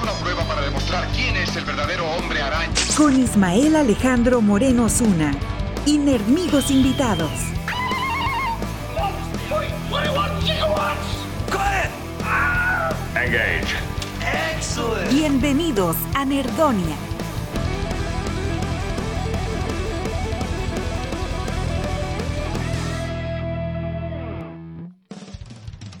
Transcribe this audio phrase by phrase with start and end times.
[0.00, 2.72] Hagamos una prueba para demostrar quién es el verdadero hombre araña.
[2.96, 5.32] Con Ismael Alejandro Moreno Zuna.
[5.84, 7.30] Y Nerdmigos invitados.
[13.14, 13.74] Engage.
[15.10, 16.96] Bienvenidos a Nerdonia.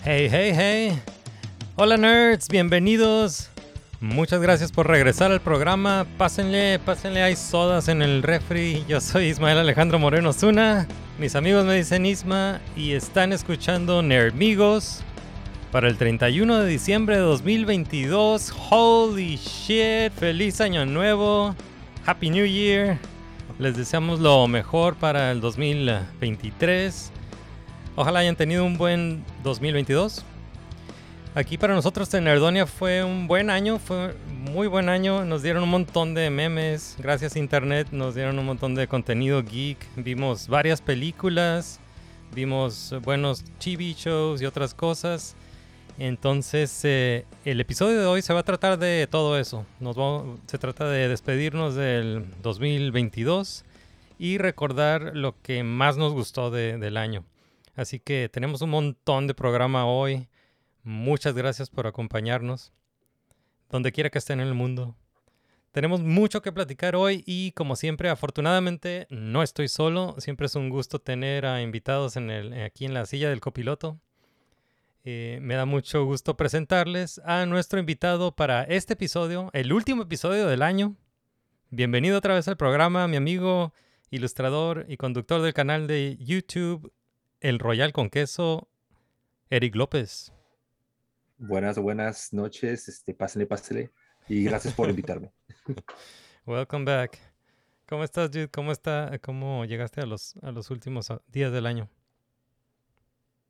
[0.04, 1.02] Hey, hey, hey.
[1.76, 3.50] Hola nerds, bienvenidos.
[4.02, 6.06] Muchas gracias por regresar al programa.
[6.16, 8.82] Pásenle, pásenle, hay sodas en el refri.
[8.88, 10.88] Yo soy Ismael Alejandro Moreno Zuna.
[11.18, 15.02] Mis amigos me dicen Isma y están escuchando Nerdmigos
[15.70, 18.54] para el 31 de diciembre de 2022.
[18.70, 21.54] Holy shit, feliz año nuevo.
[22.06, 22.96] Happy New Year.
[23.58, 27.12] Les deseamos lo mejor para el 2023.
[27.96, 30.24] Ojalá hayan tenido un buen 2022.
[31.34, 35.24] Aquí para nosotros en Nerdonia fue un buen año, fue muy buen año.
[35.24, 39.42] Nos dieron un montón de memes, gracias a internet nos dieron un montón de contenido
[39.42, 39.78] geek.
[39.96, 41.78] Vimos varias películas,
[42.34, 45.36] vimos buenos TV shows y otras cosas.
[46.00, 49.64] Entonces eh, el episodio de hoy se va a tratar de todo eso.
[49.78, 53.64] Nos vamos- se trata de despedirnos del 2022
[54.18, 57.22] y recordar lo que más nos gustó de- del año.
[57.76, 60.26] Así que tenemos un montón de programa hoy.
[60.82, 62.72] Muchas gracias por acompañarnos.
[63.68, 64.96] Donde quiera que estén en el mundo.
[65.72, 70.16] Tenemos mucho que platicar hoy y como siempre, afortunadamente no estoy solo.
[70.18, 74.00] Siempre es un gusto tener a invitados en el, aquí en la silla del copiloto.
[75.04, 80.46] Eh, me da mucho gusto presentarles a nuestro invitado para este episodio, el último episodio
[80.48, 80.96] del año.
[81.70, 83.72] Bienvenido otra vez al programa, mi amigo,
[84.10, 86.92] ilustrador y conductor del canal de YouTube
[87.40, 88.68] El Royal con Queso,
[89.50, 90.32] Eric López.
[91.42, 93.90] Buenas, buenas noches, este, pásenle, pásenle,
[94.28, 95.32] y gracias por invitarme.
[96.46, 97.18] Welcome back.
[97.88, 98.48] ¿Cómo estás, Jude?
[98.50, 99.18] ¿Cómo está?
[99.22, 101.88] ¿Cómo llegaste a los, a los últimos días del año?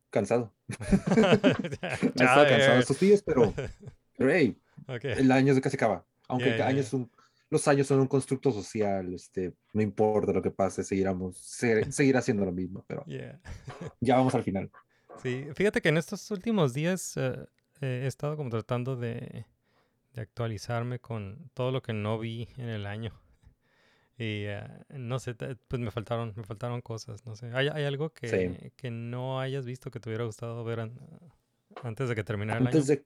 [0.09, 0.53] Cansado.
[0.69, 3.53] He estado cansado estos días, pero,
[4.17, 5.03] pero hey, Ok.
[5.03, 6.05] el año se casi acaba.
[6.29, 6.87] Aunque Yeah, cada año yeah.
[6.87, 7.11] es un-
[7.49, 12.15] los años son un constructo social, este, no importa lo que pase, seguiremos, se- seguir
[12.15, 13.41] haciendo lo mismo, pero Yeah.
[13.99, 14.71] ya vamos al final.
[15.21, 17.45] Sí, fíjate que en estos últimos días eh,
[17.81, 19.45] eh, he estado como tratando de,
[20.13, 23.11] de actualizarme con todo lo que no vi en el año.
[24.17, 27.49] Y eh, no sé, pues me faltaron, me faltaron cosas, no sé.
[27.55, 30.99] ¿Hay, hay algo que, que no hayas visto que te hubiera gustado ver an-
[31.81, 32.77] antes de que terminara el año?
[32.77, 33.03] Antes de,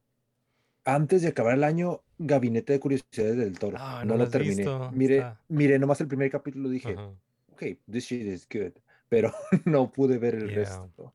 [0.84, 3.78] antes de acabar el año, Gabinete de Curiosidades del Toro.
[3.80, 4.56] Ah, no, no lo terminé.
[4.56, 7.12] visto, Mire, miré nomás el primer capítulo, dije, Ajá.
[7.54, 8.74] ok, this shit is good,
[9.08, 9.32] pero
[9.66, 10.56] no pude ver el Yeah.
[10.58, 11.14] resto.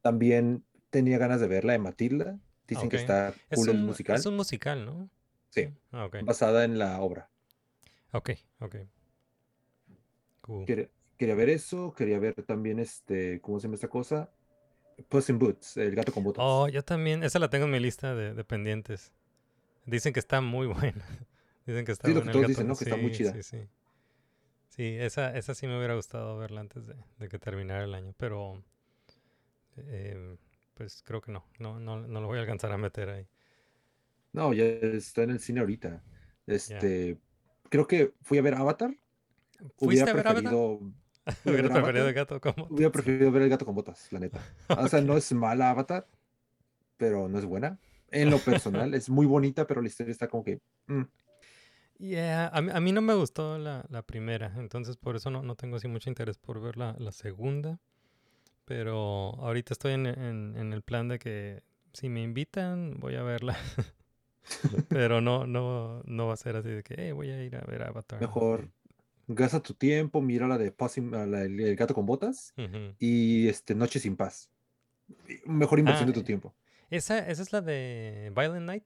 [0.00, 2.38] También tenía ganas de ver la de Matilda.
[2.72, 3.02] Dicen que Ok.
[3.02, 5.10] está Es cool el un, musical, es un musical, ¿no?
[5.50, 5.68] Sí.
[5.92, 6.16] Ah, ok.
[6.20, 7.30] basada en la obra.
[8.12, 8.76] Ok, ok.
[10.40, 10.64] Cool.
[10.66, 14.30] Quería, quería ver eso, quería ver también este, ¿cómo se llama esta cosa?
[15.08, 16.44] Puss in Boots, el gato con botas.
[16.44, 19.12] Oh, yo también, esa la tengo en mi lista de, de pendientes.
[19.86, 21.04] Dicen que está muy buena.
[21.66, 22.76] Dicen que está Sí, lo que buena el todos dicen, ¿no?
[22.76, 23.32] Que está muy Sí, chida.
[23.32, 23.68] Sí, sí.
[24.68, 28.12] Sí, esa, esa sí me hubiera gustado verla antes de, de que terminara el año,
[28.16, 28.62] pero
[29.76, 30.36] eh,
[30.74, 33.26] pues creo que no, no, no, no lo voy a alcanzar a meter ahí.
[34.32, 36.02] No, ya está en el cine ahorita.
[36.46, 37.18] Este,
[37.68, 38.94] creo que fui a ver Avatar.
[39.76, 40.80] ¿Fuiste Hubiera a ver preferido,
[41.44, 42.14] Hubiera ver preferido el.
[42.70, 44.40] Hubiera ver el gato con botas, la neta.
[44.68, 46.06] O sea, no es mala Avatar,
[46.96, 47.78] pero no es buena.
[48.10, 50.60] En lo personal, es muy bonita, pero la historia está como que.
[50.86, 51.02] mm,
[51.98, 55.42] Yeah, a mí, a mí no me gustó la, la primera, entonces por eso no,
[55.44, 57.78] no tengo así mucho interés por ver la, la segunda.
[58.72, 63.22] Pero ahorita estoy en, en- en el plan de que si me invitan, voy a
[63.22, 63.54] verla.
[64.88, 67.60] Pero no, no, no va a ser así de que "Hey, voy a ir a
[67.66, 68.18] ver Avatar.
[68.18, 68.70] mejor
[69.28, 70.72] gasta tu tiempo, mira la de
[71.12, 72.94] a la el gato con botas Ujú.
[72.98, 74.48] y este, Noche sin paz.
[75.44, 76.54] Mejor inversión Ah, de tu tiempo.
[76.90, 78.84] ¿Esa, ¿Esa es la de Violent Night?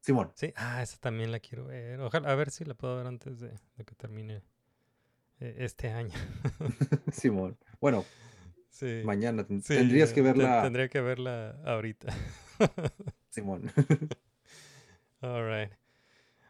[0.00, 2.00] Simón, Sí, ah, esa también la quiero ver.
[2.00, 4.42] Ojalá, a ver si la puedo ver antes de, de que termine
[5.40, 6.14] eh, este año.
[7.12, 7.56] Simón.
[7.80, 8.04] Bueno,
[8.70, 9.02] Sí.
[9.04, 12.12] mañana Sí, tendrías que verla, Tendría que verla ahorita.
[13.30, 13.70] Simón.
[15.20, 15.72] All right.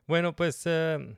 [0.06, 1.16] Bueno, pues eh,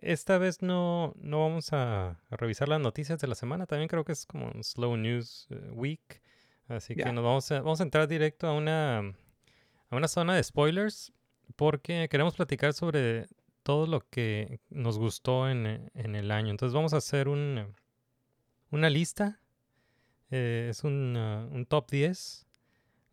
[0.00, 3.66] esta vez no, no vamos a, a revisar las noticias de la semana.
[3.66, 6.22] También creo que es como un Slow News eh, Week.
[6.68, 10.42] Así que nos vamos a, vamos a entrar directo a una, a una zona de
[10.44, 11.12] spoilers
[11.56, 13.26] porque queremos platicar sobre
[13.62, 16.50] todo lo que nos gustó en, en el año.
[16.50, 17.74] Entonces vamos a hacer un,
[18.70, 19.40] una lista.
[20.30, 22.46] Eh, es un, ah, un top 10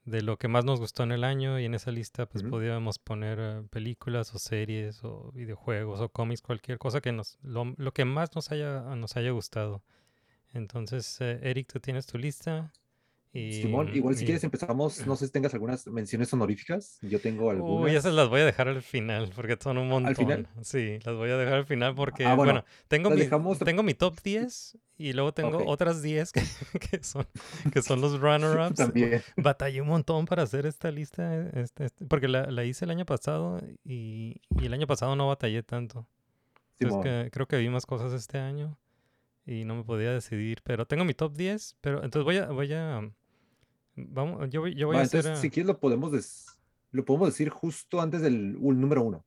[0.06, 3.00] de lo que más nos gustó en el año y en esa lista pues podíamos
[3.00, 7.92] poner eh, películas o series o videojuegos o cómics, cualquier cosa que nos, lo, lo
[7.92, 9.84] que más nos haya, nos haya gustado.
[10.54, 12.72] Entonces, eh, Eric, tú tienes tu lista.
[13.38, 17.00] Y, Simón, igual si y- quieres empezamos, no sé si tengas algunas menciones honoríficas.
[17.02, 17.84] Yo tengo algunas.
[17.92, 20.16] Uy, esas las voy a dejar al final porque son un montón.
[20.16, 20.48] final?
[20.62, 23.84] Sí, las voy a dejar al final porque, Ah, bueno, bueno, tengo, mi, dejamos- tengo
[23.84, 26.40] mi top 10 y luego tengo otras 10 que,
[26.92, 27.28] que son,
[27.74, 28.76] que son los runner-ups.
[28.76, 29.22] También.
[29.36, 33.06] Batallé un montón para hacer esta lista, este- este- porque la, la hice el año
[33.06, 36.08] pasado y, y el año pasado no batallé tanto.
[36.80, 38.78] Entonces que, creo que vi más cosas este año
[39.46, 42.72] y no me podía decidir, pero tengo mi top 10, pero entonces voy a, voy
[42.74, 43.02] a,
[43.96, 45.20] vamos, yo yo voy Va, a hacer...
[45.20, 46.46] entonces, ah, si quieres lo podemos des-
[46.92, 49.26] lo podemos decir justo antes del un número uno.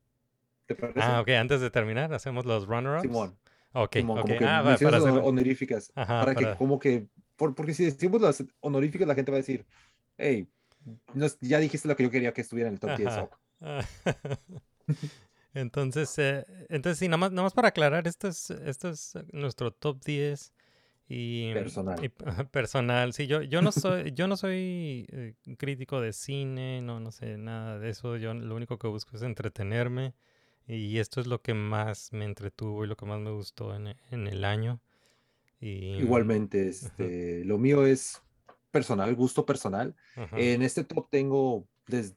[0.66, 1.00] ¿Te parece?
[1.00, 3.02] Ah, ok, antes de terminar, hacemos los runner-ups.
[3.02, 3.38] Simón,
[3.74, 4.22] Ok, Simón, ok.
[4.26, 5.12] como que Ah, va, para hacer...
[5.12, 5.92] honoríficas.
[5.94, 7.06] Ajá, para que para- como que,
[7.36, 9.64] por- porque si decimos las honoríficas, la gente va a decir,
[10.18, 10.48] hey,
[11.14, 13.08] no ya dijiste lo que yo quería que estuviera en el top 10.
[13.08, 13.22] Ajá.
[13.24, 13.34] ok".
[13.60, 13.84] Ah,
[15.54, 19.72] entonces, eh, entonces sí, nada más, nada más para aclarar, esto es, esto es nuestro
[19.72, 20.52] top 10
[21.08, 22.04] y Personal.
[22.04, 22.08] y,
[22.50, 23.12] personal.
[23.12, 27.38] Sí, yo, yo no soy, yo no soy eh, crítico de cine, no, no sé
[27.38, 28.16] nada de eso.
[28.16, 30.14] Yo lo único que busco es entretenerme
[30.66, 33.96] y esto es lo que más me entretuvo y lo que más me gustó en,
[34.10, 34.80] en el año.
[35.60, 38.22] Y, Igualmente, este, lo mío es
[38.70, 39.96] personal, gusto personal.
[40.14, 42.14] ajá, En este top tengo des-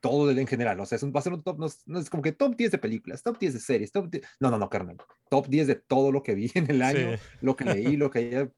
[0.00, 1.98] todo en general, o sea, es un, va a ser un top, no es, no
[1.98, 4.58] es como que top 10 de películas, top 10 de series, top 10 no, no,
[4.58, 4.96] no, carnal,
[5.30, 8.10] top 10 de todo lo que vi en el año, sí, lo que leí, lo
[8.10, 8.50] que ya,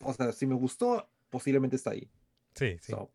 [0.00, 2.10] o sea, si me gustó, posiblemente está ahí.
[2.54, 3.12] sí, sí, So,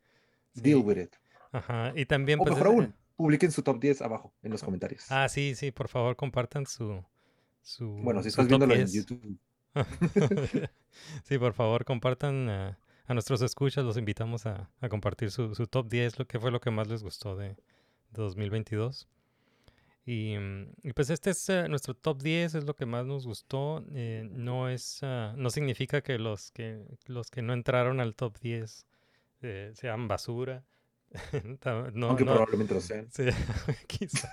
[0.54, 0.60] sí.
[0.62, 1.14] deal with it.
[1.52, 4.62] Ajá, y también O pues, mejor eh, aún, publiquen su top 10 abajo en los
[4.62, 5.06] comentarios.
[5.10, 7.04] Ah, sí, sí, por favor, compartan su,
[7.62, 8.92] su, bueno, si estás viéndolo en 10.
[8.92, 9.38] YouTube.
[11.24, 12.78] sí, por favor, compartan a
[13.14, 16.60] nuestros escuchas, los invitamos a, a compartir su, su top 10, lo que fue lo
[16.60, 17.56] que más les gustó de
[18.12, 19.08] 2022.
[20.04, 23.26] Y, mm, y pues este es eh, nuestro top 10, es lo que más nos
[23.26, 23.84] gustó.
[23.92, 28.36] eh, no es, ah, no significa que los que los que no entraron al top
[28.40, 28.86] 10
[29.42, 30.64] eh, sean basura.
[31.94, 33.06] No, aunque no, probablemente lo sean.
[33.12, 33.24] Sí,
[33.86, 34.32] quizás.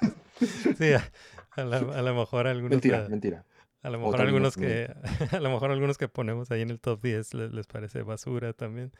[0.77, 1.11] Sí, a,
[1.51, 2.71] a la- a lo mejor algunos.
[2.71, 3.45] Mentira, mentira.
[3.83, 4.91] a lo mejor algunos no- que
[5.35, 8.53] a lo mejor algunos que ponemos ahí en el top 10 les, les parece basura
[8.53, 8.91] también.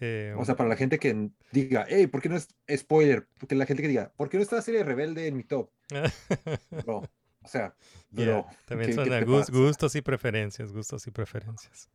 [0.00, 3.26] Eh, O sea, para la gente que diga, hey, ¿por qué no es spoiler?
[3.38, 5.70] Porque la gente que diga, ¿por qué no está la serie Rebelde en mi top?
[6.70, 6.98] Bro,
[7.42, 7.74] o sea,
[8.12, 9.52] yeah, bro, también ¿qué- son qué a te gus- pasa?
[9.52, 11.90] gustos y preferencias, gustos y preferencias.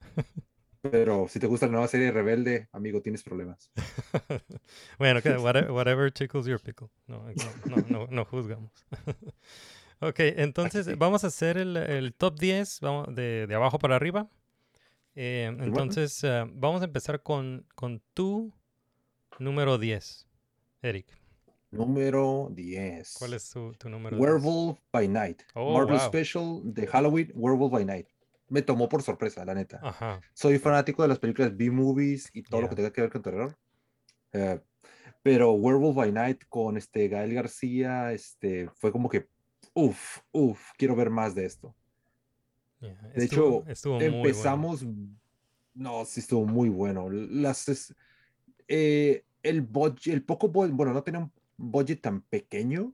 [0.81, 3.71] Pero si te gusta la nueva serie Rebelde, amigo, tienes problemas.
[4.99, 6.89] bueno, que whatever, whatever tickles your pickle.
[7.07, 8.71] No, no, no, no, no juzgamos.
[9.99, 14.27] ok, entonces vamos a hacer el, el top 10 vamos, de, de abajo para arriba.
[15.15, 15.63] Eh, bueno.
[15.65, 18.53] entonces, eh, vamos a empezar con, con tu
[19.39, 20.27] número 10,
[20.81, 21.07] Eric.
[21.71, 23.15] Número 10.
[23.19, 24.21] ¿Cuál es tu, tu número 10?
[24.21, 25.41] Werewolf by Night.
[25.53, 26.07] Oh, Marvel wow.
[26.07, 28.07] Special de Halloween, Werewolf by Night.
[28.47, 29.79] Me tomó por sorpresa, la neta.
[29.81, 30.21] Ajá.
[30.33, 32.83] Soy fanático de las películas B-movies y todo lo que Yeah.
[32.83, 33.57] tenga que ver con terror.
[34.33, 34.59] Eh,
[35.23, 39.27] pero Werewolf by Night con este Gael García, este, fue como que,
[39.73, 41.75] uff, uff, quiero ver más de esto.
[42.79, 44.17] Yeah, De estuvo- hecho, estuvo muy bueno.
[44.17, 44.85] empezamos,
[45.73, 47.09] no, sí estuvo muy bueno.
[47.09, 47.93] Las,
[48.67, 52.93] eh, el, budget, el poco, bu- bueno, no tenía un budget tan pequeño,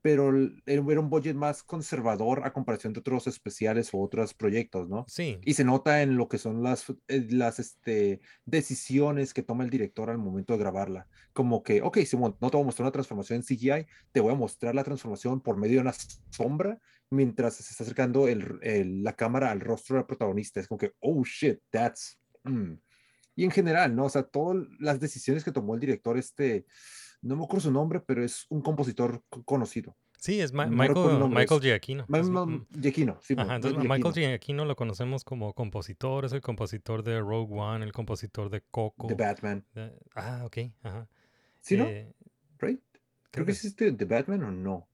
[0.00, 0.30] pero
[0.64, 5.04] era un budget más conservador a comparación de otros especiales o otros proyectos, ¿no?
[5.08, 9.64] Sí, Y se nota en lo que son las, eh, las este, decisiones que toma
[9.64, 11.08] el director al momento de grabarla.
[11.32, 14.32] Como que, ok, Simón, no te voy a mostrar una transformación en CGI, te voy
[14.32, 15.94] a mostrar la transformación por medio de una
[16.30, 16.78] sombra
[17.10, 20.60] mientras se está acercando el- el- la cámara al rostro del protagonista.
[20.60, 22.18] Es como que, oh shit, that's.
[22.44, 22.74] mm".
[23.36, 24.06] Y en general, ¿no?
[24.06, 26.66] O sea, todas las decisiones que tomó el director, este,
[27.22, 29.96] no me acuerdo su nombre, pero es un compositor co- conocido.
[30.20, 32.04] sí, es Ma- no Michael, Michael Giacchino.
[32.08, 33.94] Ma- ma- mm, Giacchino, sí, Ajá, entonces Giacchino.
[33.94, 38.62] Michael Giacchino lo conocemos como compositor, es el compositor de Rogue One, el compositor de
[38.62, 39.06] Coco.
[39.06, 39.64] The Batman.
[39.74, 41.08] de- ah, ok, ajá.
[41.60, 41.84] ¿Sí, no?
[41.86, 42.12] Eh,
[42.58, 42.80] ¿Right?
[43.30, 44.88] Creo que es- existe The Batman o no.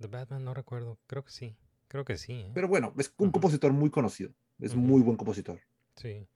[0.00, 1.56] The Batman, no recuerdo, creo que sí,
[1.88, 2.32] creo que sí.
[2.32, 2.50] ¿eh?
[2.54, 4.32] Pero bueno, es un compositor muy conocido.
[4.58, 5.60] Es muy buen compositor.
[5.96, 6.26] Sí.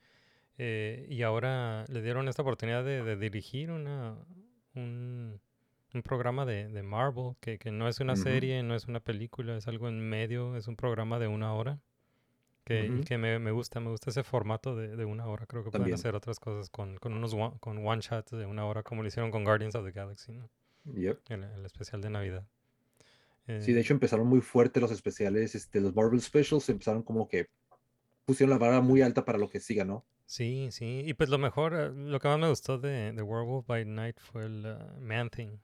[0.59, 4.17] Eh, y ahora le dieron esta oportunidad de, de dirigir una,
[4.75, 5.41] un,
[5.95, 9.57] un programa de, de Marvel, que, que no es una serie, no es una película,
[9.57, 11.81] es algo en medio, es un programa de una hora.
[12.65, 15.47] Que, que me, me gusta, me gusta ese formato de, de una hora.
[15.47, 18.67] Creo que pueden hacer otras cosas con, con unos one, con one shots de una
[18.67, 20.51] hora, como lo hicieron con Guardians of the Galaxy, ¿no?
[20.85, 21.31] Yep.
[21.31, 22.47] el, el especial de Navidad.
[23.57, 27.29] Sí, de Eh, hecho empezaron muy fuerte los especiales, este, los Marvel Specials empezaron como
[27.29, 27.49] que
[28.27, 30.07] pusieron la vara muy alta para lo que siga, ¿no?
[30.27, 31.03] Sí, sí.
[31.05, 34.19] Y pues lo mejor, eh, lo que más me gustó de, de Werewolf by Night
[34.21, 35.59] fue el uh, Man Thing.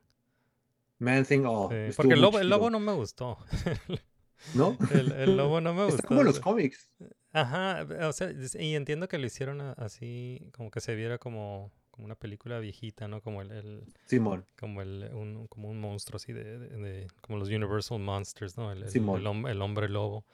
[0.98, 3.38] Man Thing, oh, Sí, porque el lobo, el chido, lobo no me gustó.
[4.52, 4.78] ¿no?
[4.90, 5.96] el, el lobo no me gustó.
[5.96, 6.90] Está como en los cómics.
[7.32, 12.06] Ajá, o sea, y entiendo que lo hicieron así, como que se viera como, como
[12.06, 13.20] una película viejita, ¿no?
[13.22, 17.38] Como el, el- Simón, como el, un, como un monstruo así de, de- de- como
[17.38, 18.72] los Universal Monsters, ¿no?
[18.72, 19.24] El, el- Simón.
[19.46, 20.24] el el hombre lobo.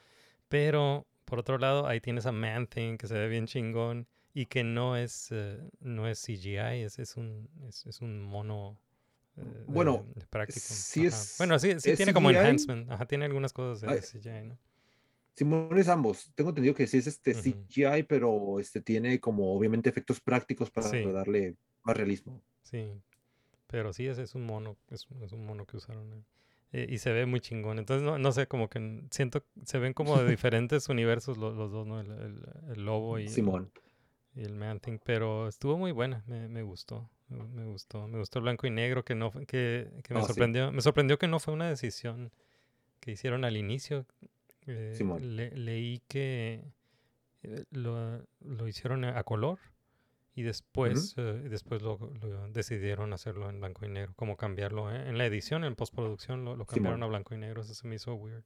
[0.48, 4.46] Pero, por otro lado, ahí tienes a Man Thing que se ve bien chingón y
[4.46, 8.78] que no es, eh, no es CGI, es, es un, es, es un mono.
[9.36, 10.60] eh, de- Bueno, de práctico.
[10.60, 12.90] sí es- Bueno, sí, sí es tiene como enhancement.
[12.90, 14.58] Ajá, tiene algunas cosas de Ay, CGI, ¿no?
[15.36, 16.32] Simón es ambos.
[16.34, 17.40] Tengo entendido que sí es este Ujú.
[17.42, 21.02] CGI, pero este tiene como obviamente efectos prácticos para Sí.
[21.12, 22.42] darle más realismo.
[22.62, 22.92] Sí,
[23.66, 26.24] pero sí, ese es un mono, es, un- es un mono que usaron ahí.
[26.72, 27.78] Eh, y se ve muy chingón.
[27.78, 31.72] Entonces, no, no sé, como que siento, se ven como de diferentes universos lo- los,
[31.72, 32.00] dos, ¿no?
[32.00, 32.44] El, el-
[32.76, 33.72] el lobo y, Simón.
[34.34, 38.06] y el Man Thing, pero estuvo muy buena, me, me gustó, me, gustó.
[38.08, 40.28] Me gustó el blanco y negro, que no que, que me Oh, sí.
[40.28, 40.70] sorprendió.
[40.72, 42.30] Me sorprendió que no fue una decisión
[43.00, 44.06] que hicieron al inicio.
[44.66, 45.36] Eh, Simón.
[45.36, 46.62] le- leí que
[47.42, 49.58] eh, lo, lo hicieron a color
[50.34, 55.18] y después, eh, después lo, lo decidieron hacerlo en blanco y negro, como cambiarlo en
[55.18, 57.02] la edición, en postproducción, lo, lo cambiaron Simón.
[57.02, 58.44] a blanco y negro, eso se me hizo weird.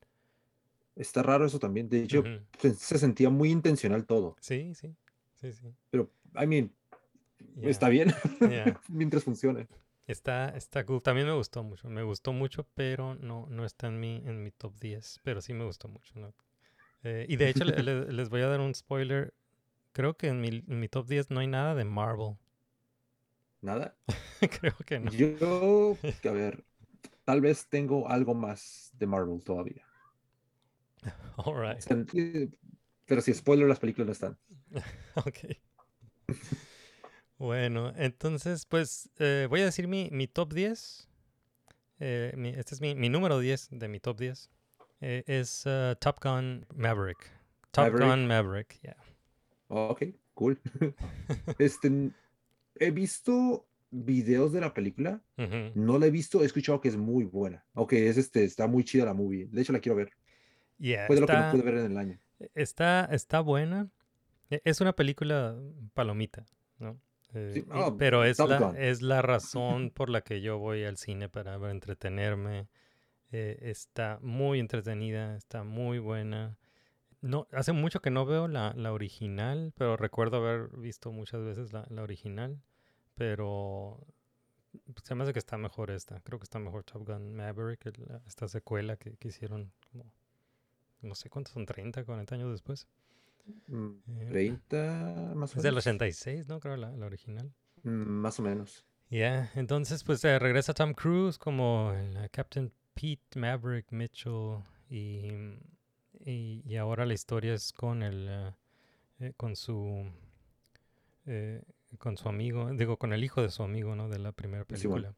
[0.97, 1.89] Está raro eso también.
[1.89, 2.23] De hecho,
[2.59, 4.37] se, se sentía muy intencional todo.
[4.41, 4.95] Sí, sí,
[5.35, 5.75] sí, sí.
[5.91, 6.09] Pero,
[6.41, 6.71] I mean,
[7.61, 8.13] está bien
[8.89, 9.67] mientras funcione.
[10.07, 11.03] Está, está cool.
[11.03, 11.89] También me gustó mucho.
[11.89, 15.21] Me gustó mucho, pero no, no está en mi, en mi top 10.
[15.23, 16.13] Pero sí me gustó mucho.
[16.19, 16.35] ¿no?
[17.05, 19.35] Eh, y de hecho, le- le- les voy a dar un spoiler.
[19.93, 22.37] Creo que en mi, en mi top 10 no hay nada de Marvel.
[23.63, 23.97] Nada.
[24.61, 25.11] Creo que no.
[25.11, 26.65] Yo, a ver,
[27.25, 29.87] tal vez tengo algo más de Marvel todavía.
[31.39, 31.79] All right.
[31.79, 32.49] O sea, eh,
[33.07, 34.39] Pero si spoiler, las películas no están.
[35.17, 35.57] Ok.
[37.39, 41.09] Bueno, entonces, pues eh, voy a decir mi, mi top 10.
[42.01, 44.51] Eh, mi- este es mi, mi número 10 de mi top 10.
[45.01, 47.31] Eh, es uh, Top Gun Maverick.
[47.73, 48.09] Top Maverick.
[48.09, 48.97] Gun Maverick, yeah.
[49.69, 50.03] Oh, ok,
[50.35, 50.61] cool.
[51.59, 52.11] este,
[52.77, 55.21] he visto videos de la película.
[55.75, 57.65] No la he visto, he escuchado que es muy buena.
[57.75, 59.47] Ok, es este, está muy chida la movie.
[59.51, 60.13] De hecho, la quiero ver.
[60.79, 62.21] Yeah, Fue de lo que no pude ver en el año.
[62.55, 63.89] Está, está buena.
[64.51, 65.57] E- Es una película
[65.95, 66.45] palomita,
[66.79, 67.01] ¿no?
[67.35, 67.65] Eh, Sí,
[67.99, 72.69] pero es la, es la razón por la que yo voy al cine para, entretenerme.
[73.33, 76.57] Eh, está muy entretenida, está muy buena.
[77.21, 81.73] No, hace mucho que no veo la, la original, pero recuerdo haber visto muchas veces
[81.73, 82.61] la, la original.
[83.15, 84.05] Pero
[85.03, 86.21] se me hace que está mejor esta.
[86.21, 87.93] Creo que está mejor Top Gun Maverick,
[88.27, 90.11] esta secuela que, que hicieron como,
[91.01, 92.89] no sé cuántos son, 30, 40 años después.
[93.67, 95.87] Mm, Eh, 30 más o Es del menos.
[95.87, 96.61] 86, ¿no?
[96.61, 97.53] Creo la, la original.
[97.83, 98.85] Mm, Más o menos.
[99.11, 104.59] Ya, entonces pues eh, regresa Tom Cruise como el eh, Captain Pete Maverick Mitchell
[104.89, 105.29] y,
[106.25, 108.29] y, y ahora la historia es con el
[109.21, 110.11] eh, con su
[111.27, 111.63] eh,
[111.99, 114.09] con su amigo, digo con el hijo de su amigo, ¿no?
[114.09, 115.15] De la primera película.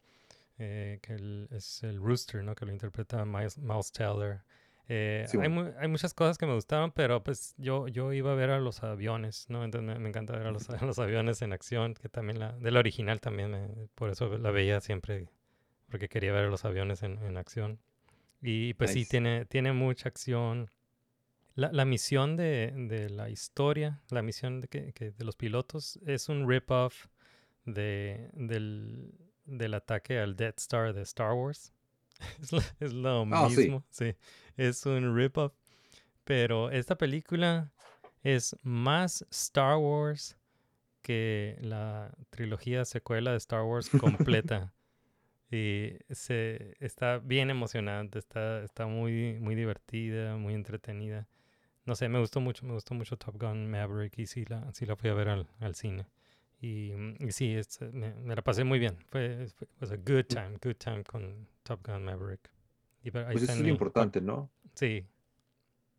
[0.58, 2.54] que el- es el Rooster, ¿no?
[2.54, 4.42] Que lo interpreta Miles, Miles Teller.
[4.88, 5.52] Eh, hay, Simón.
[5.52, 8.60] mu- hay muchas cosas que me gustaron, pero pues yo, yo iba a ver a
[8.60, 9.64] los aviones, ¿no?
[9.64, 12.52] Entonces me, me encanta ver a los, a los aviones en acción, que también la,
[12.52, 15.28] de la original también, me- por eso la veía siempre,
[15.90, 17.80] porque quería ver a los aviones en, en acción.
[18.42, 20.70] Y pues sí, tiene, tiene mucha acción.
[21.54, 25.98] La, la misión de, de la historia, la misión de, que, que de los pilotos
[26.06, 27.06] es un rip-off
[27.64, 29.14] de, del,
[29.46, 31.72] del ataque al Death Star de Star Wars.
[32.42, 33.56] Es lo, es lo Ah, sí.
[33.56, 34.14] mismo, sí.
[34.56, 35.52] Es un rip-off.
[36.24, 37.70] Pero esta película
[38.22, 40.36] es más Star Wars
[41.02, 44.72] que la trilogía secuela de Star Wars completa.
[45.50, 51.28] y se, está bien emocionante, está, está muy, muy divertida, muy entretenida.
[51.84, 54.86] No sé, me gustó mucho, me gustó mucho Top Gun Maverick y sí la, sí
[54.86, 56.06] la fui a ver al, al cine.
[56.60, 58.96] Y, mm, y sí, es, me, me la pasé muy bien.
[59.08, 62.50] Fue, fue was a good time, good time con Top Gun Maverick.
[63.02, 64.50] Y Pues eso es lo importante, ¿no?
[64.74, 65.06] Sí,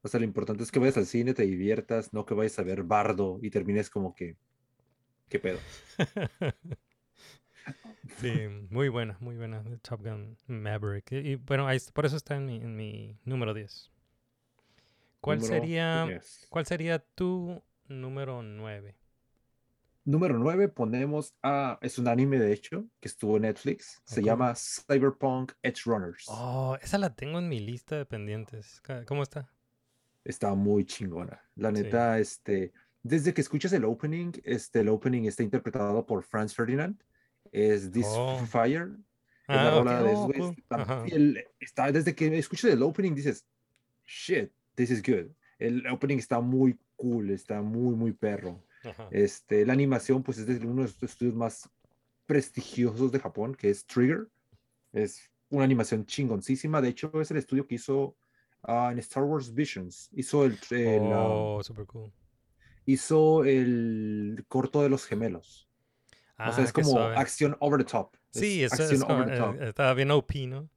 [0.01, 2.63] O sea, lo importante es que vayas al cine, te diviertas, no que vayas a
[2.63, 4.35] ver Bardo y termines como que,
[5.29, 5.59] ¿qué pedo?
[8.21, 8.31] Sí,
[8.69, 9.63] muy buena, muy buena.
[9.81, 11.11] Top Gun Maverick.
[11.11, 13.91] Y, y, bueno, ahí, por eso está en mi, en mi número 10.
[15.19, 16.47] ¿Cuál Número sería, 10.
[16.49, 18.95] ¿Cuál sería tu número 9?
[20.07, 24.53] Número 9 ponemos a, es un anime de hecho, que estuvo en Netflix, se llama
[24.55, 26.23] Cyberpunk Edge Runners.
[26.29, 28.81] Oh, esa la tengo en mi lista de pendientes.
[29.05, 29.51] ¿Cómo está?
[30.23, 31.41] Está muy chingona.
[31.55, 31.81] La Sí.
[31.83, 32.71] neta, este,
[33.03, 36.97] desde que escuchas el opening, este, el opening está interpretado por Franz Ferdinand,
[37.51, 38.39] es This Oh.
[38.45, 38.91] Fire,
[39.49, 40.55] es la Ah, rola ok, de oh,
[41.11, 41.43] cool.
[41.59, 43.45] está, desde que escuchas el opening dices,
[44.05, 45.31] shit, this is good.
[45.59, 48.63] El opening está muy cool, está muy, muy perro.
[48.89, 49.07] Ajá.
[49.11, 51.69] Este, la animación, pues es de uno de los estudios más
[52.25, 54.27] prestigiosos de Japón, que es Trigger.
[54.93, 56.81] Es una animación chingoncísima.
[56.81, 58.15] De hecho, es el estudio que hizo
[58.63, 60.09] ah, en Star Wars Visions.
[60.13, 62.11] Hizo el, el, ah, Oh, super cool.
[62.85, 65.67] hizo el corto de los gemelos.
[66.37, 67.15] o sea, Ah, es como suave.
[67.17, 68.13] acción over the top.
[68.33, 69.61] Es Sí, es como, over the top.
[69.61, 70.69] eh, estaba bien OP, ¿no?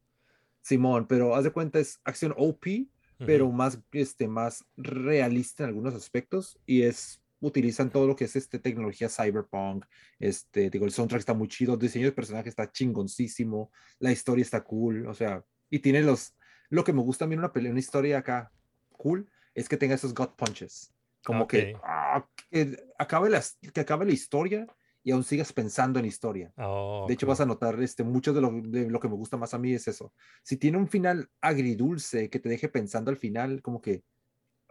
[0.63, 2.87] Simón, pero haz de cuenta, es acción OP,
[3.19, 8.37] pero más, este, más realista en algunos aspectos y es utilizan todo lo que es
[8.37, 9.87] este tecnología cyberpunk,
[10.19, 14.43] este, digo, el soundtrack está muy chido, el diseño de personaje está chingoncísimo, la historia
[14.43, 16.37] está cool, o sea, y tiene los,
[16.69, 18.53] lo que me gusta a mí en una pelea, una historia acá
[18.93, 20.93] cool, es que tenga esos gut punches,
[21.25, 21.81] como que, Ok.
[21.83, 23.43] ah, que acabe la,
[23.73, 24.67] que acabe la historia
[25.03, 26.53] y aún sigas pensando en historia.
[26.57, 27.33] Oh, De hecho, cool.
[27.33, 29.73] vas a notar, este, mucho de lo, de lo que me gusta más a mí
[29.73, 30.13] es eso.
[30.43, 34.05] Si tiene un final agridulce que te deje pensando al final, como que,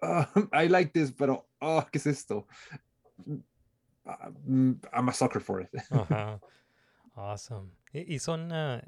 [0.01, 2.47] "Ah, I like this, pero, ah, ¿qué es esto?
[4.05, 5.69] Ah, mm, I'm a sucker for it.
[5.91, 6.39] Ajá.
[7.15, 7.71] Awesome.
[7.93, 8.81] ¿Y, y son, ah,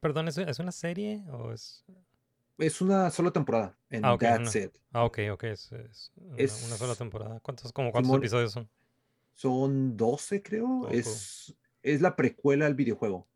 [0.00, 1.84] perdón, ¿es, es una serie o es...?
[2.58, 4.74] Es una sola temporada, and Ah, ok, that's it.
[4.92, 7.38] Ah, ok, ok, es, es una, una sola temporada.
[7.40, 8.70] ¿Cuántos, como cuántos Simón, episodios son?
[9.34, 10.64] Son 12, creo.
[10.66, 10.94] Oh, cool.
[10.94, 13.28] es, es la precuela al videojuego.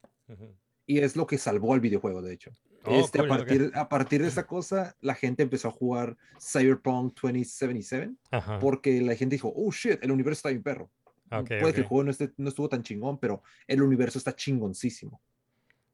[0.87, 2.53] Y es lo que salvó al videojuego, de hecho.
[2.85, 6.17] Oh, este, cool, a, partir, a partir de esa cosa, la gente empezó a jugar
[6.41, 8.59] Cyberpunk 2077 Ajá.
[8.59, 10.91] porque la gente dijo, oh shit, el universo está bien perro.
[11.31, 14.35] Ok, Puede que el juego no, esté- no estuvo tan chingón, pero el universo está
[14.35, 15.21] chingoncísimo.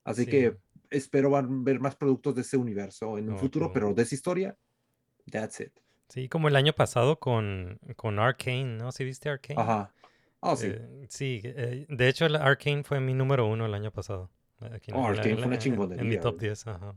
[0.04, 0.30] Así Sí.
[0.30, 0.56] que
[0.90, 3.72] espero van- ver más productos de ese universo en un Oh, futuro, cool.
[3.74, 4.56] pero de esa historia,
[5.30, 5.72] that's it.
[6.08, 8.92] Sí, como el año pasado con, con Arcane, ¿no?
[8.92, 9.60] ¿Sí viste Arcane?
[9.60, 9.92] Ajá.
[10.40, 10.68] Oh, sí.
[10.70, 14.30] Eh, sí, eh, de hecho el Arcane fue mi número uno el año pasado.
[14.60, 16.46] Aquí en- Oh, en en fue una en- En, chingonería, mi top güey.
[16.48, 16.94] 10, ajá.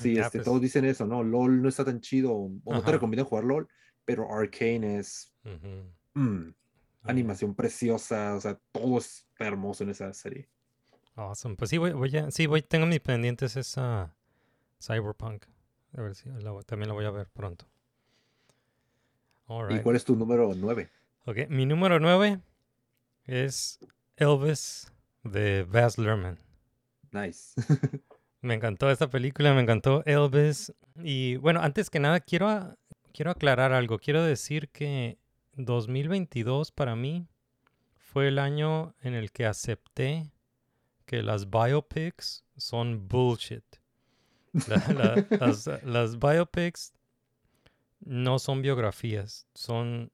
[0.00, 0.44] sí, este, pues.
[0.44, 1.22] todos dicen eso, ¿no?
[1.22, 3.68] LOL no está tan chido, o no te recomiendo jugar LOL,
[4.04, 5.32] pero Arcane es
[6.14, 6.48] mm,
[7.04, 10.48] Ah, animación preciosa, o sea, todo es hermoso en esa serie.
[11.16, 11.56] Awesome.
[11.56, 14.14] Pues sí, voy, voy a, sí, voy, tengo mis pendientes esa
[14.80, 15.44] Cyberpunk.
[15.96, 17.66] A ver si la también la voy a ver pronto.
[19.48, 19.82] ¿Y Alright.
[19.82, 20.90] cuál es tu número 9?
[21.26, 22.40] Ok, mi número 9
[23.26, 23.78] es
[24.16, 24.91] Elvis
[25.22, 26.38] de Baz Luhrmann.
[27.10, 27.54] Nice.
[28.40, 30.72] Me encantó esta película, me encantó Elvis.
[30.96, 32.76] Y bueno, antes que nada, quiero, a-
[33.12, 34.00] quiero aclarar algo.
[34.00, 35.16] Quiero decir que
[35.54, 37.28] 2022 para mí
[37.96, 40.32] fue el año en el que acepté
[41.06, 43.64] que las biopics son bullshit.
[44.66, 46.92] La- la- las, las biopics
[48.00, 50.10] no son biografías, son,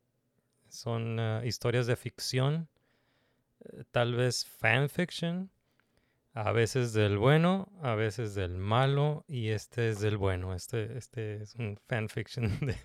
[0.69, 2.69] son ah, historias de ficción,
[3.91, 5.51] tal vez fanfiction,
[6.35, 10.55] a veces del bueno, a veces del malo, y este es del bueno.
[10.55, 12.77] Este, este es un fanfiction de,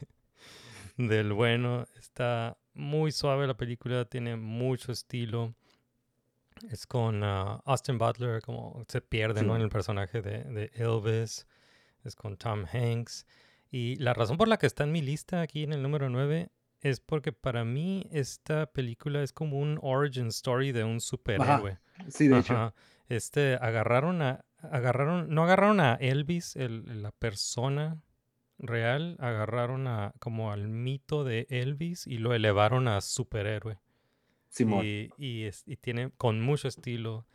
[0.98, 1.86] del bueno.
[1.98, 5.54] Está muy suave la película, tiene mucho estilo.
[6.70, 9.56] Es con ah, Austin Butler, como se pierde ¿no?
[9.56, 11.48] En el personaje de, de Elvis.
[12.04, 13.26] Es con Tom Hanks.
[13.72, 16.50] Y la razón por la que está en mi lista aquí en el número 9
[16.84, 21.80] es porque para mí esta película es como un origin story de un superhéroe.
[22.10, 22.54] Sí, de hecho.
[22.54, 22.74] Ajá.
[23.10, 27.98] Este, agarraron a, agarraron, no agarraron a Elvis, el- la persona
[28.60, 33.80] real, agarraron a, como al mito de Elvis y lo elevaron a superhéroe.
[34.50, 34.86] Simón.
[34.86, 37.26] Y, y, es- y tiene con mucho estilo,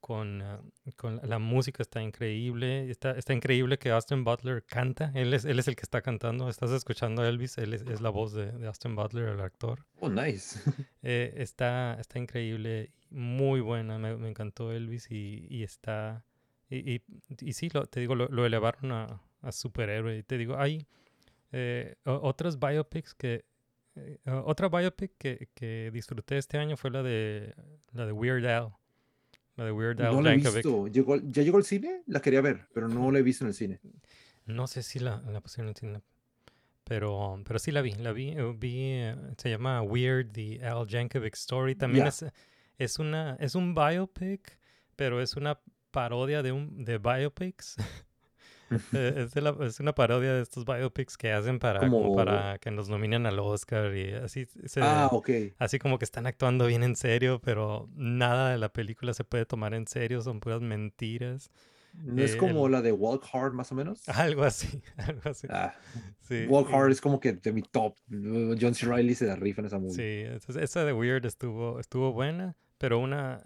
[0.00, 0.60] con, ah,
[0.96, 5.58] con la, música está increíble, está, está increíble que Austin Butler canta, él es, él
[5.58, 8.52] es el que está cantando, estás escuchando a Elvis, él es, es la voz de,
[8.52, 9.84] de Austin Butler, el actor.
[10.00, 10.60] Oh, nice.
[11.02, 16.24] Eh, está, está increíble, muy buena, me, me encantó Elvis y, y está...
[16.68, 17.02] Y, y,
[17.40, 20.18] y sí, lo, te digo, lo, lo elevaron a, a superhéroe.
[20.18, 20.86] Y te digo, hay
[21.52, 23.44] eh, otras biopics que...
[23.94, 27.54] eh, otra biopic que, que disfruté este año fue la de
[27.92, 28.74] la de Weird Al.
[29.58, 30.86] La de Weird Al No la he visto.
[30.88, 32.02] ¿Llegó, al- ¿Ya llegó al cine?
[32.06, 33.80] La quería ver, pero no la he visto en el cine.
[34.46, 36.00] No sé si la, la pusieron en cine,
[36.84, 37.92] pero, pero sí la vi.
[37.92, 41.74] La vi, eh, vi eh, se llama Weird, The Al Yankovic Story.
[41.74, 42.24] También es,
[42.78, 44.58] es una es un biopic,
[44.96, 47.76] pero es una parodia de un de biopics.
[48.92, 52.16] Eh, es, de la- es una parodia de estos biopics que hacen para, como Como-
[52.16, 55.10] para que nos nominen al Oscar y así se, Ah,
[55.58, 59.46] así como que están actuando bien en serio, pero nada de la película se puede
[59.46, 61.50] tomar en serio, son puras mentiras.
[61.94, 64.02] ¿No es como el- la de Walk Hard, más o menos?
[64.08, 65.46] Algo así, algo así.
[65.50, 65.74] Ah,
[66.20, 67.96] Sí, Walk Hard es como que de mi top.
[68.10, 68.86] John C.
[68.86, 69.94] Reilly se la rifa en esa movie.
[70.38, 73.42] Sí, esa de Weird estuvo, estuvo buena, pero una,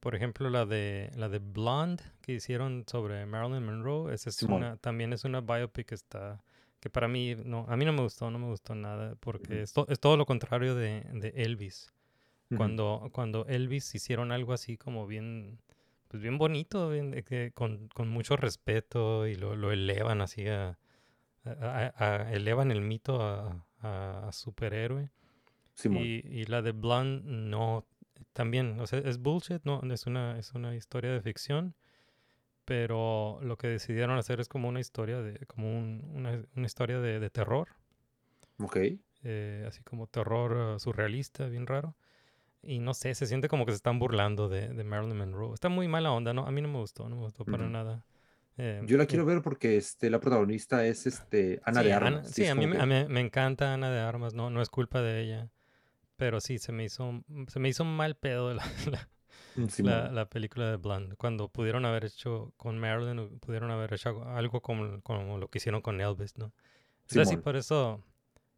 [0.00, 4.76] por ejemplo, la de la de Blonde que hicieron sobre Marilyn Monroe, esa es una,
[4.76, 6.42] también es una biopic que está,
[6.80, 9.72] que para mí, no, a mí no me gustó, no me gustó nada, porque es,
[9.72, 11.92] to- es todo lo contrario de, de Elvis.
[12.56, 15.58] Cuando, cuando Elvis hicieron algo así como bien,
[16.08, 17.14] pues bien bonito, bien,
[17.52, 20.78] con, con mucho respeto y lo, lo elevan así a,
[21.44, 23.64] a- a- a- elevan el mito a,
[24.32, 25.10] superhéroe.
[26.00, 27.84] Y, y la de Blonde no,
[28.38, 31.74] también, o sea, es bullshit, no, es una, es una historia de ficción,
[32.64, 37.00] pero lo que decidieron hacer es como una historia de, como un- una, una historia
[37.00, 37.68] de, de terror,
[38.60, 38.76] Ok.
[39.24, 41.96] eh, así como terror eh, surrealista, bien raro.
[42.62, 45.54] Y no sé, se siente como que se están burlando de, de Marilyn Monroe.
[45.54, 46.46] Está muy mala onda, ¿no?
[46.46, 48.04] A mí no me gustó, no me gustó para nada.
[48.58, 51.92] Eh, Yo la eh, quiero ver porque este, la protagonista es este, Ana sí, de
[51.94, 52.30] Ana- Armas.
[52.30, 54.68] sí, es a mí, que- a mí me encanta Ana de Armas, no, no es
[54.70, 55.50] culpa de ella.
[56.18, 59.08] Pero sí, se me hizo, se me hizo mal pedo la, la-
[59.56, 59.92] Mm, Simón.
[59.92, 61.16] la, la película de Blonde.
[61.16, 65.80] Cuando pudieron haber hecho con Marilyn, pudieron haber hecho algo- como, como lo que hicieron
[65.82, 66.46] con Elvis, ¿no?
[66.46, 66.52] O
[67.06, 68.04] sea, sí, por eso,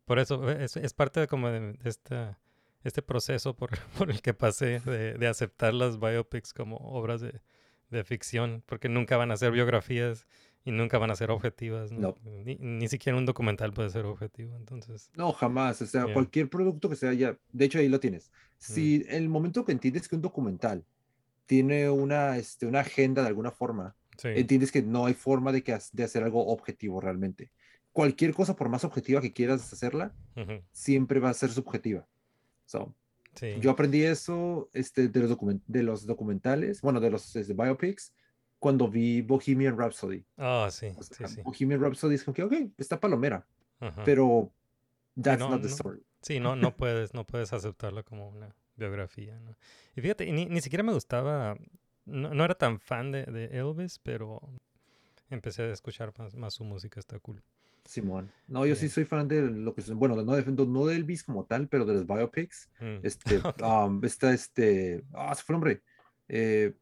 [0.06, 2.38] por eso, e, es, es parte de como de, de esta,
[2.84, 7.40] este proceso por, por el que pasé de, de aceptar las biopics como obras de,
[7.90, 10.26] de ficción, porque nunca van a ser biografías
[10.64, 12.00] y nunca van a ser objetivas, ¿no?
[12.00, 12.16] No.
[12.44, 15.10] Ni, ni siquiera un documental puede ser objetivo, entonces...
[15.16, 15.80] No, jamás.
[15.82, 16.14] O sea, Yeah.
[16.14, 17.38] cualquier producto que sea ya.
[17.52, 18.30] De hecho, ahí lo tienes.
[18.30, 18.54] Mm.
[18.58, 20.84] Si el momento que entiendes que un documental
[21.46, 25.62] tiene una, este, una agenda de alguna forma, Sí, entiendes que no hay forma de,
[25.62, 27.50] que, de hacer algo objetivo realmente.
[27.90, 32.06] Cualquier cosa, por más objetiva que quieras hacerla, ujú, siempre va a ser subjetiva.
[32.66, 32.94] So,
[33.34, 33.54] sí.
[33.60, 38.12] Yo aprendí eso este, de, los document- de los documentales, bueno, de los este, biopics,
[38.60, 40.24] cuando vi Bohemian Rhapsody.
[40.38, 41.42] Ah, sí, O sí, sea, sí.
[41.42, 43.48] Bohemian Rhapsody es como que, ok, está palomera,
[43.80, 44.04] ajá.
[44.04, 44.54] pero
[45.20, 45.74] that's no, not the no.
[45.74, 46.02] story.
[46.22, 49.56] Sí, no, no puedes, no puedes aceptarlo como una biografía, ¿no?
[49.96, 51.56] Y fíjate, ni, ni siquiera me gustaba,
[52.06, 54.40] no, no era tan fan de, de Elvis, pero
[55.30, 57.42] empecé a escuchar más, más su música, está cool.
[57.84, 58.34] Simón.
[58.46, 58.90] No, yo sí Yeah.
[58.90, 61.84] soy fan de lo que son, bueno, no de, no de Elvis como tal, pero
[61.86, 62.70] de los biopics.
[62.80, 62.98] Mm.
[63.02, 65.82] Este, um, está este, ah, se fue el nombre.
[66.28, 66.74] Eh,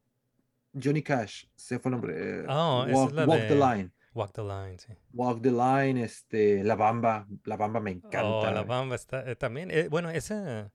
[0.73, 2.41] Johnny Cash, se fue el nombre.
[2.41, 3.91] eh, Oh, esa es Walk, la Walk the Line.
[4.13, 4.93] Walk the Line, sí.
[5.13, 8.23] Walk the Line, este, La Bamba, La Bamba me encanta.
[8.25, 9.69] Oh, la bamba está eh, también.
[9.71, 10.71] eh, bueno, esa,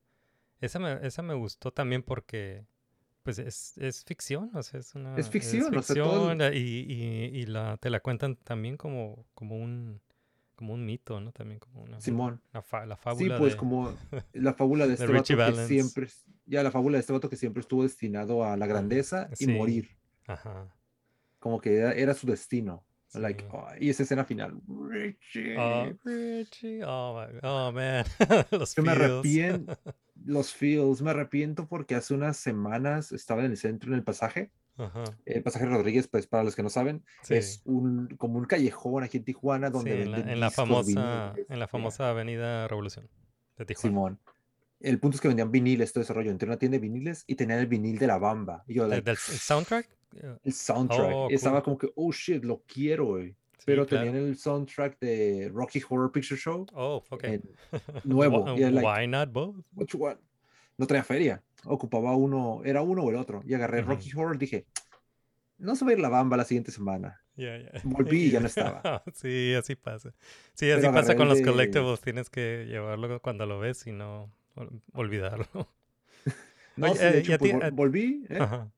[0.61, 2.65] esa, me, esa me gustó también porque,
[3.23, 5.17] pues, es, es ficción, o sea, es una...
[5.23, 9.57] ficción, o sea, todo ficción, y, y, y la, te la cuentan también como, como
[9.57, 10.01] un
[10.55, 11.33] como un mito, ¿no?
[11.33, 12.41] También como una, Simón.
[12.53, 13.59] una fa- la Sí, fábula pues de...
[13.59, 13.95] como
[14.33, 16.09] la fábula de este vato que siempre,
[16.47, 19.53] ya la fábula de este vato que siempre estuvo destinado a la grandeza y sí.
[19.53, 20.69] morir, Ajá.
[21.39, 22.85] como que era, era su destino.
[23.07, 23.21] Sí.
[23.21, 25.57] Like, oh, y esa escena final, Richie.
[25.57, 28.05] Oh, Richie, oh, my- oh, man.
[28.51, 29.11] Los Yo me feels.
[29.13, 29.79] arrepiento,
[30.25, 34.51] los feels, me arrepiento porque hace unas semanas estaba en el centro, en el pasaje.
[34.77, 35.05] Ajá.
[35.25, 37.35] El pasaje Rodríguez, pues para los que no saben, Sí.
[37.35, 41.33] es un como un callejón aquí en Tijuana Sí, donde en la, en la famosa,
[41.33, 43.09] viniles, en la famosa avenida Revolución
[43.57, 43.89] de Tijuana.
[43.91, 44.21] Simón.
[44.81, 46.31] El punto es que vendían viniles, todo ese rollo.
[46.31, 48.65] Entré a una tienda de viniles y tenían el vinil de la bamba.
[48.67, 49.89] Y yo, ¿De- like, ¿Del el soundtrack?
[50.17, 51.13] Eh, el soundtrack.
[51.15, 51.65] Oh, Y estaba cool.
[51.65, 53.31] como que, oh shit, lo quiero, güey.
[53.31, 54.05] sí, Pero claro.
[54.07, 57.25] tenían el soundtrack de Rocky Horror Picture Show Oh, ok.
[58.05, 58.45] nuevo.
[58.59, 59.57] Y era like, why not both?
[59.75, 60.17] which one?
[60.77, 61.43] No traía feria.
[61.65, 63.43] Ocupaba uno, era uno o el otro.
[63.47, 63.83] Y agarré.
[63.83, 64.67] Rocky Horror, dije,
[65.59, 67.21] no se va a ir la bamba la siguiente semana.
[67.85, 69.03] Volví y ya no estaba.
[69.15, 70.13] sí, así pasa.
[70.55, 72.01] Sí, así Pero pasa con el los de- collectibles.
[72.01, 75.47] Tienes que llevarlo cuando lo ves y no ol- olvidarlo.
[76.77, 78.27] No, Oye, sí, de eh, hecho, pues, ti- volví.
[78.29, 78.39] ¿eh?
[78.41, 78.69] Ajá.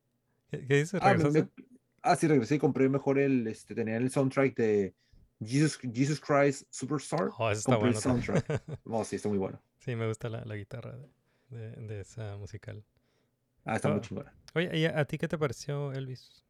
[0.50, 1.00] ¿Qué, qué dices?
[1.02, 1.62] Ah, me- ¿Regresaste?
[1.62, 1.66] me-
[2.02, 4.94] ah, sí, regresé y compré mejor el, este, tenía el soundtrack de
[5.42, 7.30] Jesus, Jesus Christ Superstar.
[7.38, 8.00] Oh, eso está compré el bueno.
[8.02, 8.24] también.
[8.26, 9.06] soundtrack.
[9.06, 9.62] Sí, está muy bueno.
[9.78, 11.08] sí, me gusta la, la guitarra de,
[11.50, 12.84] de- de esa musical.
[13.64, 14.32] Ah, está muy chingona.
[14.54, 16.44] Oye, ¿y a, a ti qué te pareció Elvis?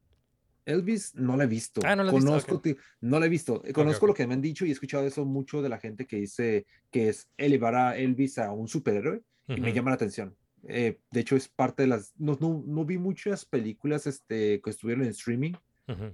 [0.65, 1.81] Elvis no la he visto.
[1.85, 2.63] Ah, no la has visto, Conozco, ok.
[2.63, 3.63] ti- no la he visto.
[3.73, 6.17] Conozco lo que me han dicho y he escuchado eso mucho de la gente que
[6.17, 10.37] dice que es elevar a Elvis a un superhéroe y me llama la atención.
[10.69, 12.13] Eh, de hecho, es parte de las.
[12.19, 15.53] No, no, no vi muchas películas este, que estuvieron en streaming.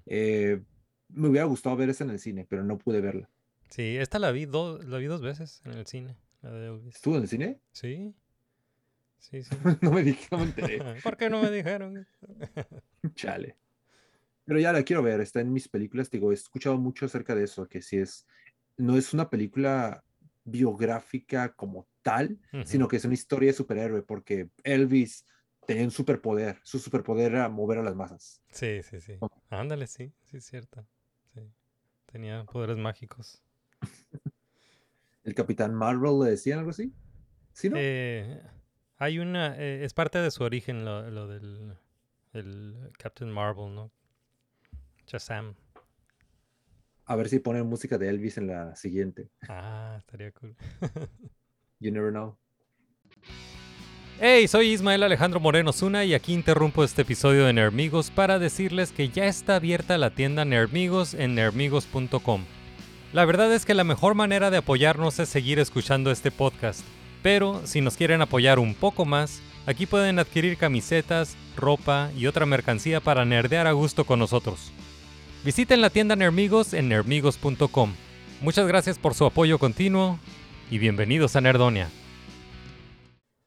[0.05, 0.61] Eh,
[1.09, 3.31] me hubiera gustado ver esa en el cine, pero no pude verla.
[3.71, 6.97] Sí, esta la vi, dos la vi dos veces en el cine, la de Elvis.
[6.97, 7.61] ¿Estuvo en el cine?
[7.73, 8.15] Sí.
[9.23, 9.51] Sí, sí.
[9.81, 10.79] no me dije, no me enteré.
[11.03, 12.07] ¿Por qué no me dijeron?
[13.15, 13.57] Chale.
[14.45, 17.45] Pero ya la quiero ver, está en mis películas, digo, he escuchado mucho acerca de
[17.45, 18.27] eso, que si es,
[18.77, 20.05] no es una película
[20.45, 25.25] biográfica como tal, sino que es una historia de superhéroe, porque Elvis
[25.65, 28.43] tenía un superpoder, su superpoder era mover a las masas.
[28.51, 29.17] Sí, sí, sí.
[29.49, 30.85] Ándale, sí, sí, es cierto.
[31.33, 31.41] Sí.
[32.07, 33.45] Tenía poderes mágicos.
[35.23, 36.93] ¿El Capitán Marvel le decían algo así?
[37.53, 37.77] ¿Sí, no?
[37.79, 38.43] Eh,
[39.03, 41.77] hay una, eh, es parte de su origen lo, lo del
[42.33, 43.91] el Captain Marvel, ¿no?
[45.09, 45.57] Shazam.
[47.07, 49.29] A ver si ponen música de Elvis en la siguiente.
[49.49, 50.55] Ah, estaría cool.
[51.81, 52.39] You never know.
[54.21, 58.93] Hey, soy Ismael Alejandro Moreno Zuna y aquí interrumpo este episodio de Nermigos para decirles
[58.93, 62.45] que ya está abierta la tienda Nermigos en nermigos.com.
[63.13, 66.85] La verdad es que la mejor manera de apoyarnos es seguir escuchando este podcast,
[67.23, 72.47] pero si nos quieren apoyar un poco más, aquí pueden adquirir camisetas, ropa y otra
[72.47, 74.73] mercancía para nerdear a gusto con nosotros.
[75.45, 77.93] Visiten la tienda Nermigos en nermigos.com.
[78.41, 80.19] Muchas gracias por su apoyo continuo
[80.71, 81.91] y bienvenidos a Nerdonia.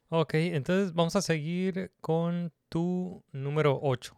[0.10, 4.16] Ok, entonces vamos a seguir con tu número 8.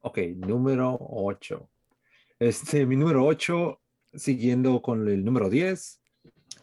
[0.00, 1.68] Ok, número 8.
[2.38, 3.80] Este, mi número 8,
[4.14, 6.00] siguiendo con el número 10,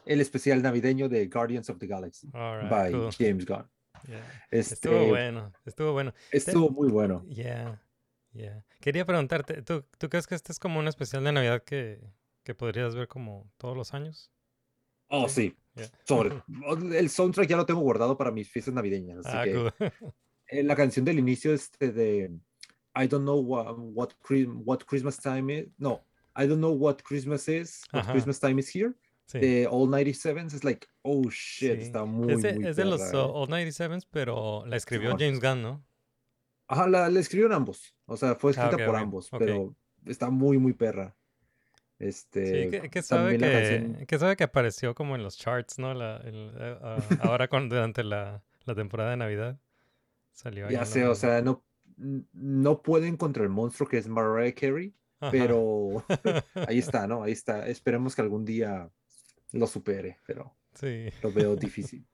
[0.06, 3.10] el especial navideño de Guardians of the Galaxy by cool.
[3.18, 3.66] James Gunn.
[4.08, 4.46] Yeah.
[4.52, 6.14] Este, Estuvo bueno, estuvo bueno.
[6.32, 7.24] Estuvo muy bueno.
[7.28, 7.82] Yeah,
[8.34, 8.64] yeah.
[8.82, 12.02] Quería preguntarte, ¿tú, ¿tú crees que este es como un especial de Navidad que,
[12.44, 14.30] que podrías ver como todos los años?
[15.08, 15.56] Oh, sí.
[16.06, 16.42] Sobre.
[16.98, 19.26] El soundtrack ya lo tengo guardado para mis fiestas navideñas.
[19.26, 19.74] Así Ah, que cool.
[20.48, 22.32] eh, la canción del inicio este de
[22.96, 24.10] I don't know what, what,
[24.66, 25.68] what Christmas time is.
[25.78, 26.04] No,
[26.36, 27.84] I don't know what Christmas is.
[27.94, 28.12] What Ajá.
[28.12, 28.94] Christmas time is here.
[29.26, 29.40] Sí.
[29.40, 30.54] De All 97s.
[30.54, 31.76] Es like, oh shit.
[31.78, 31.82] sí.
[31.82, 33.20] Está muy, es de, muy es de los uh, eh.
[33.20, 35.12] Old 97s, pero la escribió.
[35.18, 35.86] James Gunn, ¿no?
[36.68, 37.96] Ajá, la, la escribieron ambos.
[38.06, 41.16] O sea, fue Ah, escrita por ambos, pero está muy, muy perra.
[42.00, 45.80] Este, Sí, que, que sabe que, canción- que sabe que apareció como en los charts,
[45.80, 45.94] ¿no?
[45.94, 49.60] La, el- eh, ah, ahora con, durante la, la temporada de Navidad.
[50.32, 51.64] Salió ahí ya sé, o sea, no,
[51.96, 55.32] no pueden contra el monstruo que es Mariah Carey, Ajá.
[55.32, 56.04] pero
[56.68, 57.24] ahí está, ¿no?
[57.24, 57.68] Ahí está.
[57.68, 58.90] Esperemos que algún día
[59.54, 61.08] lo supere, pero Sí.
[61.22, 62.06] lo veo difícil.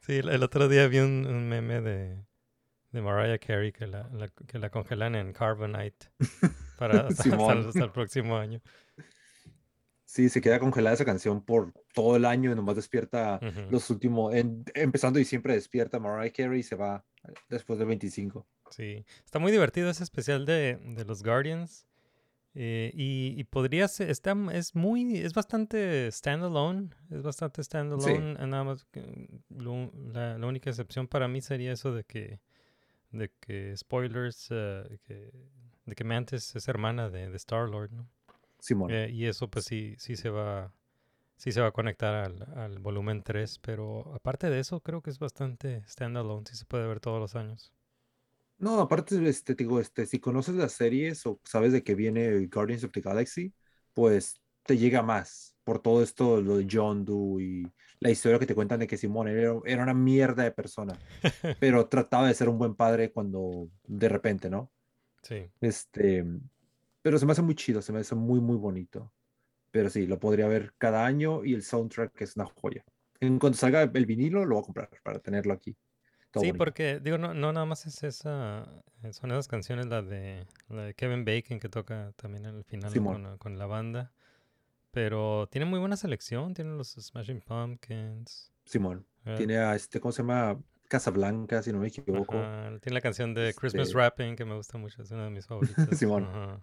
[0.00, 2.24] Sí, el otro día vi un, un meme de,
[2.92, 6.06] de Mariah Carey que la, la- que la congelan en Carbonite
[6.78, 8.60] para hasta, hasta- el próximo año.
[10.04, 13.38] Sí, se queda congelada esa canción por todo el año y nomás despierta
[13.70, 17.04] los últimos, en- empezando diciembre despierta Mariah Carey y se va
[17.48, 18.44] después del 25.
[18.70, 21.86] Sí, está muy divertido ese especial de, de los Guardians.
[22.54, 28.46] Eh, y, y podría ser, está, es muy, es bastante standalone, es bastante standalone, eh,
[28.46, 28.86] nada más
[29.50, 32.40] lo- la, la única excepción para mí sería eso de que,
[33.12, 35.30] de que spoilers, eh, que,
[35.86, 38.08] de que Mantis es hermana de, de Star-Lord, ¿no?
[38.58, 38.90] Simón.
[38.92, 40.72] Eh, y eso pues sí, sí se va,
[41.36, 45.10] sí se va a conectar al, al volumen 3, pero aparte de eso creo que
[45.10, 47.72] es bastante standalone, sí se puede ver todos los años.
[48.60, 52.46] No, aparte, este, te digo, este, si conoces las series o sabes de que viene
[52.46, 53.54] Guardians of the Galaxy,
[53.94, 57.62] pues te llega más por todo esto, lo de John Doe y
[58.00, 60.98] la historia que te cuentan de que Simón era, era una mierda de persona,
[61.60, 64.70] pero trataba de ser un buen padre cuando de repente, ¿no?
[65.22, 65.50] Sí.
[65.60, 66.24] Este,
[67.02, 69.10] pero se me hace muy chido, se me hace muy, muy bonito.
[69.70, 72.84] Pero sí, lo podría ver cada año y el soundtrack es una joya.
[73.20, 75.76] En cuanto salga el vinilo, lo voy a comprar para tenerlo aquí.
[76.30, 76.58] Todo Sí, bonito.
[76.64, 78.66] porque digo, no, no nada más es esa,
[79.02, 82.92] eh, son esas canciones, la de, la de Kevin Bacon que toca también al final
[83.02, 84.12] con, la- con la banda.
[84.92, 88.52] Pero tiene muy buena selección, tiene los Smashing Pumpkins.
[88.64, 89.06] Simón.
[89.24, 90.58] eh, Tiene a este, ¿cómo se llama?
[90.88, 92.36] Casablanca, si no me equivoco.
[92.36, 95.30] ajá, tiene la canción de Christmas Este- Rapping que me gusta mucho, es una de
[95.30, 95.86] mis favoritas.
[95.98, 96.24] Simón.
[96.24, 96.60] ajá.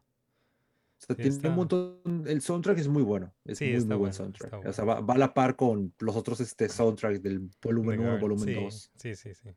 [0.99, 2.23] O sea, Sí, tiene está- un montón.
[2.27, 3.33] El soundtrack es muy bueno.
[3.45, 4.65] Es Sí, muy, muy buen bueno, soundtrack.
[4.65, 8.03] O sea, va, va a la par con los otros este, soundtracks del volumen The
[8.05, 8.91] 1, Guard- volumen sí, 2.
[8.95, 9.49] Sí, sí, sí.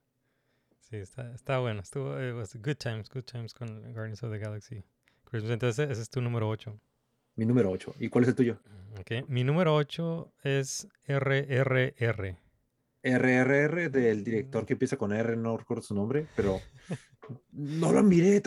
[0.80, 1.80] Sí, está, está bueno.
[1.80, 4.82] Estuvo, it was good times, good times con Guardians of the Galaxy.
[5.24, 6.78] Christmas, entonces ese es tu número 8.
[7.36, 7.94] Mi número 8.
[8.00, 8.58] ¿Y cuál es el tuyo?
[9.28, 12.36] Mi número 8 es RRR.
[13.02, 16.60] RRR del director que empieza con R, no recuerdo su nombre, pero
[17.52, 18.40] no la miré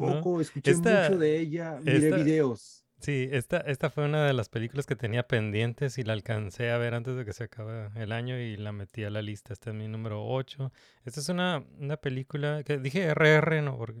[0.00, 0.40] tampoco.
[0.40, 1.78] Escuché Esta- mucho de ella.
[1.82, 2.82] Miré esta- videos.
[2.98, 6.78] Sí, esta, esta fue una de las películas que tenía pendientes y la alcancé a
[6.78, 9.52] ver antes de que se acabe el año y la metí a la lista.
[9.52, 10.72] Esta es mi número 8.
[11.04, 14.00] Esta es una, una película que dije RR, no, porque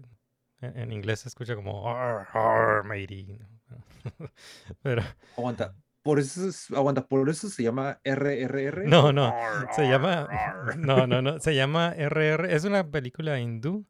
[0.62, 3.38] en, en inglés se escucha como R, R, matey.
[4.82, 5.02] Pero
[5.36, 5.74] Aguanta.
[6.02, 8.86] Por eso, es- aguanta, por eso se llama RRR.
[8.88, 9.34] No, no,
[9.74, 10.28] se llama...
[10.78, 12.54] No, no, no, se llama RR.
[12.54, 13.84] Es una película hindú.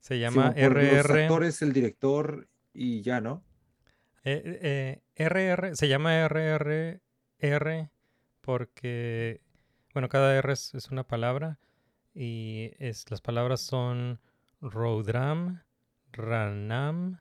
[0.00, 1.22] Se llama por Los RR.
[1.24, 3.44] actores, el director y ya, ¿no?
[4.24, 7.90] Eh, eh, RR, se llama RRR
[8.40, 9.40] porque,
[9.94, 11.58] bueno, cada R es, es una palabra
[12.14, 14.20] y es, las palabras son
[14.60, 15.62] Rodram,
[16.12, 17.20] Ranam,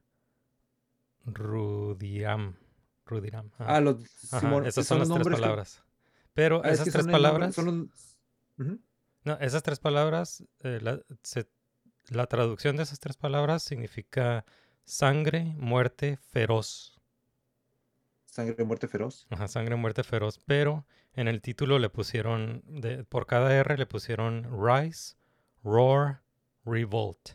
[1.26, 2.56] Rudiram.
[3.06, 3.50] Rudiram.
[3.58, 5.84] Ah, los, Simón, esas son, las tres que- palabras.
[6.34, 8.78] Pero ah, es esas que tres son el nombre- palabras, son los-
[9.24, 11.48] no, esas tres palabras, eh, la, se-
[12.10, 14.46] la traducción de esas tres palabras significa
[14.86, 17.00] sangre, muerte, feroz.
[18.26, 19.28] Sangre muerte feroz.
[19.30, 20.40] Ajá, sangre, muerte feroz.
[20.46, 25.16] Pero en el título le pusieron, de, por cada R le pusieron Rise,
[25.64, 26.22] Roar,
[26.66, 27.32] Revolt.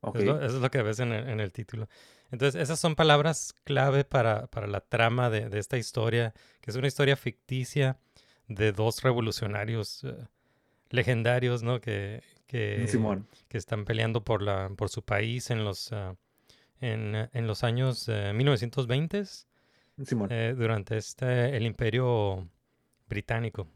[0.00, 0.16] Ok.
[0.16, 1.88] Es lo- eso es lo que ves en el, en el título.
[2.30, 6.76] Entonces, esas son palabras clave para, para la trama de, de esta historia, que es
[6.76, 7.98] una historia ficticia
[8.46, 10.14] de dos revolucionarios eh,
[10.90, 11.80] legendarios, ¿no?
[11.80, 13.28] Que, que, Simón.
[13.48, 16.16] que están peleando por, la, por su país en los, ah,
[16.80, 19.22] en, eh, en los años eh, 1920
[20.04, 20.28] Simón.
[20.32, 22.48] eh, durante este, el imperio
[23.08, 23.68] británico,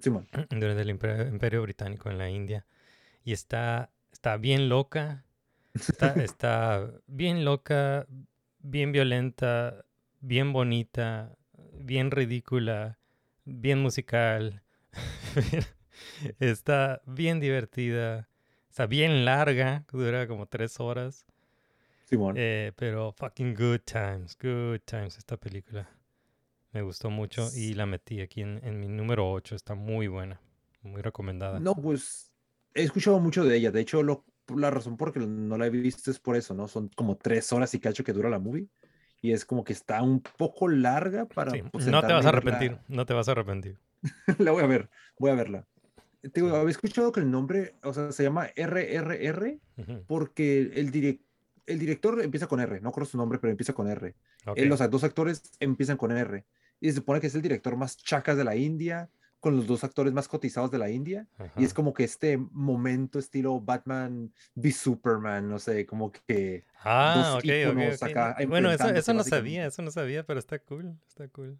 [0.00, 0.26] Simón.
[0.50, 2.66] durante el imperio, imperio británico en la India.
[3.24, 5.24] Y está, está bien loca,
[5.74, 8.06] está, está bien loca,
[8.58, 9.84] bien violenta,
[10.20, 11.36] bien bonita,
[11.74, 12.98] bien ridícula,
[13.44, 14.62] bien musical,
[16.40, 18.28] está bien divertida,
[18.68, 21.26] está bien larga, dura como tres horas.
[22.04, 22.34] Simón.
[22.38, 25.88] Eh, pero fucking good times, good times esta película.
[26.72, 29.54] Me gustó mucho y la metí aquí en, en mi número 8.
[29.54, 30.40] Está muy buena,
[30.82, 31.60] muy recomendada.
[31.60, 32.32] No, pues
[32.74, 33.70] he escuchado mucho de ella.
[33.70, 34.24] De hecho, lo,
[34.56, 36.68] la razón por que no la he visto es por eso, ¿no?
[36.68, 38.68] Son como tres horas y cacho que dura la movie.
[39.20, 41.52] Y es como que está un poco larga para.
[41.52, 43.78] Sí, pues, no te vas a arrepentir, no te vas a arrepentir.
[44.38, 45.66] La voy a ver, voy a verla.
[46.22, 49.58] Te digo, había escuchado que el nombre, o sea, se llama RRR
[50.06, 51.20] porque el, direc-
[51.66, 54.14] el director empieza con R, no conozco su nombre, pero empieza con R.
[54.46, 54.58] ok.
[54.58, 56.44] Eh, los dos actores empiezan con R.
[56.80, 59.82] Y se supone que es el director más chacas de la India, con los dos
[59.82, 61.26] actores más cotizados de la India.
[61.56, 66.64] Y es como que este momento estilo Batman v Superman, no sé, como que...
[66.84, 68.08] Ah, dos ok, ok, íconos ok.
[68.08, 71.58] acá Bueno, eso, eso no sabía, eso no sabía, pero está cool, está cool.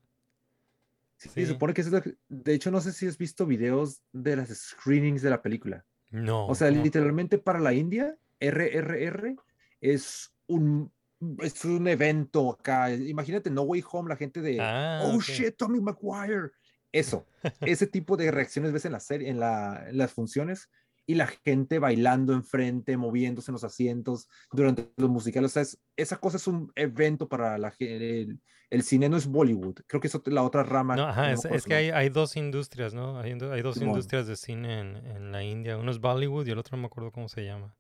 [1.23, 1.41] Sí, Sí.
[1.43, 4.37] se supone que es lo que- De hecho, no sé si has visto videos de
[4.37, 5.85] las screenings de la película.
[6.11, 6.47] No.
[6.47, 9.37] O sea, literalmente para la India, RRR
[9.81, 10.93] es un,
[11.39, 12.93] es un evento acá.
[12.93, 15.23] Imagínate No Way Home, la gente de, Ah, oh ok.
[15.23, 16.51] shit, Tommy Maguire.
[16.91, 17.27] Eso,
[17.61, 20.69] ese tipo de reacciones ves en la serie, en, la, en las funciones,
[21.07, 25.51] y la gente bailando enfrente, moviéndose en los asientos durante los musicales.
[25.51, 27.75] O sea, es- esa cosa es un evento para la.
[27.79, 29.81] El, el cine no es Bollywood.
[29.87, 30.97] Creo que es la otra rama.
[30.97, 33.19] No, ajá, es, que hay, hay dos industrias, ¿no?
[33.19, 33.91] Hay, hay dos Simón.
[33.91, 35.77] industrias de cine en, en la India.
[35.77, 37.77] Uno es Bollywood y el otro no me acuerdo cómo se llama.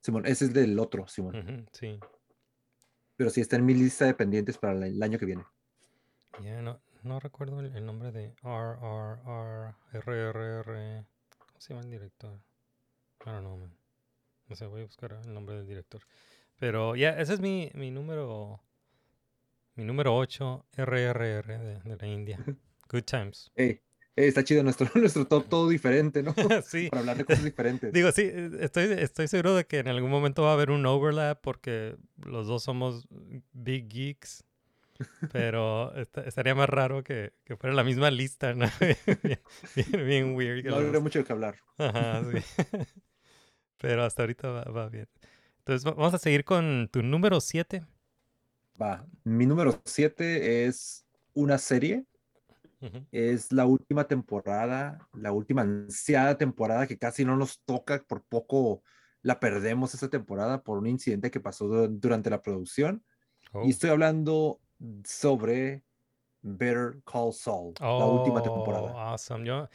[0.00, 1.68] Simón, ese es del otro, Simón.
[1.72, 1.98] Sí.
[3.16, 5.44] Pero sí está en mi lista de pendientes para el, año que viene.
[6.40, 11.04] Ya no, no recuerdo el, el nombre de RRR, RRR.
[11.36, 12.38] ¿Cómo se llama el director?
[13.28, 13.72] I don't know, man.
[14.48, 16.00] No sé, voy a buscar el nombre del director.
[16.58, 18.60] Pero ya, ese es mi, mi número.
[19.74, 22.38] Mi número 8, RRR de, de la India.
[22.88, 23.52] Good times.
[23.54, 23.80] Ey,
[24.16, 26.34] ey, está chido nuestro, nuestro top todo diferente, ¿no?
[26.66, 26.88] sí.
[26.88, 27.92] Para hablar de cosas diferentes.
[27.92, 28.28] Digo, sí,
[28.60, 32.46] estoy, estoy seguro de que en algún momento va a haber un overlap porque los
[32.46, 33.06] dos somos
[33.52, 34.42] big geeks.
[35.30, 38.66] Pero esta- estaría más raro que, que fuera la misma lista, ¿no?
[38.80, 39.38] bien,
[39.76, 40.62] bien- bien weird.
[40.64, 41.56] que no dos- mucho qué hablar.
[41.76, 42.64] Ajá, sí.
[43.78, 45.08] Pero hasta ahorita va, va bien.
[45.58, 47.84] Entonces va- vamos a seguir con tu número 7.
[48.80, 49.04] Va.
[49.24, 52.04] Mi número 7 es una serie.
[53.10, 58.84] Es la última temporada, la última ansiada temporada que casi no nos toca, por poco
[59.22, 63.04] la perdemos esa temporada por un incidente que pasó du- durante la producción.
[63.52, 63.64] Oh.
[63.64, 64.60] Y estoy hablando
[65.04, 65.82] sobre
[66.42, 68.92] Better Call Saul, la última temporada.
[68.94, 69.44] Oh, Awesome.
[69.44, 69.68] Yo,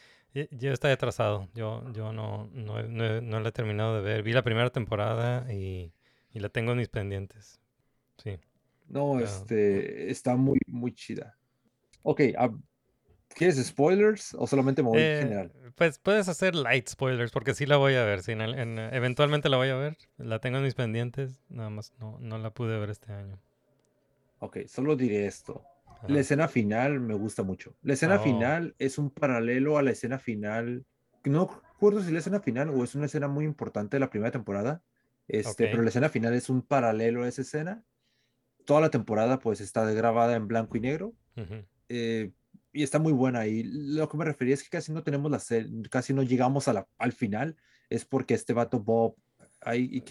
[0.51, 1.49] yo estoy atrasado.
[1.53, 4.23] Yo, yo no, no, no, no la he terminado de ver.
[4.23, 5.93] Vi la primera temporada y,
[6.31, 7.59] y la tengo en mis pendientes.
[8.23, 8.39] Sí.
[8.87, 11.37] No, este, está muy, muy chida.
[12.03, 12.51] Ok, ah,
[13.29, 15.53] ¿quieres spoilers o solamente me voy en Eh, general?
[15.75, 18.21] Pues puedes hacer light spoilers porque sí la voy a ver.
[18.23, 19.97] sí, en el- en- eventualmente la voy a ver.
[20.17, 21.41] La tengo en mis pendientes.
[21.49, 23.39] Nada más no, no la pude ver este año.
[24.39, 25.67] Ok, solo diré esto.
[26.03, 26.13] Ajá.
[26.13, 27.75] La escena final me gusta mucho.
[27.81, 28.23] La escena Oh.
[28.23, 30.85] final es un paralelo a la escena final.
[31.25, 34.09] No recuerdo si es la escena final o es una escena muy importante de la
[34.09, 34.81] primera temporada.
[35.27, 37.83] Este, pero la escena final es un paralelo a esa escena.
[38.65, 41.13] Toda la temporada pues está grabada en blanco y negro.
[41.89, 42.31] Eh,
[42.73, 43.45] y está muy buena.
[43.47, 46.67] Y lo que me refería es que casi no tenemos la serie, casi no llegamos
[46.67, 47.55] a la, al final.
[47.89, 49.15] Es porque este vato Bob.
[49.65, 50.03] I, I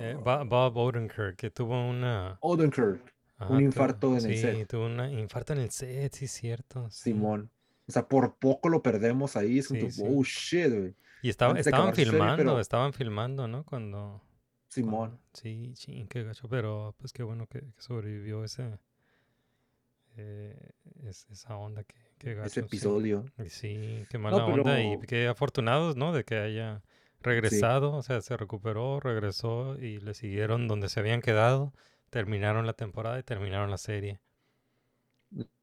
[0.00, 2.38] Eh, Bo- Bob Odenkirk, que tuvo una...
[2.40, 3.12] Odenkirk,
[3.42, 4.68] ajá, un infarto en el sí, set.
[4.68, 6.88] tuvo un infarto en el set, sí, cierto.
[6.90, 7.10] sí.
[7.12, 7.50] Simón.
[7.88, 9.58] O sea, por poco lo perdemos ahí.
[9.58, 10.02] Es Sí, que, sí.
[10.06, 10.94] oh shit, güey.
[11.22, 13.64] Y estaba, estaban serie, filmando, pero- estaban filmando, ¿no?
[13.64, 14.22] Cuando...
[14.68, 14.90] Simón.
[15.10, 18.78] cuando- Sí, sí, qué gacho, pero pues qué bueno que, que sobrevivió ese...
[20.16, 20.56] eh,
[21.04, 22.46] es- esa onda, que, qué gacho.
[22.48, 22.66] Ese sí.
[22.66, 23.24] episodio.
[23.44, 26.12] Y Sí, qué mala pero- onda y qué afortunados, ¿no?
[26.12, 26.82] De que haya
[27.20, 31.72] regresado, o sea, se recuperó, regresó y le siguieron donde se habían quedado,
[32.12, 34.20] terminaron la temporada y terminaron la serie.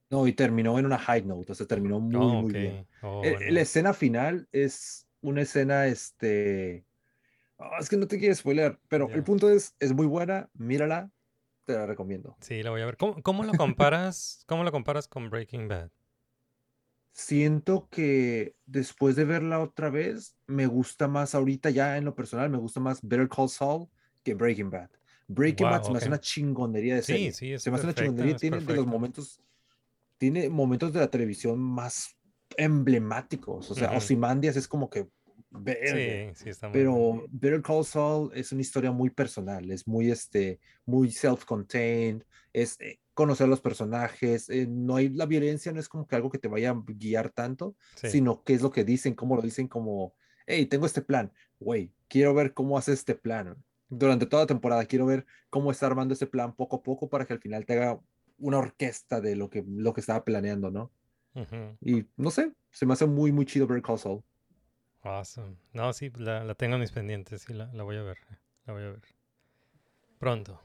[0.10, 1.52] No, y terminó en una high note.
[1.52, 2.88] O sea, terminó muy, Oh, muy bien.
[3.02, 3.52] Oh, bueno.
[3.52, 6.88] La escena final es una escena, este...
[7.60, 11.12] ah, es que no te quiero spoiler, pero el punto es, es muy buena, mírala,
[11.66, 12.36] te la recomiendo.
[12.42, 12.98] Sí, la voy a ver.
[12.98, 14.44] ¿Cómo, cómo lo comparas?
[14.48, 15.92] ¿Cómo lo comparas con Breaking Bad?
[17.12, 22.50] Siento que después de verla otra vez, me gusta más ahorita ya en lo personal,
[22.50, 23.90] me gusta más Better Call Saul
[24.24, 24.90] que Breaking Bad.
[25.30, 27.32] Breaking Bad Wow, se me hace una chingonería de Sí, serie.
[27.34, 29.42] sí, es se me hace una chingonería, tiene de los momentos,
[30.18, 32.18] tiene momentos de la televisión más
[32.58, 33.70] emblemáticos.
[33.70, 33.98] O sea, Ujú.
[33.98, 35.08] Ozymandias es como que.
[35.86, 36.74] Sí, sí, está muy.
[36.80, 42.24] Pero Better Call Saul es una historia muy personal, es muy, este, muy self-contained,
[42.54, 46.16] es eh, conocer a los personajes, eh, no hay, la violencia no es como que
[46.16, 48.10] algo que te vaya a guiar tanto, Sí.
[48.10, 50.14] sino qué es lo que dicen, cómo lo dicen, como,
[50.48, 53.64] hey, tengo este plan, güey, quiero ver cómo hace este plan.
[53.90, 57.26] Durante toda la temporada quiero ver cómo está armando este plan poco a poco para
[57.26, 58.00] que al final te haga
[58.38, 60.92] una orquesta de lo que, lo que estaba planeando, ¿no?
[61.82, 64.24] Y no sé, se me hace muy, muy chido Call Saul.
[65.02, 65.56] Awesome.
[65.74, 68.18] No, sí, la, la tengo en mis pendientes, sí, la, la voy a ver.
[68.66, 69.02] La voy a ver.
[70.20, 70.62] Pronto.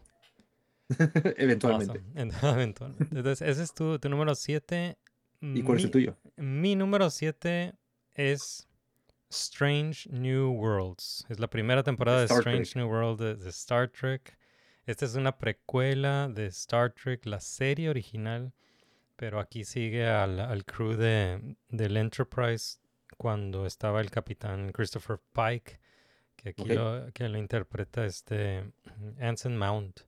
[1.36, 1.98] Eventualmente.
[1.98, 2.20] Awesome.
[2.20, 2.84] Eventualmente.
[3.12, 4.98] Entonces, ese es tu, tu número 7.
[5.40, 6.16] ¿Y cuál es el tuyo?
[6.36, 7.74] Mi número 7
[8.14, 8.68] es
[9.30, 11.24] Strange New Worlds.
[11.28, 12.76] Es la primera temporada de Strange Trek.
[12.76, 14.36] New World de, de Star Trek.
[14.86, 18.52] Esta es una precuela de Star Trek, la serie original,
[19.16, 22.78] pero aquí sigue al, al crew de, del Enterprise
[23.16, 25.80] cuando estaba el capitán Christopher Pike,
[26.36, 28.70] que aquí lo, que lo interpreta este
[29.20, 30.00] Anson Mount.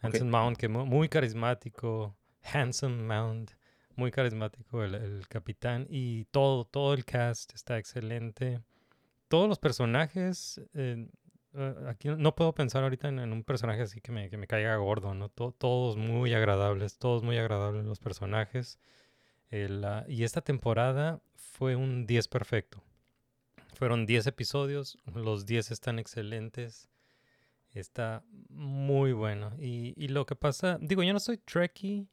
[0.00, 2.14] Anson Mount, que mu- muy carismático,
[2.52, 3.50] handsome Mount,
[3.98, 8.60] muy carismático el, el capitán y todo, todo el cast está excelente.
[9.28, 11.06] Todos los personajes, eh,
[11.54, 14.74] eh, aquí no puedo pensar ahorita en, un personaje así que me, que me caiga
[14.76, 15.28] gordo, ¿no?
[15.28, 18.78] To- todos muy agradables, todos muy agradables los personajes.
[19.50, 22.82] El, ah, y esta temporada fue un 10 perfecto.
[23.74, 26.88] Fueron 10 episodios, los 10 están excelentes.
[27.72, 29.52] Está muy bueno.
[29.58, 32.08] Y, y lo que pasa, digo, yo no soy Trekkie,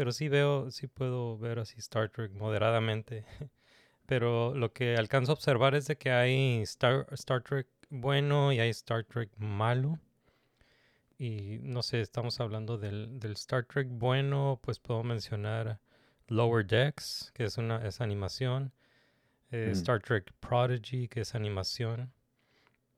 [0.00, 3.26] pero sí veo, sí puedo ver así Star Trek moderadamente.
[4.06, 8.60] Pero lo que alcanzo a observar es de que hay Star, Star Trek bueno y
[8.60, 9.98] hay Star Trek malo.
[11.18, 15.78] Y no sé, estamos hablando del, del Star Trek bueno, pues puedo mencionar
[16.28, 18.72] Lower Decks, que es una es animación.
[19.50, 19.72] eh, Mm.
[19.72, 22.10] Star Trek Prodigy, que es animación.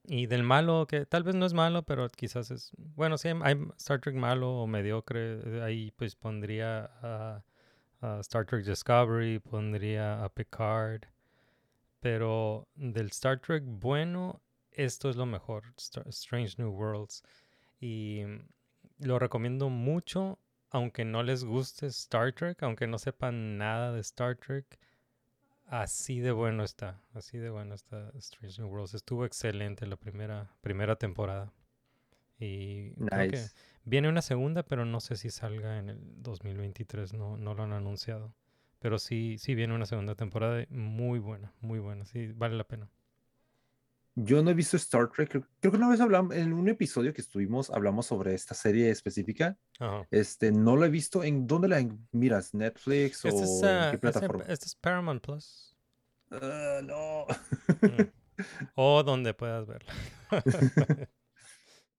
[0.05, 2.73] Y del malo, que tal vez no es malo, pero quizás es...
[2.77, 5.63] Bueno, sí, hay, Star Trek malo o mediocre.
[5.63, 7.45] Ahí pues pondría a,
[8.21, 11.03] Star Trek Discovery, pondría a Picard.
[12.01, 14.41] Pero del Star Trek bueno,
[14.73, 15.73] esto es lo mejor.
[16.07, 17.23] Strange New Worlds.
[17.81, 18.23] Y
[18.99, 20.41] lo recomiendo mucho,
[20.71, 24.81] aunque no les guste Star Trek, aunque no sepan nada de Star Trek.
[25.73, 28.93] Así de bueno está, así de bueno está Strange New Worlds.
[28.93, 31.51] Estuvo excelente la primera, primera temporada.
[32.39, 33.55] Y creo que Nice.
[33.85, 37.73] viene una segunda, pero no sé si salga en el 2023, no, no lo han
[37.73, 38.35] anunciado.
[38.81, 42.91] Pero sí, sí viene una segunda temporada muy buena, muy buena, sí, vale la pena.
[44.15, 45.31] Yo no he visto Star Trek.
[45.31, 48.91] Creo, creo que una vez hablamos, en un episodio que estuvimos, hablamos sobre esta serie
[48.91, 49.57] específica.
[49.79, 50.07] Ajá.
[50.11, 51.25] Este, no lo he visto.
[51.25, 52.53] ¿En dónde la miras?
[52.53, 54.45] ¿Netflix o es, en qué este- plataforma?
[54.49, 55.77] este es Paramount Plus.
[56.31, 57.27] Ah, no.
[57.81, 58.03] Mm.
[58.75, 59.93] o donde puedas verla.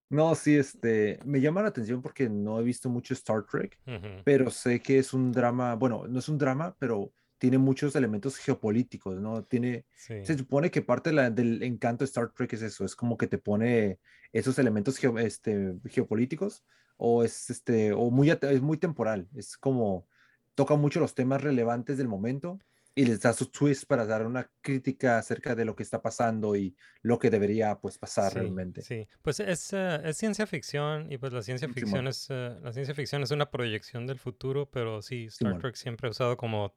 [0.10, 3.80] No, sí, este, me llama la atención porque no he visto mucho Star Trek,
[4.24, 7.12] pero sé que es un drama, bueno, no es un drama, pero
[7.44, 9.44] tiene muchos elementos geopolíticos, ¿no?
[9.44, 10.24] Tiene, Sí.
[10.24, 13.18] se supone que parte de la- del encanto de Star Trek es eso, es como
[13.18, 14.00] que te pone
[14.32, 16.64] esos elementos geo- este, geopolíticos
[16.96, 20.08] o es, este, o muy, es muy temporal, es como,
[20.56, 22.60] toca mucho los temas relevantes del momento
[22.96, 26.56] y les da su twist para dar una crítica acerca de lo que está pasando
[26.56, 28.82] y lo que debería pues pasar Sí, realmente.
[28.84, 31.74] Sí, pues es, eh, es ciencia ficción y pues la ciencia Simón.
[31.76, 35.60] ficción es eh, la ciencia ficción es una proyección del futuro, pero sí, Star Simón.
[35.62, 36.74] Trek siempre ha usado como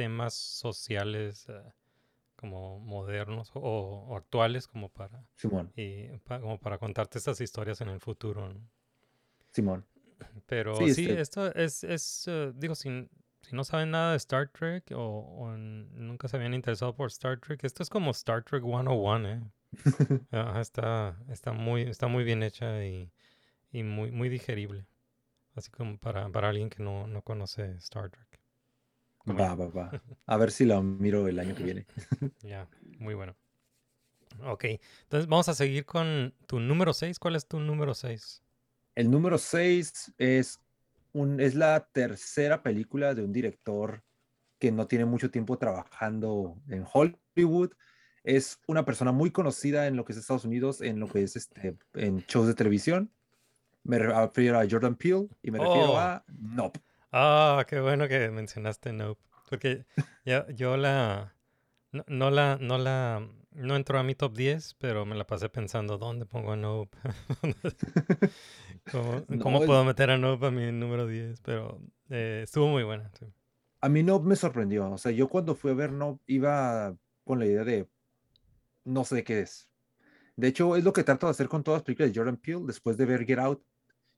[0.00, 1.62] temas sociales eh,
[2.36, 3.60] como modernos o,
[4.08, 8.48] o actuales como para Simón, y pa- como para contarte estas historias en el futuro.
[8.48, 8.60] ¿no?
[9.52, 9.84] Simón.
[10.46, 12.88] Pero Sí, sí, este- esto es, es eh, digo, si,
[13.42, 17.62] si no saben nada de Star Trek o, nunca se habían interesado por Star Trek,
[17.64, 19.42] esto es como Star Trek 101, ¿eh?
[20.32, 23.10] Ajá, está, está, muy, está muy bien hecha y,
[23.72, 24.86] y muy, muy digerible.
[25.56, 28.39] Así como para, para alguien que no, no conoce Star Trek.
[29.28, 29.90] Va, va, va.
[30.26, 31.86] A ver si la miro el año que viene.
[32.42, 32.68] Ya,
[32.98, 33.36] muy bueno.
[34.44, 34.64] Ok,
[35.02, 37.18] entonces vamos a seguir con tu número 6.
[37.18, 38.42] ¿Cuál es tu número 6?
[38.94, 40.60] El número 6 es,
[41.12, 44.02] un, es la tercera película de un director
[44.58, 47.72] que no tiene mucho tiempo trabajando en Hollywood.
[48.22, 51.36] Es una persona muy conocida en lo que es Estados Unidos, en lo que es
[51.36, 53.10] este, en shows de televisión.
[53.82, 55.98] Me refiero a Jordan Peele y me refiero Oh.
[55.98, 56.80] a Nope.
[57.12, 59.20] Ah, qué bueno que mencionaste Nope.
[59.48, 59.86] Porque
[60.24, 61.34] ya, yo la
[61.92, 65.48] no, no la, no la, no entró a mi top 10, pero me la pasé
[65.48, 66.96] pensando, ¿dónde pongo a Nope?
[68.90, 71.40] ¿Cómo, No, cómo es- puedo meter a Nope a mi número 10?
[71.42, 71.80] Pero
[72.10, 73.10] eh, estuvo muy buena.
[73.18, 73.26] sí.
[73.80, 74.90] A mí Nope me sorprendió.
[74.90, 77.88] O sea, yo cuando fui a ver Nope iba con la idea de
[78.84, 79.68] no sé qué es.
[80.36, 82.66] De hecho, es lo que trato de hacer con todas las películas de Jordan Peele
[82.66, 83.62] después de ver Get Out.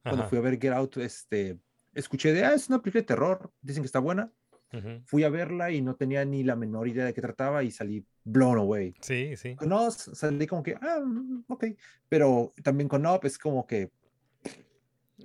[0.07, 1.59] Cuando Ajá, fui a ver Get Out, este,
[1.95, 4.33] escuché de, ah, es una película de terror, dicen que está buena.
[4.73, 5.03] ujú.
[5.05, 8.05] Fui a verla y no tenía ni la menor idea de qué trataba y salí
[8.25, 8.95] blown away.
[9.01, 9.55] Sí, sí.
[9.57, 11.65] Con Oz salí como que, ah, mm, ok.
[12.09, 13.91] Pero también con Up es como que,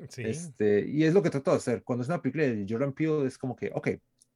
[0.10, 1.84] Sí, este, y es lo que trato de hacer.
[1.84, 3.90] Cuando es una película de Jordan Peele, es como que, ok,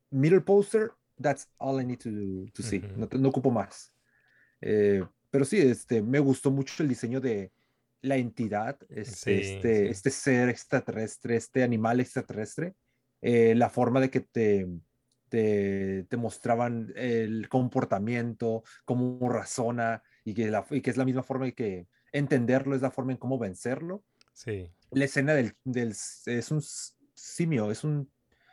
[0.09, 2.09] middle poster, that's all I need to,
[2.53, 2.79] to see.
[2.79, 2.87] Ujú.
[2.97, 3.93] no, te- no ocupo más.
[4.61, 7.51] Eh, pero sí, este, me gustó mucho el diseño de
[8.01, 9.91] la entidad, este, Sí, este, sí.
[9.91, 12.75] este ser extraterrestre, este animal extraterrestre,
[13.21, 14.67] eh, la forma de que te,
[15.29, 21.23] te, te mostraban el comportamiento, cómo razona, y que, la, y que es la misma
[21.23, 24.03] forma de que entenderlo es la forma en cómo vencerlo.
[24.33, 24.69] sí.
[24.93, 26.61] La escena del, del es un
[27.15, 28.11] simio, es un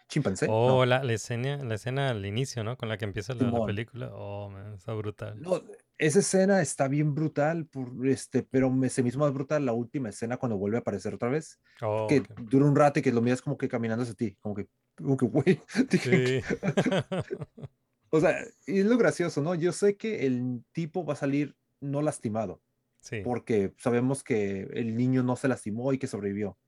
[0.08, 0.46] chimpancé.
[0.46, 0.52] ¿no?
[0.54, 2.76] Oh, la, la escena, la escena al inicio, ¿no?
[2.76, 4.10] Con la que empieza la, la película.
[4.14, 5.40] Oh, man, está brutal.
[5.40, 5.60] No,
[5.98, 9.72] esa escena está bien brutal, por, este, pero me, se me hizo más brutal la
[9.72, 12.28] última escena cuando vuelve a aparecer otra vez, Oh, que ok.
[12.36, 15.16] dura un rato y que lo miras como que caminando hacia ti, como que, como
[15.16, 15.60] que, güey,
[15.96, 16.42] Sí.
[18.10, 19.54] o sea, y es lo gracioso, ¿no?
[19.54, 22.62] Yo sé que el tipo va a salir no lastimado,
[23.00, 23.16] Sí.
[23.22, 26.58] porque sabemos que el niño no se lastimó y que sobrevivió.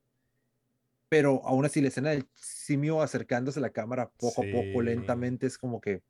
[1.13, 4.85] Pero aún así, la escena del simio acercándose a la cámara poco a poco, Sí.
[4.85, 6.03] lentamente, es como que,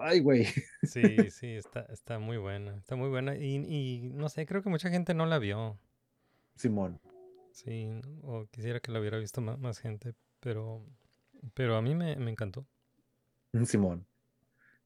[0.00, 0.46] ay, güey.
[0.82, 2.76] Sí, sí, está, está muy buena.
[2.76, 3.36] Está muy buena.
[3.36, 5.78] Y, y no sé, creo que mucha gente no la vio.
[6.56, 7.00] Simón.
[7.50, 7.88] Sí,
[8.22, 10.14] o quisiera que la hubiera visto más, más gente.
[10.40, 10.84] Pero,
[11.54, 12.66] pero a mí me, me encantó.
[13.64, 14.06] Simón.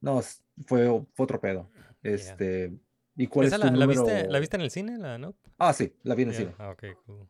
[0.00, 0.20] No,
[0.66, 1.68] fue, fue otro pedo.
[2.02, 2.72] Este,
[3.16, 4.04] ¿y cuál ¿Esa es tu la, la número?
[4.04, 5.34] viste, la viste en el cine, la, no?
[5.58, 6.54] Ah, sí, la vi en el cine.
[6.58, 7.28] Ah, ok, cool.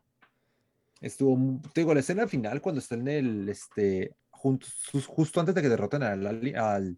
[1.01, 5.69] Estuvo, te digo, la escena final cuando está en el, este, justo antes de que
[5.69, 6.97] derroten al, ali- al,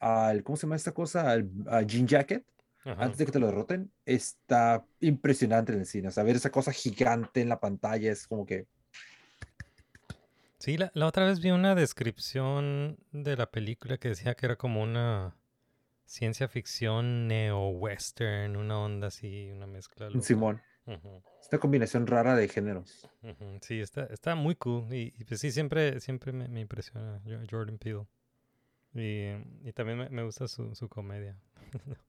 [0.00, 1.30] al, ¿cómo se llama esta cosa?
[1.30, 2.44] Al, a Jean Jacket,
[2.84, 3.02] Ajá.
[3.04, 6.08] antes de que te lo derroten, está impresionante en el cine.
[6.08, 8.66] O sea, ver esa cosa gigante en la pantalla es como que,
[10.58, 14.56] Sí, la, la otra vez vi una descripción de la película que decía que era
[14.56, 15.36] como una
[16.06, 20.10] ciencia ficción neo-western, una onda así, una mezcla.
[20.10, 20.22] loca.
[20.22, 20.60] Simón,
[21.40, 23.06] esta combinación rara de géneros.
[23.60, 24.92] Sí, está, está muy cool.
[24.94, 28.06] Y, y pues sí, siempre, siempre me, me impresiona Jo- Jordan Peele.
[28.96, 31.36] Y, y también me, me gusta su, su comedia.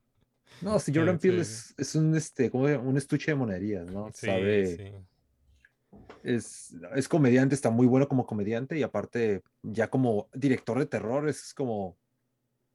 [0.60, 4.12] No, si Jordan Peele es, es un, este, como un estuche de monerías, ¿no?
[4.12, 4.84] Sí, Sabe, sí.
[6.24, 11.30] es, es comediante, está muy bueno como comediante y aparte ya como director de terror
[11.30, 11.96] es como,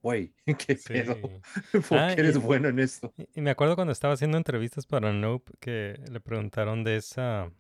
[0.00, 0.92] güey, qué Sí.
[0.92, 1.14] pedo,
[1.72, 3.12] ¿por qué Ah, eres y- bueno en esto?
[3.16, 7.50] Y, y me acuerdo cuando estaba haciendo entrevistas para Nope que le preguntaron de esa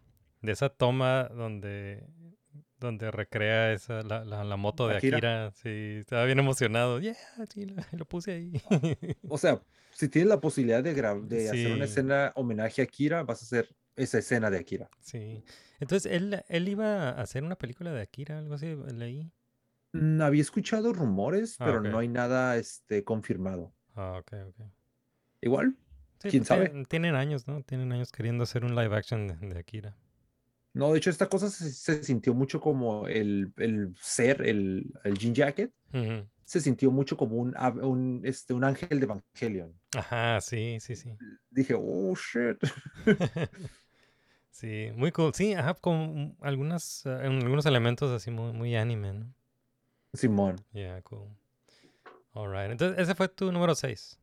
[0.40, 2.06] de esa toma donde
[2.86, 5.16] donde recrea esa la, la, la moto de Akira.
[5.18, 5.50] Akira.
[5.52, 7.00] Sí, estaba bien emocionado.
[7.00, 7.16] Yeah,
[7.52, 8.52] sí, lo, lo puse ahí.
[9.28, 9.62] O sea,
[9.92, 13.74] si tienes la posibilidad de, de hacer una escena homenaje a Akira, vas a hacer
[13.96, 14.90] esa escena de Akira.
[15.00, 15.42] sí.
[15.80, 19.32] Entonces él él iba a hacer una película de Akira, algo así leí.
[19.92, 23.72] Mm, Había escuchado rumores, Ah, pero no hay nada este, confirmado.
[23.94, 24.66] Ah, ok, ok.
[25.40, 25.76] Igual,
[26.20, 26.70] Sí, ¿Quién pues, sabe?
[26.70, 27.62] tien- Tienen años, ¿no?
[27.64, 29.96] Tienen años queriendo hacer un live action de, de Akira.
[30.74, 35.18] No, de hecho esta cosa se, se sintió mucho como el, el ser, el, el
[35.18, 35.72] jean jacket,
[36.44, 39.74] se sintió mucho como un, un, este, un ángel de Evangelion.
[39.96, 41.14] Ajá, sí, sí, sí.
[41.50, 42.58] Dije, oh, shit.
[44.52, 45.32] Sí, muy cool.
[45.34, 49.34] Sí, ajá, con algunas, eh, algunos elementos así muy, muy anime, ¿no?
[50.12, 50.56] Simón.
[50.72, 51.26] Yeah, cool.
[52.34, 52.70] Alright.
[52.70, 54.20] Entonces, ese fue tu número 6.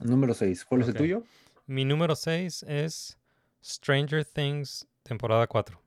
[0.00, 0.64] Número 6.
[0.64, 1.24] ¿Cuál es el tuyo?
[1.66, 3.18] Mi número 6 es
[3.62, 5.78] Stranger Things, temporada 4.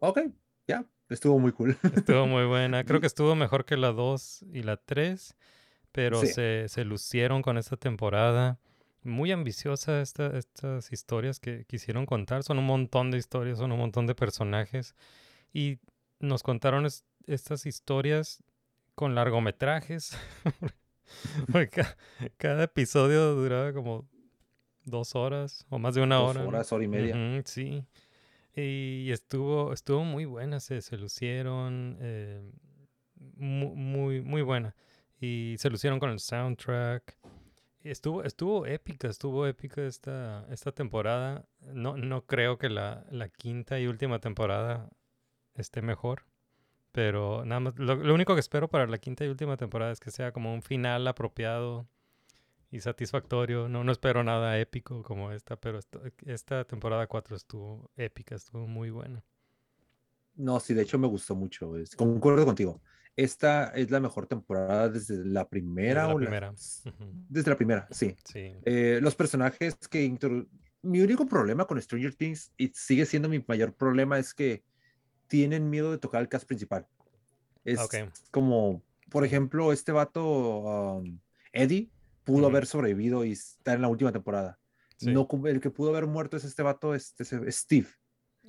[0.00, 0.18] Ok,
[0.66, 0.84] ya.
[1.08, 1.76] Estuvo muy cool.
[1.96, 2.84] Estuvo muy buena.
[2.84, 5.36] Creo que estuvo mejor que la 2 y la 3,
[5.92, 6.28] pero Sí.
[6.28, 8.58] se, se lucieron con esta temporada.
[9.02, 12.42] Muy ambiciosa esta- estas historias que quisieron contar.
[12.42, 14.94] Son un montón de historias, son un montón de personajes.
[15.52, 15.78] Y
[16.20, 18.42] nos contaron es- estas historias
[18.94, 20.16] con largometrajes.
[22.36, 24.08] Cada episodio duraba como
[24.84, 26.42] dos horas o más de una Dos hora.
[26.42, 26.48] ¿no?
[26.48, 27.42] horas, hora y media.
[27.44, 27.84] Sí.
[28.56, 31.96] Y estuvo, estuvo muy buena, se, se lucieron.
[32.00, 32.42] eh,
[33.36, 34.74] mu- muy, muy buena.
[35.20, 37.16] Y se lucieron con el soundtrack.
[37.82, 41.46] Estuvo, estuvo épica, estuvo épica esta, esta temporada.
[41.60, 44.90] No, no creo que la, la quinta y última temporada
[45.54, 46.24] esté mejor.
[46.92, 50.00] Pero nada más, lo, lo único que espero para la quinta y última temporada es
[50.00, 51.86] que sea como un final apropiado
[52.70, 53.68] y satisfactorio.
[53.68, 58.66] No, no espero nada épico como esta, pero esta, esta temporada 4 estuvo épica, estuvo
[58.66, 59.24] muy buena.
[60.36, 61.76] No, sí, de hecho me gustó mucho.
[61.76, 62.80] es- concuerdo contigo.
[63.16, 66.06] Esta es la mejor temporada desde la primera.
[66.06, 66.54] la o la- primera.
[67.28, 68.14] Desde la primera, sí.
[68.24, 68.52] Sí.
[68.64, 70.48] Eh, los personajes que introdu-
[70.82, 74.62] Mi único problema con Stranger Things, y sigue siendo mi mayor problema, es que
[75.26, 76.86] tienen miedo de tocar el cast principal.
[77.64, 77.96] Es Ok.
[78.30, 80.24] como, por ejemplo, este vato,
[81.00, 81.18] um,
[81.52, 81.90] Eddie,
[82.30, 82.50] pudo Ujú.
[82.56, 84.58] haber sobrevivido y estar en la última temporada.
[84.96, 85.12] Sí.
[85.12, 87.88] No, el que pudo haber muerto es este vato, este, ese- Steve.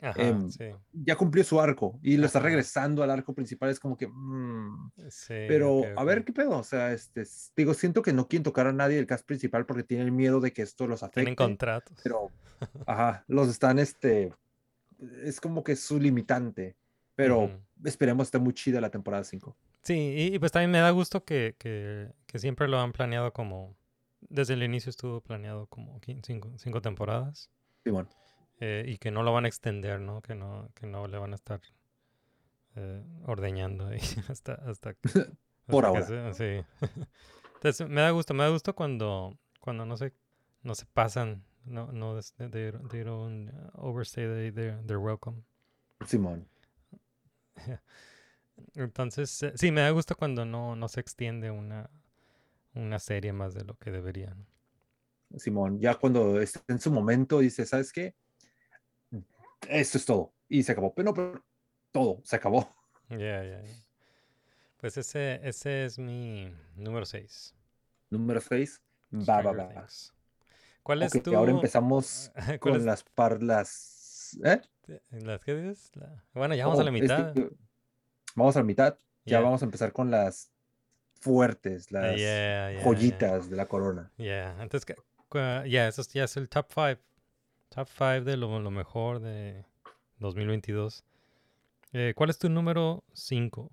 [0.01, 0.65] Ajá, em, sí.
[0.93, 3.69] Ya cumplió su arco y lo está regresando al arco principal.
[3.69, 6.51] Es como que, mm, Sí, pero ok, a ver qué pedo.
[6.57, 7.23] O sea, este,
[7.55, 10.53] digo, siento que no quieren tocar a nadie del cast principal porque tienen miedo de
[10.53, 11.21] que esto los afecte.
[11.21, 11.99] Tienen contratos.
[12.03, 12.29] pero,
[12.87, 14.33] ajá, los están, este,
[15.23, 16.77] es como que su limitante.
[17.15, 17.57] Pero Ujú.
[17.83, 19.57] esperemos esté muy chida la temporada 5.
[19.83, 23.33] Sí, y, y pues también me da gusto que, que, que siempre lo han planeado
[23.33, 23.75] como,
[24.21, 27.49] desde el inicio estuvo planeado como cinco, cinco temporadas
[27.83, 28.07] Simón.
[28.59, 30.21] eh, y que no lo van a extender, ¿no?
[30.21, 31.61] Que no, que no le van a estar
[32.75, 34.93] eh, ordeñando ahí hasta, hasta,
[35.67, 36.33] Por hasta ahora.
[36.33, 36.65] se- sí.
[37.55, 40.13] Entonces me da gusto, me da gusto cuando, cuando no se,
[40.63, 42.49] no se pasan, no, no, they,
[42.89, 45.43] they don't overstay they, they're, they're welcome.
[46.05, 46.47] Simón.
[48.75, 51.89] Entonces, eh, sí, me da gusto cuando no, no se extiende una,
[52.73, 54.35] una serie más de lo que debería.
[54.35, 55.39] ¿no?
[55.39, 55.79] Simón.
[55.79, 58.15] Ya cuando esté en su momento, dice, ¿sabes qué?
[59.69, 60.33] Esto es todo.
[60.49, 60.93] Y se acabó.
[60.93, 61.43] Pero no, pero
[61.91, 62.75] todo se acabó.
[63.09, 63.75] Ya, ya, ya.
[64.79, 67.53] Pues ese, ese es mi número 6.
[68.09, 68.81] Número 6.
[69.13, 69.87] Va, va, va.
[70.83, 71.35] ¿Cuál es Ok, tu...?
[71.35, 74.39] ahora empezamos ¿Cuál con es- las parlas.
[74.43, 74.61] ¿Eh?
[75.11, 75.91] ¿Las qué dices?
[75.95, 77.33] La- Bueno, ya vamos a la Oh, es mitad.
[78.35, 78.97] Vamos a la mitad.
[79.25, 80.51] Ya vamos a empezar con las
[81.21, 84.11] fuertes, Ah, las yeah, yeah, joyitas de la corona.
[84.17, 84.95] Ya, entonces, ¿qué-
[85.29, 87.01] cua- ya, eso es- ya es el top 5.
[87.69, 89.65] Top 5 de lo, lo mejor de
[90.19, 91.03] 2022.
[91.93, 93.71] Eh, ¿Cuál es tu número 5?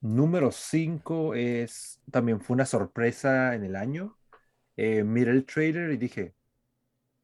[0.00, 4.16] Número 5 es, también fue una sorpresa en el año.
[4.76, 6.34] Eh, miré el trailer y dije,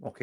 [0.00, 0.22] ok.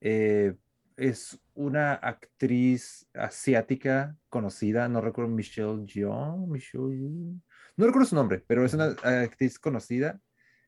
[0.00, 0.54] Eh,
[0.96, 7.34] es una actriz asiática conocida, no recuerdo, Michelle Yeoh, Michelle Yeoh,
[7.76, 10.20] no recuerdo su nombre, pero es una actriz conocida.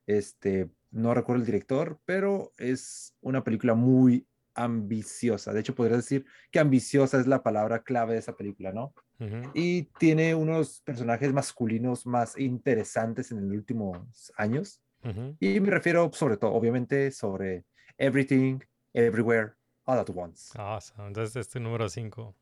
[0.06, 5.52] Este, no recuerdo el director, pero es una película muy ambiciosa.
[5.52, 8.92] De hecho, podría decir que ambiciosa es la palabra clave de esa película, ¿no?
[9.54, 14.82] Y tiene unos personajes masculinos más interesantes en los últimos años.
[15.38, 17.64] Y me refiero sobre todo, obviamente, sobre
[17.96, 18.58] Everything,
[18.92, 19.52] Everywhere,
[19.90, 21.08] All at Once, Awesome.
[21.08, 22.36] Entonces, este número 5.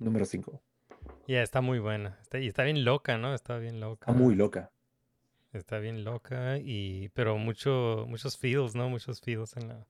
[0.00, 0.60] número 5.
[1.28, 2.18] Ya, está muy buena.
[2.22, 3.34] Está, y está bien loca, ¿no?
[3.34, 4.10] Está bien loca.
[4.10, 4.72] Está muy loca.
[5.52, 7.08] Está bien loca y...
[7.10, 8.88] Pero mucho, muchos feels, ¿no?
[8.88, 9.86] Muchos feels en la...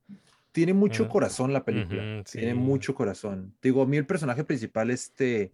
[0.51, 2.23] Tiene mucho corazón la película.
[2.31, 2.57] Tiene sí.
[2.57, 3.55] mucho corazón.
[3.59, 5.51] Digo, a mí el personaje principal este,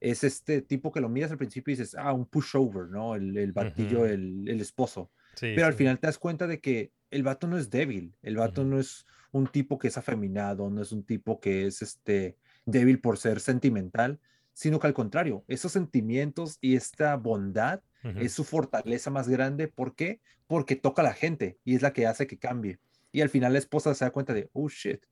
[0.00, 3.14] es este tipo que lo miras al principio y dices, ah, un pushover, ¿no?
[3.14, 5.10] El, el batillo, el, el esposo.
[5.36, 8.36] Sí, Pero al final te das cuenta de que el vato no es débil, el
[8.36, 12.36] vato no es un tipo que es afeminado, no es un tipo que es este
[12.66, 14.18] débil por ser sentimental,
[14.52, 17.80] sino que al contrario, esos sentimientos y esta bondad
[18.20, 19.68] es su fortaleza más grande.
[19.68, 20.20] ¿Por qué?
[20.46, 22.78] Porque toca a la gente y es la que hace que cambie.
[23.12, 25.04] Y al final la esposa se da cuenta de, oh shit,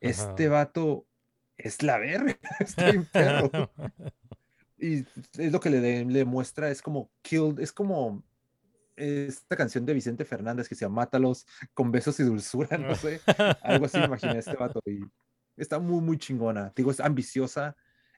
[0.00, 1.06] este vato
[1.56, 2.36] es la verga.
[4.78, 5.06] Y
[5.38, 8.22] es lo que le, de- le muestra, es como Killed, es como
[8.96, 13.20] esta canción de Vicente Fernández que se llama Mátalos con besos y dulzura, no sé.
[13.62, 14.80] Algo así imaginé este vato.
[14.86, 15.00] Y
[15.56, 16.72] está muy, muy chingona.
[16.74, 17.76] Digo, es ambiciosa.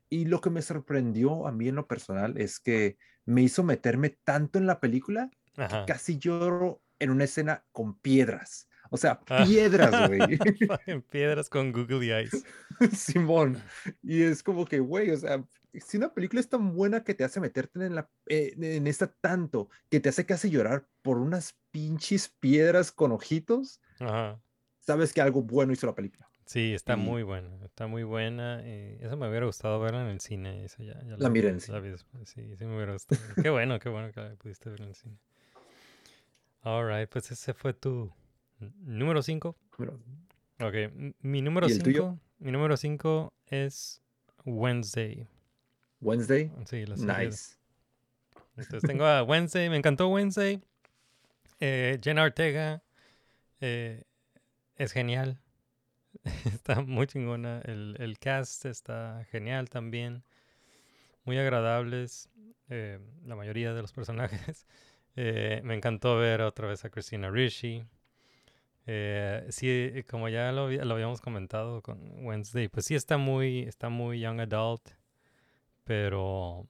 [0.09, 4.11] Y lo que me sorprendió a mí en lo personal es que me hizo meterme
[4.11, 5.85] tanto en la película Ajá.
[5.87, 8.69] casi lloro en una escena con piedras.
[8.91, 9.45] O sea, Ah.
[9.45, 10.21] piedras, güey.
[11.11, 12.45] Piedras con Googly Eyes.
[12.93, 13.61] Simón.
[14.03, 15.43] Y es como que, güey, o sea,
[15.81, 19.07] si una película es tan buena que te hace meterte en, la, eh, en esta
[19.09, 24.41] tanto, que te hace casi llorar por unas pinches piedras con ojitos, Ajá.
[24.81, 26.29] sabes que algo bueno hizo la película.
[26.47, 28.63] Sí, está Y- muy buena, está muy buena.
[28.65, 30.65] y eso me hubiera gustado verla en el cine.
[30.65, 33.21] Eso ya, ya La miré en el después, Sí, sí me hubiera gustado.
[33.49, 35.19] qué bueno, qué bueno que la pudiste ver en el cine.
[36.63, 38.13] Alright, pues ese fue tu
[38.81, 39.57] número 5.
[39.77, 39.99] Pero,
[40.59, 40.75] Ok,
[41.21, 42.03] mi número ¿Y el tuyo?
[42.13, 42.21] 5.
[42.39, 44.01] Mi número 5 es
[44.45, 45.27] Wednesday.
[46.01, 47.57] Wednesday, Sí, la serie nice.
[48.57, 50.61] Entonces tengo a Wednesday, me encantó Wednesday.
[51.61, 52.83] Eh, Jenna Ortega
[53.61, 54.05] eh,
[54.77, 55.39] es genial.
[56.45, 57.61] está muy chingona.
[57.65, 60.23] El, el cast está genial también.
[61.25, 62.29] Muy agradables.
[62.69, 64.67] eh, la mayoría de los personajes.
[65.19, 67.87] Eh, me encantó ver otra vez a Christina Ricci.
[69.49, 74.21] Sí, como ya lo, lo habíamos comentado con Wednesday, pues sí está muy, está muy
[74.21, 74.91] young adult,
[75.87, 76.69] pero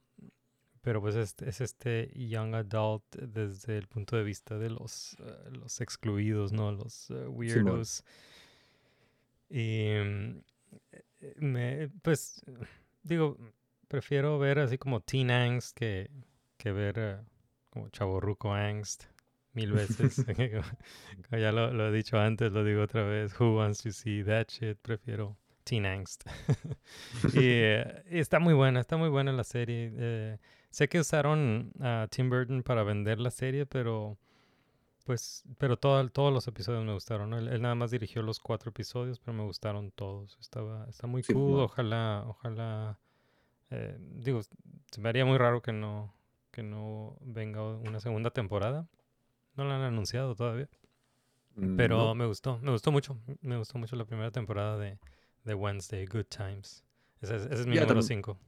[0.81, 5.49] pero pues es, es este young adult desde el punto de vista de los, eh,
[5.51, 6.71] los excluidos, ¿no?
[6.71, 8.05] Los eh, weirdos.
[9.49, 10.39] Y mm,
[10.93, 12.41] eh, me, pues,
[13.03, 13.37] digo,
[13.89, 16.09] prefiero ver así como teen angst que,
[16.57, 17.17] que ver eh,
[17.69, 19.07] como chaborruco angst
[19.51, 20.23] mil veces.
[21.31, 23.37] Ya lo, lo he dicho antes, lo digo otra vez.
[23.37, 24.77] Who wants to see that shit?
[24.81, 25.35] Prefiero
[25.67, 26.23] teen angst.
[27.33, 29.91] y, eh, y está muy buena, está muy buena la serie.
[29.95, 30.37] eh,
[30.69, 34.17] Sé que usaron a Tim Burton para vender la serie, pero
[35.05, 37.29] pues, pero todo- todos los episodios me gustaron.
[37.29, 37.37] ¿no?
[37.39, 40.37] Él, él nada más dirigió los cuatro episodios, pero me gustaron todos.
[40.39, 41.61] Estaba, está muy Sí, cool.
[41.61, 42.99] Ojalá, ojalá,
[43.71, 46.13] eh, digo, se me haría muy raro que no,
[46.51, 48.87] que no venga una segunda temporada.
[49.55, 50.67] No la han anunciado todavía.
[51.75, 53.17] Pero No, me gustó, me gustó mucho.
[53.41, 54.99] Me gustó mucho la primera temporada de,
[55.47, 56.83] de Wednesday, Good Times.
[57.21, 58.39] Ese es, ese es mi número también- 5.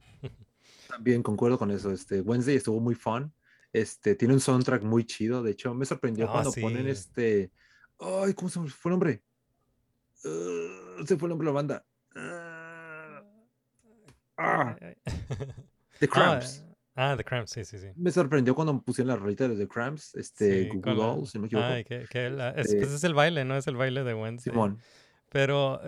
[0.88, 1.90] también concuerdo con eso.
[1.90, 3.32] Este, Wednesday estuvo muy fun.
[3.72, 5.42] Este, tiene un soundtrack muy chido.
[5.42, 7.50] De hecho, me sorprendió Ah, cuando ponen este.
[7.98, 9.22] Ay, ¿cómo se fue el nombre?
[10.24, 11.84] Uh, se fue el nombre de la banda.
[12.16, 13.22] Ah,
[14.36, 14.76] ah,
[15.98, 16.64] The Cramps.
[16.96, 17.86] Ah, The Cramps, sí, sí, sí.
[17.96, 21.42] Me sorprendió cuando pusieron la rolita de The Cramps, este, Sí, Google Dolls, si no
[21.42, 21.66] me equivoco.
[21.66, 23.56] Ay, que, que la- es, Este- pues es el baile, ¿no?
[23.56, 24.52] Es el baile de Wednesday.
[24.52, 24.78] Simón.
[25.30, 25.80] Pero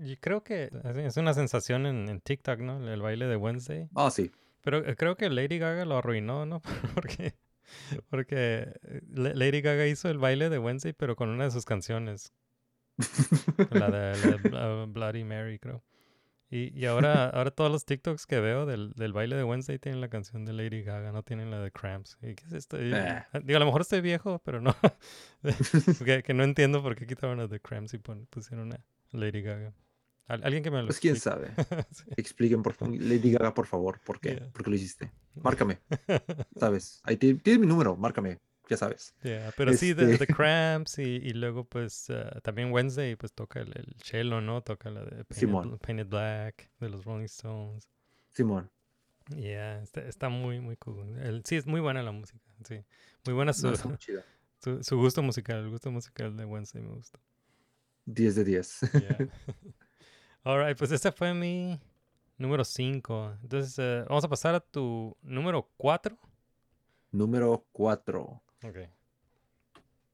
[0.00, 0.70] yo creo que
[1.06, 2.86] es- una sensación en, en TikTok, ¿no?
[2.92, 3.88] El baile de Wednesday.
[3.94, 4.30] Ah, sí.
[4.62, 6.60] Pero eh, creo que Lady Gaga lo arruinó, ¿no?
[6.94, 7.34] Porque,
[8.10, 11.64] porque eh, La- Lady Gaga hizo el baile de Wednesday, pero con una de sus
[11.64, 12.32] canciones.
[13.70, 15.84] La de, la de Bla- Bloody Mary, creo.
[16.50, 20.00] Y, y ahora, ahora todos los TikToks que veo del, del baile de Wednesday tienen
[20.00, 22.16] la canción de Lady Gaga, no tienen la de Cramps.
[22.22, 22.82] ¿Y qué es esto?
[22.82, 23.22] Y- Eh.
[23.44, 24.74] Digo, a lo mejor estoy viejo, pero no.
[26.04, 28.80] que, que no entiendo por qué quitaron la de Cramps y pon- pusieron a
[29.12, 29.72] Lady Gaga.
[30.28, 31.50] Al- alguien que me lo Pues quién sabe.
[31.90, 32.04] Sí.
[32.16, 32.94] Expliquen, por favor.
[33.00, 34.36] Lady Gaga, por favor, ¿por qué?
[34.36, 34.50] Yeah.
[34.52, 35.10] ¿Por qué lo hiciste?
[35.42, 35.78] Márcame,
[36.56, 37.00] ¿sabes?
[37.04, 39.14] Ahí ti- tienes mi número, márcame, ya sabes.
[39.22, 43.60] Yeah, pero sí, Este- The Cramps y, y luego pues ah, también Wednesday pues toca
[43.60, 44.62] el, el cello, ¿no?
[44.62, 47.88] Toca la de Painted, Painted Black de los Rolling Stones.
[48.32, 48.70] Simón.
[49.34, 51.18] Yeah, está, está muy, muy cool.
[51.20, 52.84] El- sí, es muy buena la música, sí.
[53.24, 54.24] Muy buena su, No, está muy chida.
[54.62, 57.18] su, su gusto musical, el gusto musical de Wednesday me gusta.
[58.06, 58.80] 10 de 10.
[58.92, 59.28] Yeah.
[60.48, 61.78] Alright, pues este fue mi
[62.38, 63.34] número 5.
[63.42, 66.16] Entonces, eh, vamos a pasar a tu número 4.
[67.12, 68.42] Número 4.
[68.64, 68.78] Ok.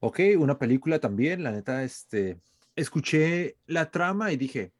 [0.01, 2.37] Ok, una película también, la neta, este,
[2.75, 4.73] escuché la trama y dije,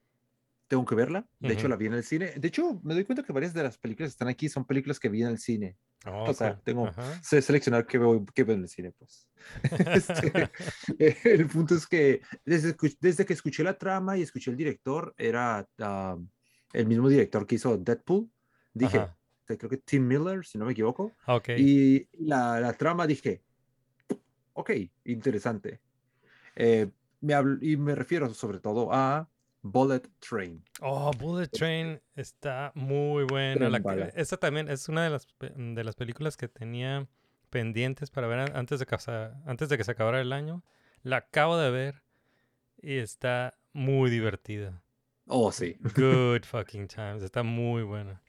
[0.68, 1.28] tengo que verla.
[1.39, 1.70] De hecho, Ujú.
[1.70, 2.32] la vi en el cine.
[2.38, 4.99] De hecho, me doy cuenta que varias de las películas que están aquí son películas
[4.99, 5.78] que vi en el cine.
[6.07, 6.63] Oh, O sea, cool.
[6.63, 7.22] tengo- Ajá.
[7.24, 9.28] Sé seleccionar qué veo, qué veo en el cine, pues.
[9.95, 10.49] Este,
[10.99, 15.13] eh, el punto es que desde, desde que escuché la trama y escuché el director,
[15.18, 16.18] era ah,
[16.74, 18.30] el mismo director que hizo Deadpool.
[18.74, 19.07] Dije,
[19.45, 21.13] creo que Tim Miller, si no me equivoco.
[21.28, 21.49] Ok.
[21.57, 23.41] Y la, la trama dije,
[24.53, 24.72] ok,
[25.05, 25.80] interesante.
[26.55, 26.89] Eh,
[27.22, 29.30] me habl- y me refiero sobre todo a
[29.66, 30.63] Bullet Train.
[30.82, 33.68] Oh, Bullet Train está muy buena.
[33.68, 33.80] La,
[34.13, 37.07] esa también es una de las, de las películas que tenía
[37.49, 38.95] pendientes para ver antes de, que,
[39.45, 40.63] antes de que se acabara el año.
[41.01, 42.03] La acabo de ver
[42.80, 44.84] y está muy divertida.
[45.26, 45.78] Oh, sí.
[45.95, 47.24] Good fucking times.
[47.24, 48.22] Está muy buena.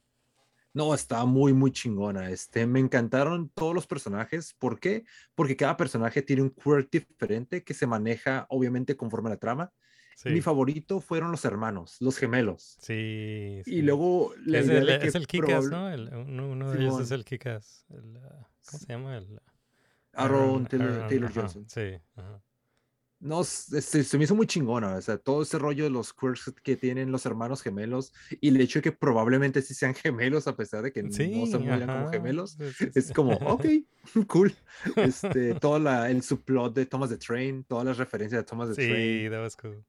[0.72, 2.30] No, está muy, muy chingona.
[2.30, 4.54] Este, me encantaron todos los personajes.
[4.54, 5.04] ¿Por qué?
[5.34, 9.72] Porque cada personaje tiene un quirk diferente que se maneja, obviamente, conforme a la trama.
[10.16, 10.30] Sí.
[10.30, 12.78] Mi favorito fueron los hermanos, los gemelos.
[12.80, 13.74] Sí, sí.
[13.74, 15.90] Y luego la es idea el, de que es el Kikas, ¿no?
[15.90, 17.84] El- uno, uno de ellos es el Kikas.
[17.90, 19.18] El, ah, ¿Cómo se llama?
[19.18, 19.38] El,
[20.14, 21.66] Aaron Taylor, Aaron, Taylor ajá, Johnson.
[21.68, 22.00] Sí.
[22.16, 22.42] ajá.
[23.18, 26.52] No, se, se me hizo muy chingona, o sea, todo ese rollo de los quirks
[26.62, 28.12] que tienen los hermanos gemelos
[28.42, 31.46] y el hecho de que probablemente sí sean gemelos a pesar de que Sí, no
[31.46, 33.12] se miran como gemelos, sí, sí, es sí.
[33.14, 33.64] como, ok,
[34.28, 34.54] cool.
[34.96, 38.82] Este, todo la, el subplot de Thomas the Train, todas las referencias de Thomas the
[38.82, 39.82] Sí, Train, that was cool.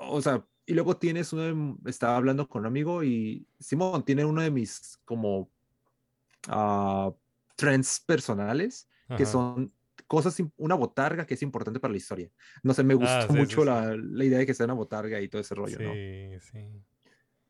[0.00, 4.24] O sea, y luego tienes uno, de- estaba hablando con un amigo y Simón tiene
[4.24, 5.50] uno de mis como
[6.48, 7.12] ah,
[7.56, 9.26] trends personales que Ajá.
[9.26, 9.72] son
[10.06, 12.30] cosas, una botarga que es importante para la historia.
[12.62, 13.66] No sé, me gustó Ah, sí, sí, mucho sí.
[13.66, 15.92] La, la idea de que sea una botarga y todo ese rollo, ¿no?
[15.92, 16.82] Sí, sí.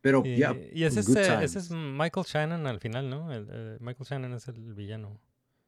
[0.01, 1.71] Pero Y, ya, y ese, es, ese es.
[1.71, 3.31] Michael Shannon al final, ¿no?
[3.33, 5.21] El, eh, Michael Shannon es el villano.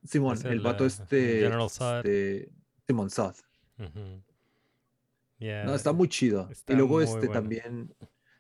[0.05, 1.99] Simón, el, el, vato eh, este, General Zod.
[1.99, 2.51] este,
[2.87, 3.35] Simón Sod.
[3.79, 4.23] Ujú.
[5.43, 6.49] Yeah, No, está muy chido.
[6.51, 7.33] está y luego este bueno.
[7.33, 7.95] también,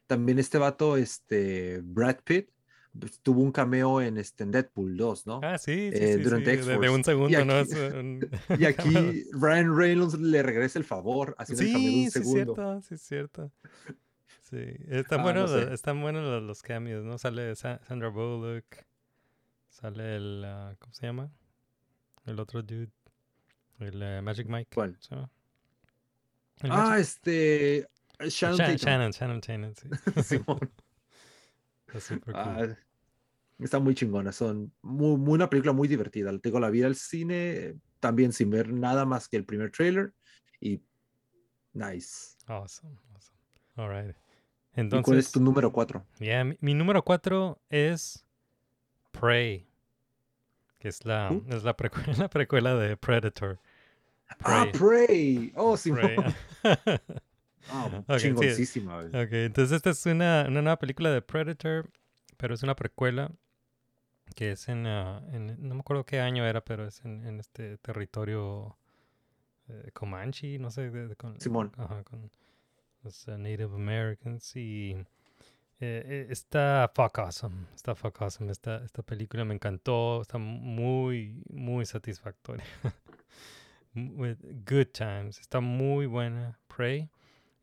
[0.07, 2.50] también este vato, este, Brad Pitt,
[2.98, 5.40] pues, tuvo un cameo en, este, en Deadpool 2, ¿no?
[5.42, 7.28] Ah, sí, sí, eh, sí, durante sí, de, un segundo,
[8.59, 12.12] Y aquí Ryan Reynolds le regresa el favor haciendo el cameo de un sí es
[12.12, 12.55] segundo.
[12.55, 13.53] cierto, sí es cierto.
[14.42, 15.64] Sí, están Ah, buenos, no sé.
[15.64, 17.16] los- están buenos los, los cameos, ¿no?
[17.18, 18.66] Sale Sa- Sandra Bullock,
[19.70, 21.32] sale el, ah, ¿cómo se llama?
[22.26, 22.90] El otro dude,
[23.80, 24.70] el eh, Magic Mike.
[24.74, 24.98] ¿Cuál?
[26.70, 27.88] Ah, este,
[28.20, 28.78] Shannon Sha- Tatum.
[28.78, 29.88] Shannon, Shannon, Shannon, sí.
[30.22, 30.72] Simón.
[31.86, 32.34] Está súper cool.
[32.36, 32.76] Ah,
[33.58, 34.32] está muy chingona.
[34.32, 36.30] Son muy, muy- una película muy divertida.
[36.38, 40.12] Te digo, la vi al cine también sin ver nada más que el primer trailer
[40.60, 40.80] y
[41.72, 42.36] nice.
[42.46, 43.38] Awesome, awesome.
[43.76, 44.16] All right.
[44.74, 46.06] ¿Y Entonces, cuál es tu número cuatro?
[46.18, 48.24] yeah, mi, mi número cuatro es
[49.10, 49.66] Prey,
[50.78, 53.58] que es la, es la, precuela, la precuela de Predator.
[54.40, 55.52] Ah, Prey.
[55.56, 56.00] Oh, Simón.
[56.00, 56.16] Prey.
[56.64, 58.28] Ah, Ok, sí.
[58.28, 58.98] chingoncísima.
[58.98, 61.90] Ok, entonces esta es una, una nueva película de Predator,
[62.36, 63.30] pero es una precuela
[64.34, 67.38] que es en, ah, en- no me acuerdo qué año era, pero es en, en
[67.40, 68.76] este territorio
[69.68, 71.72] eh, Comanche, no sé, de- de- con, Simón.
[71.76, 72.30] ajá, con
[73.02, 74.92] los ah, Native Americans y
[75.80, 81.42] eh, eh, está fuck awesome, está fuck awesome, esta, esta película me encantó, está muy,
[81.50, 82.64] muy satisfactoria.
[83.95, 87.11] With good times, está muy buena, Prey.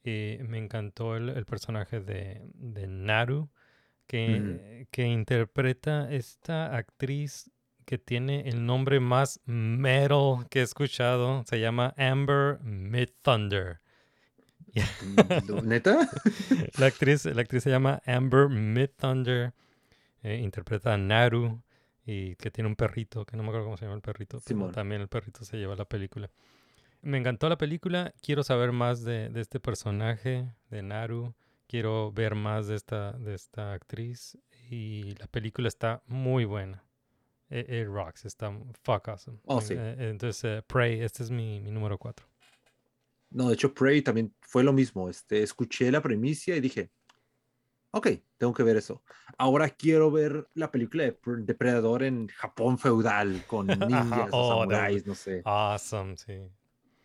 [0.03, 3.49] Y me encantó el, el personaje de, de Naru,
[4.07, 7.51] que, que interpreta esta actriz
[7.85, 11.43] que tiene el nombre más metal que he escuchado.
[11.45, 13.81] Se llama Amber Midthunder.
[15.47, 16.09] ¿Lo- ¿Neta?
[16.77, 19.53] La actriz, la actriz se llama Amber Midthunder.
[20.23, 21.61] eh, interpreta a Naru
[22.11, 24.71] y que tiene un perrito, que no me acuerdo cómo se llama el perrito, pero
[24.71, 26.31] también el perrito se lleva la película.
[27.01, 31.35] Me encantó la película, quiero saber más de, de este personaje, de Naru,
[31.67, 34.37] quiero ver más de esta, de esta actriz
[34.71, 36.83] y la película está muy buena.
[37.51, 38.51] It, it rocks, está
[38.83, 39.39] fuck awesome.
[39.45, 39.75] Oh, sí.
[39.77, 42.25] eh, Entonces, eh, Prey, este es mi, mi número 4.
[43.29, 45.09] No, de hecho, Prey también fue lo mismo.
[45.09, 46.89] Este, escuché la premicia y dije,
[47.91, 49.03] ok, tengo que ver eso.
[49.37, 54.47] Ahora quiero ver la película de Pre- Depredador en Japón feudal, con ninjas Oh, o
[54.59, 55.41] samuráis, no sé.
[55.45, 56.33] Awesome, sí.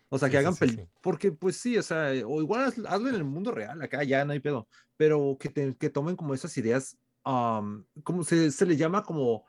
[0.08, 0.88] O sea, que sí, hagan sí, peli- sí.
[1.00, 4.24] Porque, pues sí, o sea, o igual haz- hazlo en el mundo real, acá ya
[4.24, 4.68] no hay pedo.
[4.96, 9.44] Pero que, te- que tomen como esas ideas, um, como se, se le llama como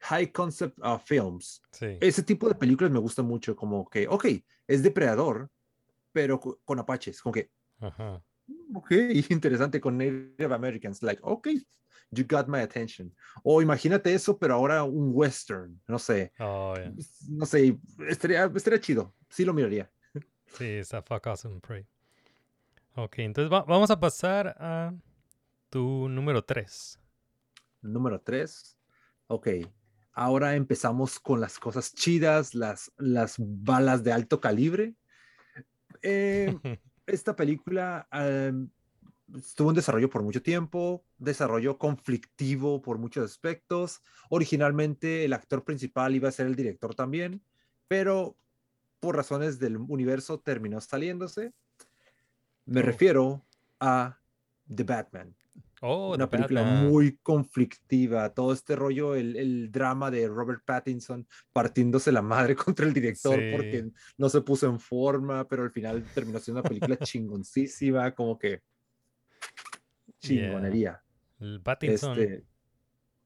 [0.00, 1.62] high concept uh, films.
[1.72, 1.98] Sí.
[2.00, 4.26] Ese tipo de películas me gusta mucho, como que, ok,
[4.66, 5.50] es depredador,
[6.12, 8.22] pero co- con apaches, como que, Ajá.
[8.74, 8.92] Ok,
[9.30, 11.48] interesante, con Native Americans, like, ok,
[12.10, 13.14] you got my attention.
[13.42, 16.92] O imagínate eso, pero ahora un western, no sé, Oh, yeah.
[17.28, 19.90] no sé, estaría, estaría chido, sí lo miraría.
[20.56, 21.86] Sí, está fuck awesome, Prey.
[22.96, 24.92] Ok, entonces va- vamos a pasar a
[25.70, 26.98] tu número 3.
[27.80, 28.76] Número tres,
[29.28, 29.48] ok,
[30.12, 34.94] ahora empezamos con las cosas chidas, las, las balas de alto calibre.
[36.02, 36.52] Eh,
[37.08, 38.68] esta película em,
[39.36, 44.02] estuvo en desarrollo por mucho tiempo, desarrollo conflictivo por muchos aspectos.
[44.30, 47.42] Originalmente el actor principal iba a ser el director también,
[47.88, 48.36] pero
[49.00, 51.52] por razones del universo terminó saliéndose.
[52.64, 52.84] Me Oh.
[52.84, 53.46] refiero
[53.80, 54.18] a
[54.74, 55.37] The Batman
[55.80, 56.88] Oh, una película Batman.
[56.88, 62.86] muy conflictiva, todo este rollo, el, el drama de Robert Pattinson partiéndose la madre contra
[62.86, 63.46] el director Sí.
[63.50, 68.38] porque no se puso en forma, pero al final terminó siendo una película chingoncísima, como
[68.38, 68.62] que
[70.20, 71.02] chingonería.
[71.40, 72.18] El Pattinson.
[72.18, 72.44] Este,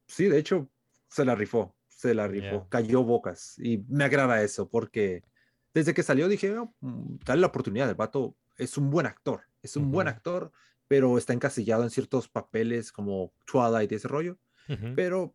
[0.06, 0.68] sí, de hecho,
[1.08, 2.66] se la rifó, se la rifó, Yeah.
[2.68, 3.58] cayó bocas.
[3.58, 5.22] Y me agrada eso, porque
[5.74, 9.42] desde que salió dije, "Oh, mm, dale la oportunidad, el vato es un buen actor,
[9.62, 10.16] es un buen Ujú.
[10.16, 10.52] actor,
[10.92, 14.36] pero está encasillado en ciertos papeles como Twilight y ese rollo.
[14.94, 15.32] Pero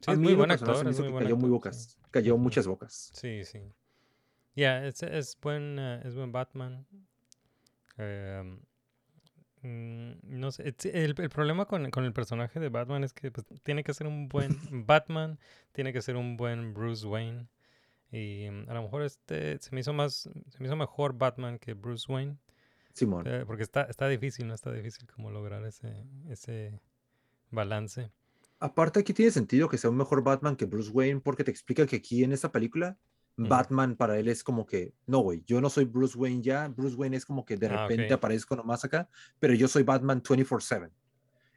[0.00, 0.76] Sí, es muy buen actor.
[0.76, 1.98] se me es hizo muy que buen cayó muy bocas, sí.
[2.10, 3.12] cayó muchas bocas.
[3.14, 3.60] Sí, sí.
[4.56, 6.84] Ya, es, es buen, eh, es buen Batman.
[7.98, 8.58] Em,
[9.62, 13.84] mm, no sé, el problema con, con el personaje de Batman es que pues, tiene
[13.84, 14.48] que ser un buen
[14.88, 15.38] Batman,
[15.70, 17.46] tiene que ser un buen Bruce Wayne.
[18.10, 21.60] Y mm, a lo mejor este se me hizo más, se me hizo mejor Batman
[21.60, 22.38] que Bruce Wayne.
[22.94, 23.26] Simón.
[23.26, 24.54] eh, porque está, está difícil, ¿no?
[24.54, 26.80] Está difícil como lograr ese, ese
[27.50, 28.10] balance.
[28.60, 31.86] Aparte aquí tiene sentido que sea un mejor Batman que Bruce Wayne porque te explica
[31.86, 32.96] que aquí en esta película.
[33.36, 36.94] Batman para él es como que, no, güey, yo no soy Bruce Wayne ya, Bruce
[36.94, 38.18] Wayne es como que de Ah, repente ok.
[38.18, 39.08] aparezco nomás acá,
[39.40, 40.92] pero yo soy Batman 24/7.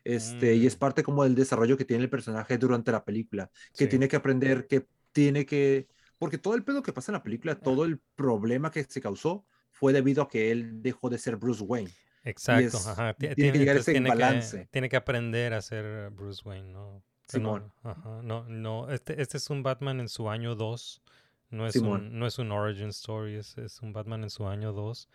[0.04, 0.80] Este, y es Mm.
[0.80, 3.88] parte como del desarrollo que tiene el personaje durante la película, que Sí.
[3.88, 7.60] tiene que aprender, que tiene que, porque todo el pedo que pasa en la película,
[7.60, 9.46] todo el problema que se causó
[9.80, 11.92] fue debido a que él dejó de ser Bruce Wayne.
[12.24, 13.14] Exacto, es- ajá.
[13.14, 14.60] ti- tiene que llegar ese tiene balance.
[14.62, 17.02] Que, tiene que aprender a ser Bruce Wayne, ¿no?
[17.32, 17.74] Que no- Simón.
[17.84, 21.02] ajá, no, no, este, este es un Batman en su año 2.
[21.50, 22.08] No es, Simón.
[22.08, 25.08] un, no es un origin story, es, es un Batman en su año 2.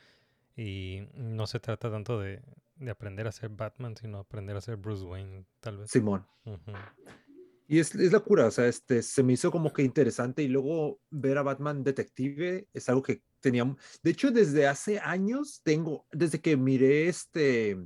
[0.57, 2.41] Y no se trata tanto de,
[2.77, 5.91] de aprender a ser Batman, sino aprender a ser Bruce Wayne, tal vez.
[5.91, 6.27] Simón.
[6.45, 6.73] Ujú.
[7.73, 10.49] Y es, es la cura, o sea, este, se me hizo como que interesante y
[10.49, 16.07] luego ver a Batman detective es algo que teníamos, de hecho desde hace años tengo,
[16.12, 17.79] desde que miré este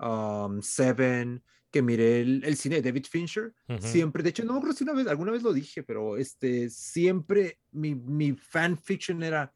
[0.00, 3.80] um, Seven, que miré el, el cine de David Fincher, Ujú.
[3.80, 6.68] siempre, de hecho no me acuerdo si una vez, alguna vez lo dije, pero este,
[6.68, 9.54] siempre mi, mi fanfiction era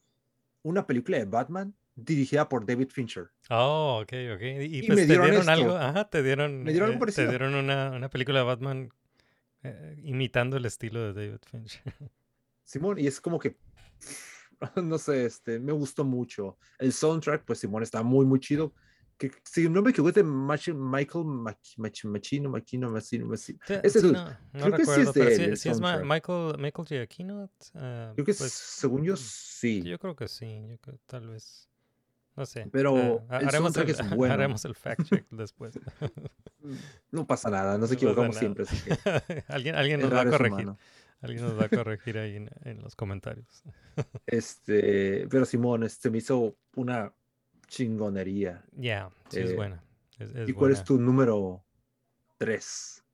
[0.62, 3.26] una película de Batman dirigida por David Fincher.
[3.50, 4.42] Oh, ok, ok.
[4.42, 7.12] Y, Y pues me te dieron dieron algo, ajá, te dieron, Me dieron algo eh,
[7.12, 7.28] te parecido.
[7.28, 8.88] dieron una, una película de Batman
[9.68, 11.82] eh, imitando el estilo de David Fincher.
[12.64, 13.56] Simón, y es como que,
[14.82, 16.58] no sé, este, me gustó mucho.
[16.78, 18.74] El soundtrack, pues Simón está muy, muy chido.
[19.18, 20.74] Que si no me equivoco, es Michael
[21.24, 25.68] Mach- Mach- Machino, Machino, Machino, Ese dude, no, no creo que sí es de sí
[25.70, 25.80] es.
[25.80, 27.44] Michael, Michael Giacchino.
[27.44, 29.82] eh, Creo que pues, según yo mm, sí.
[29.82, 31.70] Yo creo que sí, tal vez.
[32.36, 32.68] No sé.
[32.70, 34.34] Pero el haremos, el, es bueno.
[34.34, 35.78] haremos el fact check después.
[37.12, 38.64] No pasa nada, nos equivocamos siempre.
[38.64, 40.52] Así que alguien alguien nos va a corregir.
[40.64, 40.78] humano.
[41.20, 43.62] Alguien nos va a corregir ahí en, en los comentarios.
[44.26, 47.12] Este, pero Simón, este, me hizo una
[47.68, 48.64] chingonería.
[48.72, 49.80] Ya, sí es Eh, buena.
[50.18, 50.74] Es, es ¿Y cuál buena.
[50.74, 51.64] es tu número
[52.36, 53.04] tres?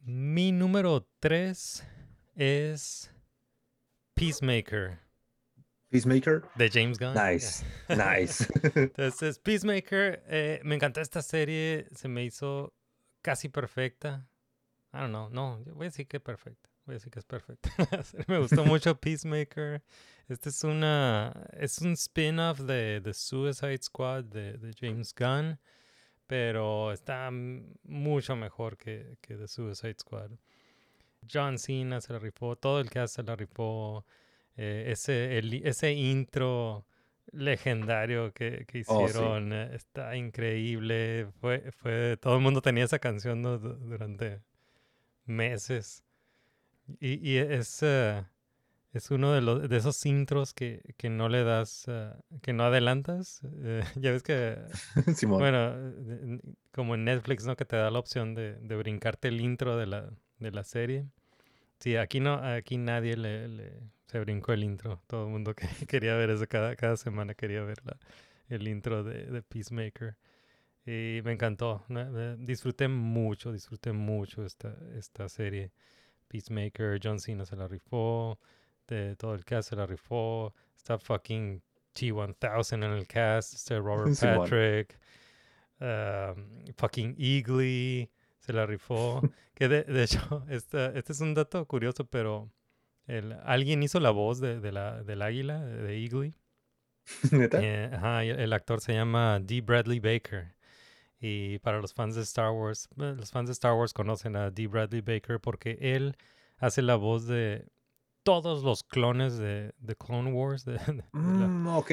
[0.00, 1.86] Mi número 3
[2.34, 3.10] es
[4.14, 4.98] Peacemaker
[5.94, 6.42] Peacemaker.
[6.56, 7.14] de James Gunn.
[7.14, 8.48] Nice, nice.
[8.74, 12.74] Entonces, Peacemaker, eh, me encantó esta serie, se me hizo
[13.22, 14.28] casi perfecta.
[14.92, 16.68] I don't know, no, yo voy a decir que perfecta.
[16.84, 17.70] Voy a decir que es perfecta.
[18.26, 19.84] me gustó mucho Peacemaker.
[20.26, 25.60] Este es una, es un spin-off de The Suicide Squad de, de James Gunn,
[26.26, 30.32] pero está mucho mejor que, que The Suicide Squad.
[31.32, 34.04] John Cena se la rifó, todo el cast se la rifó.
[34.56, 36.86] Eh, ese, el- ese intro
[37.32, 39.14] legendario que, que Oh, sí.
[39.14, 41.26] hicieron eh, está increíble.
[41.40, 44.42] Fue, fue, todo el mundo tenía esa canción durante
[45.26, 46.04] meses.
[47.00, 48.24] Y, y es, eh,
[48.92, 52.64] es uno de, los, de esos intros que, que no le das, eh, que no
[52.64, 53.40] adelantas.
[53.96, 54.58] Ya ves que
[55.26, 55.74] bueno,
[56.72, 57.56] como en Netflix, ¿no?
[57.56, 61.06] Que te da la opción de, de brincarte el intro de la, de la serie.
[61.80, 63.80] Sí, aquí no, aquí nadie le, le-
[64.14, 65.00] se brincó el intro.
[65.08, 67.98] Todo el mundo que, quería ver eso, cada, cada semana quería ver la-
[68.48, 70.16] el intro de, de Peacemaker.
[70.86, 71.82] Y me encantó.
[71.88, 72.36] ¿no?
[72.36, 75.72] Disfruté mucho, disfruté mucho esta, esta serie.
[76.28, 78.38] Peacemaker, John Cena se la rifó,
[78.86, 80.54] de todo el cast se la rifó.
[80.76, 81.60] Está fucking
[81.92, 84.14] T1000 en el cast, este Robert.
[84.20, 84.96] Patrick,
[85.80, 88.08] um, fucking Eagly
[88.38, 89.22] se la rifó.
[89.54, 92.48] que de, de hecho, esta- este es un dato curioso, pero
[93.06, 96.34] el, alguien hizo la voz de, de la, del águila, de Eagly.
[97.32, 97.58] ¿Neta?
[97.62, 99.60] Eh, ajá, el, el actor se llama D.
[99.60, 100.54] Bradley Baker.
[101.20, 104.50] Y para los fans de Star Wars, eh, los fans de Star Wars conocen a
[104.50, 104.66] D.
[104.66, 106.16] Bradley Baker porque él
[106.58, 107.66] hace la voz de
[108.24, 111.90] todos los clones de, de Clone Wars, de- de- de la- Mm, ok.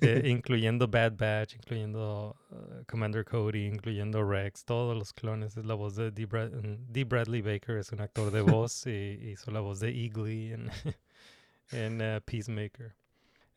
[0.00, 5.56] eh, incluyendo Bad Batch, incluyendo uh, Commander Cody, incluyendo Rex, todos los clones.
[5.56, 6.26] Es la voz de D.
[6.26, 7.04] Brad- mm, D.
[7.04, 8.90] Bradley Baker, es un actor de voz y
[9.32, 10.70] hizo la voz de Eagly en,
[11.72, 12.94] en uh, Peacemaker.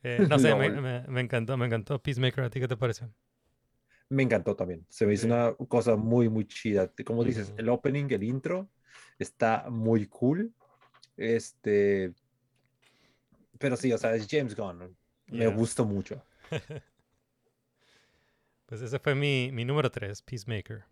[0.04, 0.82] Eh, no sé, me, Lol.
[0.82, 2.46] me- me encantó, me encantó Peacemaker.
[2.46, 3.14] ¿A ti qué te pareció?
[4.10, 4.86] Me encantó también.
[4.90, 5.28] Se me hizo Sí.
[5.28, 6.92] una cosa muy, muy chida.
[7.06, 8.70] Como dices, el opening, el intro,
[9.20, 10.54] Está muy cool.
[11.18, 12.14] Este,
[13.60, 14.96] pero sí, o sea, es James Gunn.
[15.28, 15.56] Me Yeah.
[15.56, 16.22] gusta mucho.
[18.66, 20.84] Pues ese fue mi, mi número 3, Peacemaker.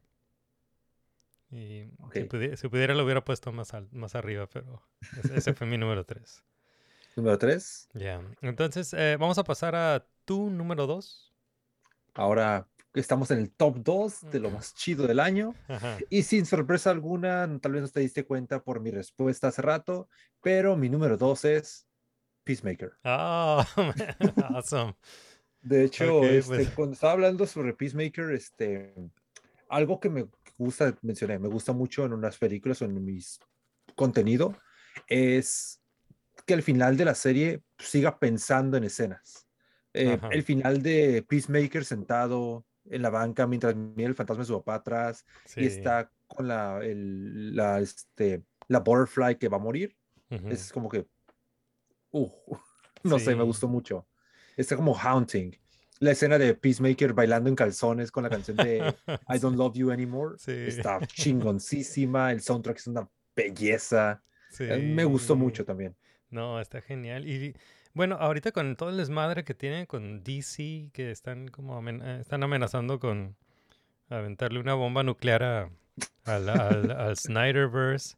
[1.51, 4.81] Y si, pudi- si pudiera lo hubiera puesto más, al- más arriba, pero
[5.17, 6.43] ese, ese fue mi número 3.
[7.15, 7.89] Número 3.
[7.93, 8.21] Ya.
[8.41, 11.33] Entonces, eh, vamos a pasar a tu número 2.
[12.13, 15.55] Ahora estamos en el top 2 de lo más chido del año.
[15.67, 15.97] Ajá.
[16.09, 20.09] Y sin sorpresa alguna, tal vez no te diste cuenta por mi respuesta hace rato,
[20.41, 21.87] pero mi número 2 es
[22.43, 22.93] Peacemaker.
[23.03, 23.63] Oh,
[24.53, 24.95] awesome.
[25.61, 26.69] De hecho, Ok, este, pues.
[26.71, 28.93] cuando estaba hablando sobre Peacemaker, este,
[29.69, 30.27] algo que me
[30.57, 33.39] gusta, mencioné, me gusta mucho en unas películas o en mis
[33.95, 34.57] contenido,
[35.07, 35.81] es
[36.45, 39.47] que al final de la serie siga pensando en escenas.
[39.93, 44.57] Eh, el final de Peacemaker sentado en la banca mientras mira el fantasma de su
[44.59, 45.61] papá atrás Sí.
[45.61, 49.95] y está con la, el- la, este, la butterfly que va a morir.
[50.29, 50.47] Ujú.
[50.49, 51.07] Es como que,
[52.11, 52.29] uh,
[53.03, 53.47] no sé, me Sí.
[53.47, 54.07] gustó mucho.
[54.57, 55.57] Está como haunting.
[55.99, 58.77] La escena de Peacemaker bailando en calzones con la canción de
[59.29, 60.51] I Don't Love You Anymore Sí.
[60.51, 62.31] está chingoncísima.
[62.31, 64.21] El soundtrack es una belleza.
[64.59, 65.39] Eh, Me gustó Sí.
[65.39, 65.95] mucho también.
[66.31, 67.27] No, está genial.
[67.27, 67.53] Y
[67.93, 72.19] bueno, ahorita con todo el desmadre que tienen con DC, que están como amen- eh,
[72.21, 73.35] están amenazando con
[74.09, 75.69] aventarle una bomba nuclear a,
[76.25, 78.15] al, al- Snyderverse.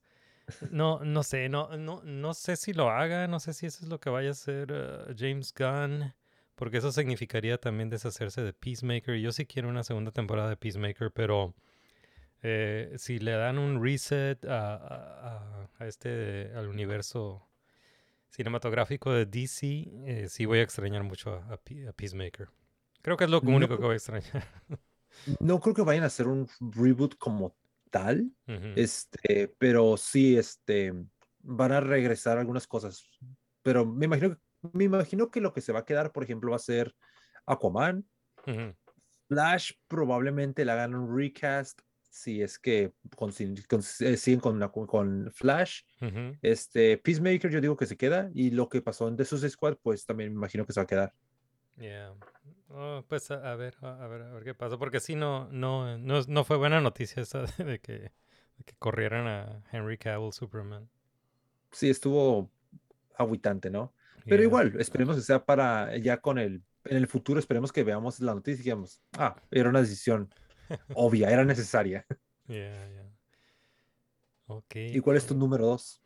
[0.72, 3.90] No, no sé, no, no, no sé si lo haga, no sé si eso es
[3.90, 6.14] lo que vaya a hacer eh, James Gunn,
[6.56, 9.16] porque eso significaría también deshacerse de Peacemaker.
[9.18, 11.54] Yo sí quiero una segunda temporada de Peacemaker, pero
[12.44, 17.48] eh, si le dan un reset a- a- a este, al universo
[18.34, 22.50] cinematográfico de DC, eh, sí voy a extrañar mucho a, a Pe- a Peacemaker.
[23.02, 24.44] Creo que es lo No único que voy a extrañar.
[25.40, 27.56] No creo que vayan a hacer un reboot como
[27.92, 28.32] tal,
[28.76, 30.92] este, pero sí, este,
[31.40, 33.08] van a regresar algunas cosas.
[33.62, 34.38] Pero me imagino,
[34.74, 36.96] me imagino que lo que se va a quedar, por ejemplo, va a ser
[37.46, 38.08] Aquaman.
[39.28, 41.80] Flash probablemente le hagan un recast
[42.14, 42.94] si es que
[44.02, 45.82] eh, siguen con, la- con Flash.
[46.00, 46.38] Ujú.
[46.44, 49.78] Este, Peacemaker yo digo que se queda y lo que pasó en The Suicide Squad
[49.82, 51.14] pues también me imagino que se va a quedar.
[51.78, 52.14] Yeah.
[52.70, 55.98] Oh, pues a, a ver, a, ver, a ver qué pasa, porque sí no, no,
[55.98, 60.88] no, no fue buena noticia esa de que, de que corrieran a Henry Cavill Superman.
[61.72, 62.52] Sí, estuvo
[63.18, 63.92] aguitante, ¿no?
[64.26, 64.44] Pero Yeah.
[64.44, 68.36] igual, esperemos que sea para ya con el, en el futuro esperemos que veamos la
[68.36, 70.30] noticia y digamos, ah, era una decisión
[70.96, 72.06] obvia, era necesaria.
[72.48, 73.10] Yeah, yeah.
[74.48, 74.76] Ok.
[74.76, 76.02] ¿Y cuál es tu número dos?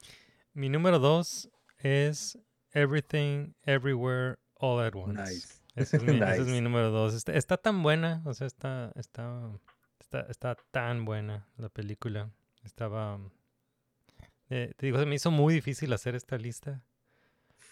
[0.53, 1.49] Mi número dos
[1.79, 2.37] es
[2.71, 5.21] Everything, Everywhere, All at Once.
[5.21, 5.61] Nice.
[5.75, 6.51] Ese es mi, ese es Nice.
[6.51, 7.13] mi número dos.
[7.13, 9.51] Está, está tan buena, o sea, está, está,
[9.99, 12.31] está, está tan buena la película.
[12.63, 13.19] Estaba,
[14.49, 16.83] eh, te digo, se me hizo muy difícil hacer esta lista,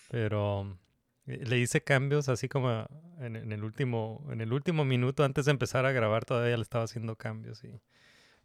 [0.10, 0.78] pero
[1.26, 2.86] le hice cambios así como
[3.20, 6.64] en, en el último, en el último minuto antes de empezar a grabar todavía le
[6.64, 7.82] estaba haciendo cambios y,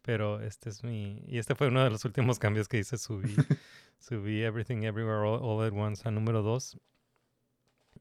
[0.01, 3.35] pero este es mi, y este fue uno de los últimos cambios que hice, subí,
[3.99, 6.79] subí Everything Everywhere All, All at Once a número dos.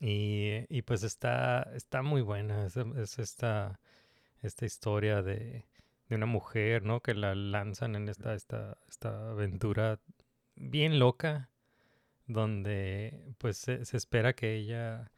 [0.00, 2.64] Y, y pues está, está muy buena.
[2.64, 3.80] Es, es esta,
[4.40, 5.66] esta historia de,
[6.08, 7.00] de una mujer, ¿no?
[7.00, 10.00] Que la lanzan en esta, esta, esta aventura
[10.56, 11.49] bien loca,
[12.32, 15.10] donde pues se, se espera que ella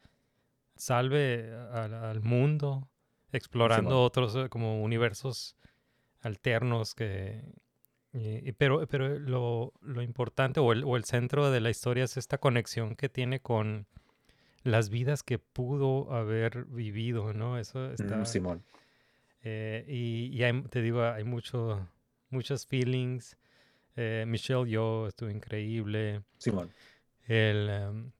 [0.75, 2.89] salve al, al mundo,
[3.31, 5.55] explorando otros eh, como universos
[6.21, 7.43] alternos que...
[8.13, 12.03] y- y- pero pero lo, lo importante o el, o el centro de la historia
[12.05, 13.85] es esta conexión que tiene con
[14.63, 17.57] las vidas que pudo haber vivido, ¿no?
[17.59, 18.17] Eso está...
[18.19, 18.63] Mm, Simón.
[19.43, 21.87] eh, y y hay- te digo, hay mucho,
[22.29, 23.37] muchos feelings.
[23.95, 26.23] Eh, Michelle Yeoh estuvo increíble.
[26.39, 26.71] Simón.
[27.27, 28.11] El, em,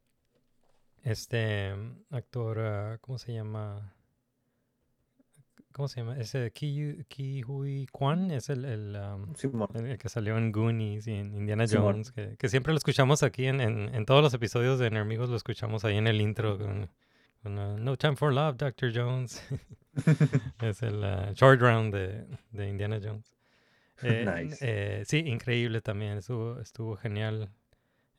[1.04, 3.94] este em, actor, ah, ¿cómo se llama?
[5.74, 6.18] ¿Cómo se llama?
[6.20, 11.34] Ese Ki, Ki Hui Kwan es el, el, el que salió en Goonies y en
[11.34, 11.66] Indiana.
[11.70, 15.30] Jones, que, que siempre lo escuchamos aquí en, en, en todos los episodios de Enemigos,
[15.30, 16.90] lo escuchamos ahí en el intro con,
[17.42, 18.92] con, ah, No Time for Love, Dr.
[18.94, 19.44] Jones.
[20.62, 23.32] es el ah, short round de, de Indiana Jones.
[24.06, 24.58] Eh, Nice.
[24.60, 27.50] eh, sí, increíble también, estuvo, estuvo genial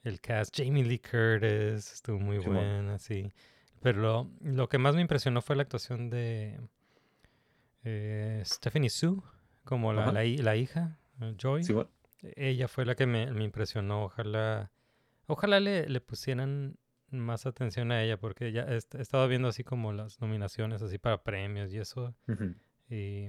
[0.05, 0.55] el cast.
[0.57, 2.55] Jamie Lee Curtis estuvo muy Simón.
[2.57, 3.33] buena, sí.
[3.83, 6.61] Pero lo, lo que más me impresionó fue la actuación de
[7.85, 9.21] eh, Stephanie Sue,
[9.65, 11.65] como la, la, hi- la hija, eh, Joy.
[11.65, 11.89] Simón.
[12.37, 14.05] Ella fue la que me, me impresionó.
[14.05, 14.71] Ojalá,
[15.27, 16.79] ojalá le, le pusieran
[17.11, 20.97] más atención a ella, porque ya he, he estado viendo así como las nominaciones así
[20.99, 22.15] para premios y eso.
[22.97, 23.29] Y,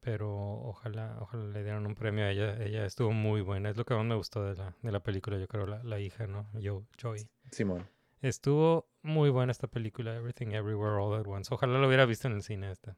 [0.00, 2.60] pero ojalá, ojalá le dieran un premio a ella.
[2.64, 3.70] Ella estuvo muy buena.
[3.70, 6.00] Es lo que más me gustó de la, de la película, yo creo, la, la
[6.00, 6.48] hija, ¿no?
[6.58, 7.28] Yo, Joey.
[7.52, 7.88] Simón.
[8.22, 11.52] Estuvo muy buena esta película, Everything Everywhere All at Once.
[11.54, 12.96] Ojalá lo hubiera visto en el cine esta.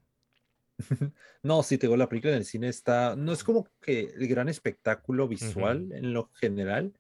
[1.43, 4.26] No, sí, te digo, la película en el cine está, no es como que el
[4.28, 6.93] gran espectáculo visual en lo general,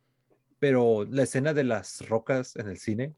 [0.58, 3.14] pero la escena de las rocas en el cine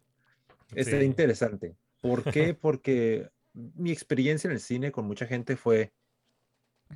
[0.75, 1.05] está Sí.
[1.05, 1.77] interesante.
[2.01, 2.55] ¿Por qué?
[2.61, 3.31] Porque
[3.75, 5.93] mi experiencia en el cine con mucha gente fue,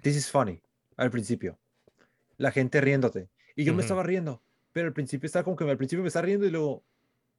[0.02, 0.62] this is funny,
[0.96, 1.58] al principio.
[2.36, 3.28] La gente riéndote.
[3.56, 6.26] Y yo me estaba riendo, pero al principio estaba como que al principio me estaba
[6.26, 6.84] riendo y luego,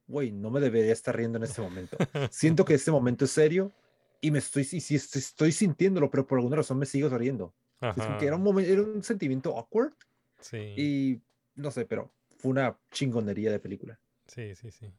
[0.06, 1.96] güey, no me debería estar riendo en este momento.
[2.30, 3.72] Siento que este momento es serio
[4.20, 7.54] y me estoy, y sí, estoy, estoy sintiéndolo, pero por alguna razón me sigo riendo.
[7.80, 9.92] Es como que era un, momento, era un sentimiento awkward
[10.40, 11.22] Sí, y
[11.54, 13.98] no sé, pero fue una chingonería de película.
[14.26, 14.92] sí, sí, sí.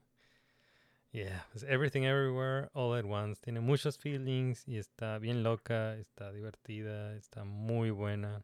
[1.15, 3.39] Yeah, pues Everything Everywhere All at Once.
[3.41, 8.43] Tiene muchos feelings y está bien loca, está divertida, está muy buena.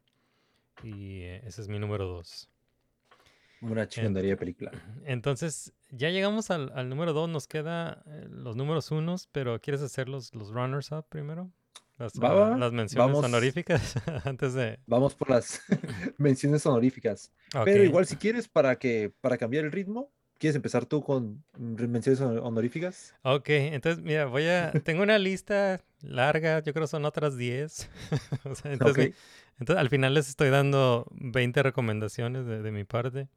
[0.81, 2.47] Y eh, ese es mi número dos.
[3.59, 4.71] Una chingonería de película.
[5.05, 7.27] Entonces, ya llegamos al, al número dos.
[7.29, 11.51] Nos queda eh, los números unos, pero ¿quieres hacer los, los runners up primero?
[11.97, 13.25] Las, Va, va, las menciones vamos.
[13.25, 13.95] honoríficas
[14.25, 14.79] antes de...
[14.87, 15.61] Vamos por las
[16.17, 17.33] menciones honoríficas.
[17.65, 17.89] Pero Ok.
[17.89, 20.09] igual si quieres para que para cambiar el ritmo,
[20.41, 23.13] ¿quieres empezar tú con menciones honor- honoríficas?
[23.23, 24.71] Ok, entonces mira, voy a...
[24.83, 27.87] Tengo una lista larga, yo creo son otras 10.
[28.45, 29.13] O sea, entonces,
[29.77, 33.29] al final les estoy dando 20 recomendaciones de, de mi parte.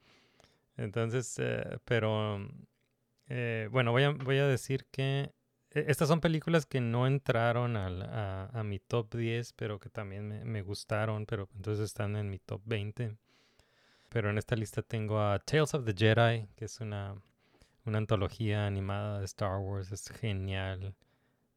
[0.77, 2.49] Entonces, eh, pero...
[3.29, 5.33] eh, bueno, voy a, voy a decir que
[5.73, 9.91] eh, estas son películas que no entraron al- a, a mi top 10, pero que
[9.91, 13.17] también me, me gustaron, pero entonces están en mi top 20.
[14.15, 17.21] Pero en esta lista tengo a Tales of the Jedi, que es una,
[17.85, 19.91] una antología animada de Star Wars.
[19.91, 20.95] Es genial.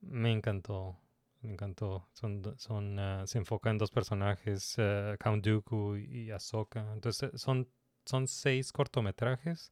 [0.02, 0.98] Me encantó.
[1.42, 2.08] Me encantó.
[2.14, 6.92] Son, son, ah, se enfoca en dos personajes, eh, Count Dooku y Ahsoka.
[6.94, 7.70] Entonces eh, son,
[8.06, 9.72] son seis cortometrajes.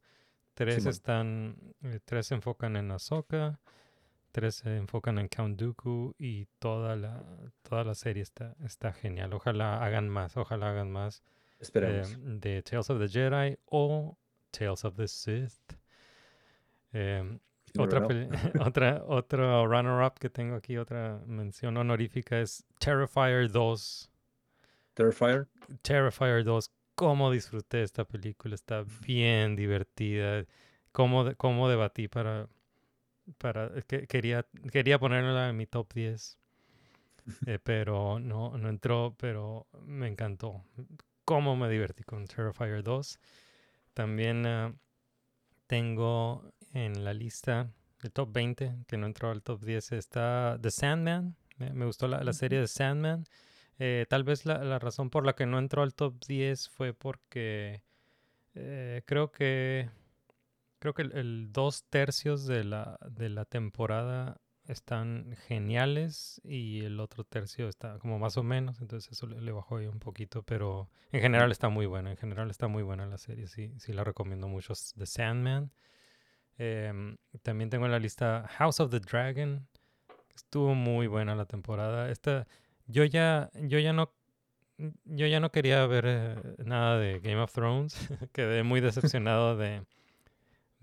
[0.54, 3.60] Tres están, eh, tres se enfocan en Ahsoka,
[4.32, 7.24] tres se enfocan en Count Dooku y toda la,
[7.64, 9.34] toda la serie está, está genial.
[9.34, 11.24] Ojalá hagan más, ojalá hagan más
[11.60, 12.12] Esperemos.
[12.12, 14.18] eh, de Tales of the Jedi o
[14.52, 15.60] Tales of the Sith.
[16.94, 17.40] Em,
[17.74, 18.08] You otra,
[18.60, 24.10] otra, otro runner-up que tengo aquí, otra mención honorífica es Terrifier 2.
[24.94, 25.48] Terrifier.
[25.82, 30.46] Terrifier 2, cómo disfruté esta película, está bien divertida.
[30.94, 32.48] Cómo, de- cómo debatí para,
[33.38, 36.38] para que, quería, quería ponerla en mi top 10.
[37.48, 40.64] eh, pero no, no entró, pero me encantó.
[41.26, 43.20] Cómo me divertí con Terrifier 2.
[43.94, 44.74] También ah,
[45.68, 47.70] tengo en la lista
[48.04, 51.36] el top 20, que no entró al top 10, está The Sandman.
[51.58, 53.26] Me, me gustó la, la serie de Sandman.
[53.80, 56.94] Eh, tal vez la, la razón por la que no entró al top 10 fue
[56.94, 57.84] porque
[58.54, 59.90] eh, creo que
[60.80, 67.00] creo que el, el dos tercios de la, de la temporada están geniales y el
[67.00, 70.90] otro tercio está como más o menos, entonces eso le, bajó ahí un poquito, pero
[71.12, 74.04] en general está muy buena, en general está muy buena la serie, sí, sí la
[74.04, 75.72] recomiendo mucho, The Sandman.
[76.58, 79.68] Em, también tengo en la lista House of the Dragon,
[80.36, 82.10] estuvo muy buena la temporada.
[82.10, 82.48] Esta,
[82.88, 84.14] yo ya, yo ya no,
[84.78, 87.96] yo ya no quería ver eh, nada de Game of Thrones.
[88.34, 89.84] Quedé muy decepcionado de,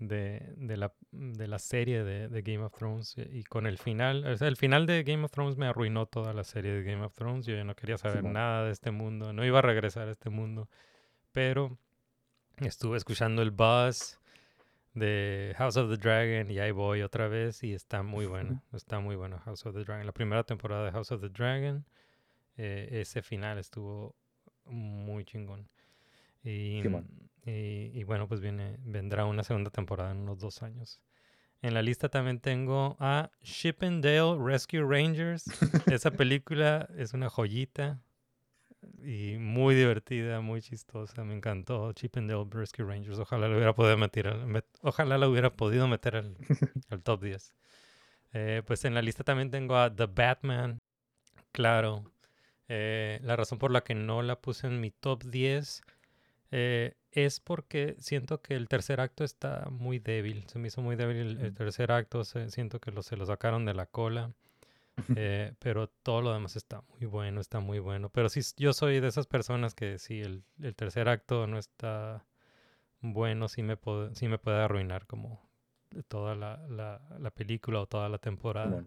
[0.07, 4.25] de, de la, de la serie de, de Game of Thrones y con el final,
[4.25, 7.03] o sea, el final de Game of Thrones me arruinó toda la serie de Game
[7.03, 7.45] of Thrones.
[7.45, 10.29] Yo ya no quería saber nada de este mundo, no iba a regresar a este
[10.29, 10.69] mundo,
[11.31, 11.77] pero
[12.57, 14.19] estuve escuchando el buzz
[14.93, 18.99] de House of the Dragon y ahí voy otra vez y está muy buena, está
[18.99, 20.05] muy buena House of the Dragon.
[20.05, 21.85] La primera temporada de House of the Dragon,
[22.57, 24.15] eh, ese final estuvo
[24.65, 25.67] muy chingón.
[26.43, 26.81] Y,
[27.45, 30.99] y, y bueno, pues viene, vendrá una segunda temporada en unos dos años.
[31.61, 35.45] En la lista también tengo a Chippendale Rescue Rangers.
[35.87, 38.01] Esa película es una joyita
[39.01, 41.23] y muy divertida, muy chistosa.
[41.23, 43.17] Me encantó Chippendale Rescue Rangers.
[43.19, 46.35] Ojalá lo hubiera podido meter, al- met- ojalá lo hubiera podido meter al,
[46.89, 47.53] al top 10.
[48.33, 50.79] Eh, pues en la lista también tengo a The Batman.
[51.53, 52.11] Claro.
[52.67, 55.81] Eh, la razón por la que no la puse en mi top 10
[56.55, 60.45] eh, es porque siento que el tercer acto está muy débil.
[60.47, 62.23] Se me hizo muy débil el, el tercer acto.
[62.23, 64.31] se- siento que lo, se lo sacaron de la cola.
[65.15, 68.09] Eh, pero todo lo demás está muy bueno, está muy bueno.
[68.09, 72.25] Pero sí, yo soy de esas personas que si el, el tercer acto no está
[73.01, 75.41] bueno, sí me, puede, sí me puede arruinar como
[76.07, 78.85] toda la, la- la película o toda la temporada.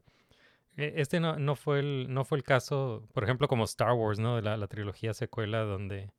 [0.76, 4.18] E- este no, no fue el no fue el caso, por ejemplo, como Star Wars,
[4.18, 4.40] ¿no?
[4.40, 6.10] La, la trilogía secuela donde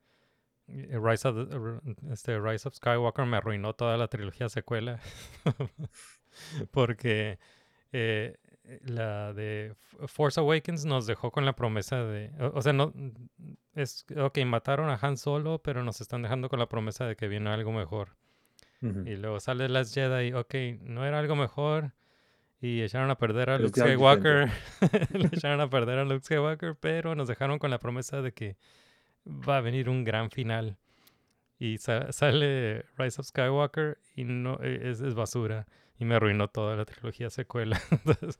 [0.67, 1.47] Rise of,
[2.11, 4.99] este, Rise of Skywalker me arruinó toda la trilogía secuela.
[6.71, 7.39] Porque
[7.91, 8.37] eh,
[8.83, 9.75] la de
[10.07, 12.31] Force Awakens nos dejó con la promesa de.
[12.39, 12.93] O, o sea, no.
[13.73, 14.05] Es.
[14.17, 17.49] Ok, mataron a Han Solo, pero nos están dejando con la promesa de que viene
[17.49, 18.15] algo mejor.
[18.79, 21.93] Y luego sale Last Jedi, ok, no era algo mejor.
[22.61, 24.49] Y echaron a perder a Luke Skywalker.
[25.13, 28.55] Le echaron a perder a Luke Skywalker, pero nos dejaron con la promesa de que
[29.27, 30.77] va a venir un gran final.
[31.59, 35.67] Y sa- sale Rise of Skywalker y no e- es, es basura.
[35.99, 37.81] Y me arruinó toda la trilogía secuela.
[37.91, 38.39] entonces,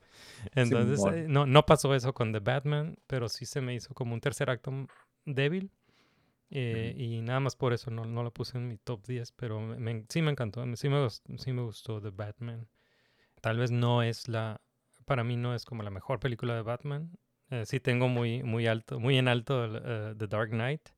[0.54, 4.14] entonces, eh, no, no pasó eso con The Batman, pero sí se me hizo como
[4.14, 4.72] un tercer acto
[5.26, 5.72] débil.
[6.52, 9.60] eh, Y nada más por eso no, no lo puse en mi top 10, pero
[9.60, 12.68] me- me- sí me encantó, sí me, sí me gustó The Batman.
[13.42, 14.62] Tal vez no es la,
[15.06, 17.12] para mí no es como la mejor película de Batman.
[17.50, 20.90] Eh, sí tengo muy, muy alto, muy en alto eh, The Dark Knight,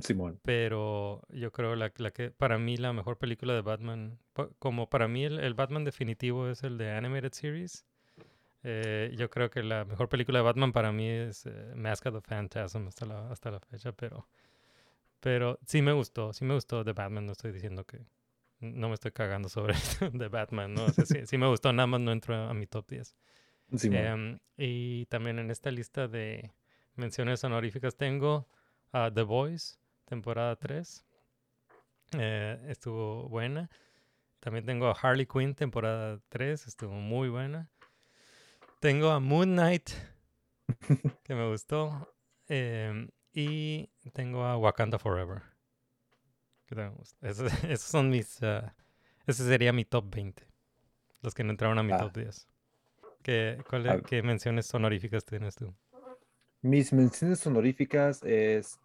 [0.00, 0.40] Simón.
[0.42, 4.18] pero yo creo la, la que para mí la mejor película de Batman,
[4.58, 7.84] como para mí el, el Batman definitivo es el de Animated Series.
[8.62, 12.14] eh, yo creo que la mejor película de Batman para mí es eh, Mask of
[12.14, 14.28] the Phantasm hasta la, hasta la fecha, pero,
[15.20, 18.06] pero sí me gustó, sí me gustó The Batman, no estoy diciendo que
[18.60, 19.74] no me estoy cagando sobre
[20.18, 20.86] The Batman, ¿no?
[20.86, 23.14] O sea, sí, sí me gustó, nada más no entró a mi top 10.
[24.06, 26.52] Em, y también en esta lista de
[26.96, 28.48] menciones honoríficas tengo
[28.92, 31.04] a The Boys, temporada 3.
[32.18, 33.70] Eh, estuvo buena.
[34.40, 36.66] También tengo a Harley Quinn, temporada 3.
[36.66, 37.68] Estuvo muy buena.
[38.80, 39.90] Tengo a Moon Knight,
[41.24, 42.12] que me gustó.
[42.48, 45.42] Em, y tengo a Wakanda Forever.
[46.66, 47.26] Que también me gustó.
[47.26, 48.42] Esos, esos son mis...
[48.42, 48.74] ah,
[49.26, 50.42] ese sería mi top 20.
[51.22, 51.98] Los que no entraron a mi Ah.
[51.98, 52.48] top 10.
[53.22, 55.74] ¿Qué, cuál, A- ¿Qué menciones honoríficas tienes tú?
[56.62, 58.78] Mis menciones honoríficas es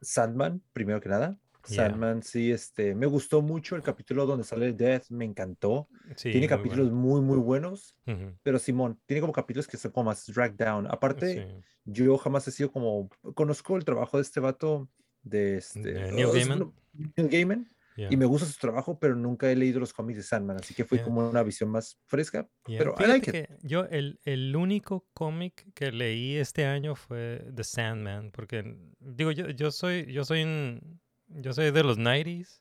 [0.00, 1.38] Sandman, primero que nada.
[1.68, 1.88] Yeah.
[1.88, 5.88] Sandman, sí, este, me gustó mucho el capítulo donde sale Death, me encantó.
[6.14, 7.96] Sí, tiene muy capítulos muy, muy buenos,
[8.44, 10.86] pero Simón, tiene como capítulos que son como más drag down.
[10.86, 11.64] Aparte, sí.
[11.84, 14.88] yo jamás he sido como, conozco el trabajo de este vato,
[15.22, 16.12] de este...
[16.12, 16.72] Neil Gaiman.
[17.16, 18.08] Neil Gaiman, Yeah.
[18.12, 20.84] y me gusta su trabajo, pero nunca he leído los cómics de Sandman, así que
[20.84, 21.04] fue Yeah.
[21.06, 23.32] como una visión más fresca, Yeah, pero I fíjate like it.
[23.48, 29.30] que yo el, el único cómic que leí este año fue The Sandman, porque digo
[29.32, 32.60] yo yo soy yo soy un- yo soy de los 90s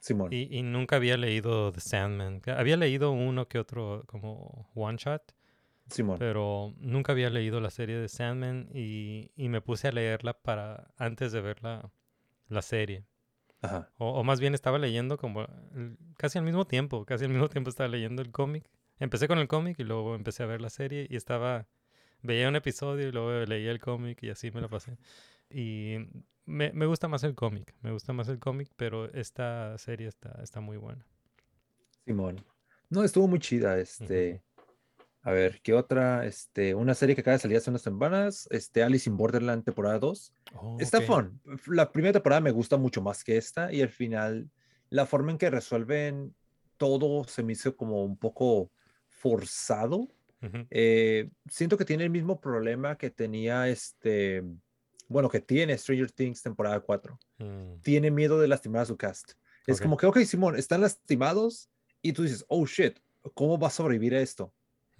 [0.00, 0.32] Simón.
[0.32, 2.42] y, y nunca había leído The Sandman.
[2.46, 5.22] Había leído uno que otro como one shot,
[5.88, 6.18] Simón.
[6.18, 10.92] pero nunca había leído la serie de Sandman y, y me puse a leerla para
[10.98, 11.90] antes de ver la,
[12.48, 13.04] la serie.
[13.62, 13.90] Ajá.
[13.96, 15.46] O, o más bien estaba leyendo como
[16.16, 18.68] casi al mismo tiempo, casi al mismo tiempo estaba leyendo el cómic.
[18.98, 21.66] Empecé con el cómic y luego empecé a ver la serie y estaba,
[22.22, 24.98] veía un episodio y luego leía el cómic y así me lo pasé.
[25.48, 25.96] Y
[26.44, 30.40] me, me gusta más el cómic, me gusta más el cómic, pero esta serie está,
[30.42, 31.06] está muy buena.
[32.04, 32.44] Simón.
[32.90, 34.42] No, estuvo muy chida, este.
[35.22, 36.26] A ver, ¿qué otra?
[36.26, 39.98] Este, una serie que acaba de salir hace unas semanas, este, Alice in Borderland, temporada
[40.00, 40.32] 2.
[40.54, 41.04] Oh, Está ok.
[41.04, 41.40] fun.
[41.68, 44.50] La primera temporada me gusta mucho más que esta y al final
[44.90, 46.34] la forma en que resuelven
[46.76, 48.72] todo se me hizo como un poco
[49.06, 50.08] forzado.
[50.42, 50.66] Ujú.
[50.70, 54.42] Eh, siento que tiene el mismo problema que tenía este,
[55.06, 57.16] bueno, que tiene Stranger Things temporada 4.
[57.38, 59.34] Mm, Tiene miedo de lastimar a su cast.
[59.68, 59.82] Es Ok.
[59.82, 61.70] como que, ok, Simón, están lastimados
[62.02, 62.98] y tú dices, oh shit,
[63.34, 64.52] ¿cómo va a sobrevivir a esto?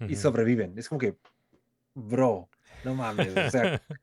[0.07, 0.15] Y ujú.
[0.15, 0.77] sobreviven.
[0.77, 1.17] Es como que,
[1.93, 2.49] bro,
[2.83, 3.35] no mames.
[3.35, 3.81] O sea,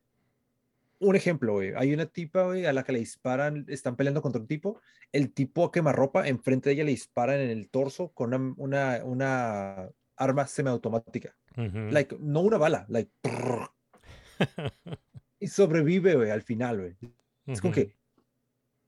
[1.01, 1.73] un ejemplo, güey.
[1.77, 4.81] Hay una tipa, güey, a la que le disparan, están peleando contra un tipo.
[5.13, 9.01] El tipo a quemarropa, enfrente de ella le disparan en el torso con una, una,
[9.05, 11.35] una arma semiautomática.
[11.57, 13.11] Like, no una bala, like.
[15.41, 16.97] y sobrevive, güey, al final, güey.
[17.47, 17.97] Es como que,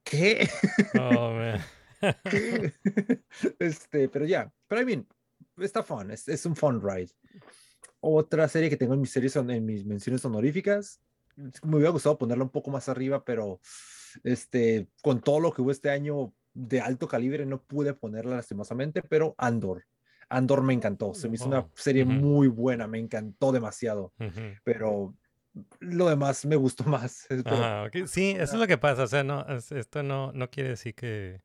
[0.05, 0.49] ¿qué?
[0.99, 1.61] Oh, man.
[3.59, 5.07] Este, pero ya, pero I mean,
[5.59, 7.11] está fun, es, es un fun ride.
[8.01, 11.01] Otra serie que tengo en mis series, en mis menciones honoríficas,
[11.63, 13.61] me hubiera gustado ponerla un poco más arriba, pero
[14.25, 19.03] este, con todo lo que hubo este año de alto calibre, no pude ponerla lastimosamente,
[19.03, 19.85] pero Andor.
[20.29, 22.13] Andor me encantó, se me hizo una Oh, serie ujú.
[22.13, 24.41] muy buena, me encantó demasiado, Ujú.
[24.65, 25.15] pero
[25.81, 27.27] lo demás me gustó más.
[27.29, 29.03] pero- Ajá, ok, Sí, eso es lo que pasa.
[29.05, 31.41] O sea, no, es- esto no, no quiere decir que,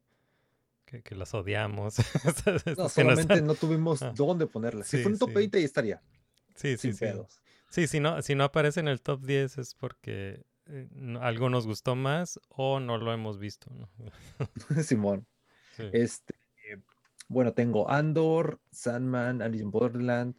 [0.87, 1.97] que, que las odiamos.
[2.77, 4.13] No, solamente no tuvimos Ah.
[4.15, 4.83] dónde ponerla.
[4.83, 5.35] Si fuera un top sí.
[5.35, 6.01] 20 ahí estaría,
[6.55, 6.99] Sí, sí, sin sí.
[7.01, 7.39] pedos.
[7.69, 11.49] Sí, si no, si no aparece en el top 10 es porque eh, no- algo
[11.49, 13.69] nos gustó más o no lo hemos visto.
[13.71, 13.89] ¿no?
[14.83, 15.27] Simón.
[15.75, 15.83] Sí.
[15.93, 16.33] Este,
[17.27, 20.35] bueno, tengo Andor, Sandman, Alice in Borderland.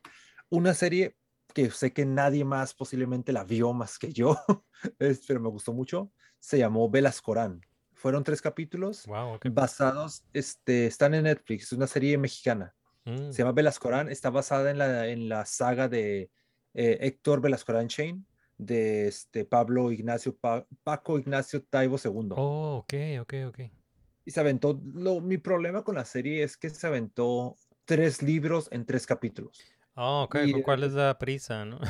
[0.49, 1.17] Una serie
[1.55, 4.37] que sé que nadie más posiblemente la vio más que yo,
[4.99, 6.11] es- pero me gustó mucho.
[6.39, 7.61] Se llamó Velas Corán.
[7.99, 9.47] Fueron tres capítulos Wow, ok.
[9.51, 12.75] basados, este, están en Netflix, es una serie mexicana.
[13.05, 16.31] Mm, Se llama Velascorán, está basada en la, en la saga de
[16.75, 18.25] eh, Héctor Velascorán Chain,
[18.57, 22.29] de este, Pablo Ignacio, Pa- Paco Ignacio Taibo II.
[22.37, 23.61] Oh, ok, ok, ok.
[24.25, 28.69] Y se aventó, lo, mi problema con la serie es que se aventó tres libros
[28.71, 29.61] en tres capítulos.
[29.95, 30.37] Oh, ok.
[30.47, 31.81] Y, ¿cu- ¿Cuál es la prisa, no?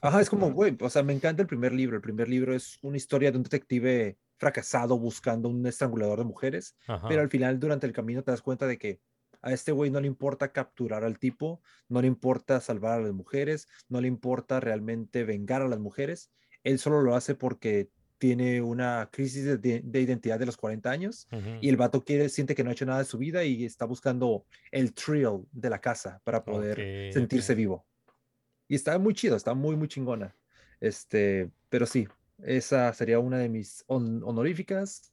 [0.00, 1.96] Ajá, es como, güey, o sea, me encanta el primer libro.
[1.96, 6.76] El primer libro es una historia de un detective fracasado buscando un estrangulador de mujeres,
[6.86, 7.06] Ajá.
[7.08, 9.00] pero al final, durante el camino, te das cuenta de que
[9.42, 13.12] a este güey no le importa capturar al tipo, no le importa salvar a las
[13.12, 16.30] mujeres, no le importa realmente vengar a las mujeres.
[16.62, 20.90] Él solo lo hace porque tiene una crisis de, de- de identidad de los 40
[20.90, 21.28] años
[21.60, 23.84] y el vato quiere, siente que no ha hecho nada de su vida y está
[23.84, 27.84] buscando el thrill de la casa para poder sentirse vivo.
[28.66, 30.34] Y está muy chido, está muy, muy chingona.
[30.80, 32.08] Este, pero sí,
[32.42, 35.12] esa sería una de mis hon- honoríficas.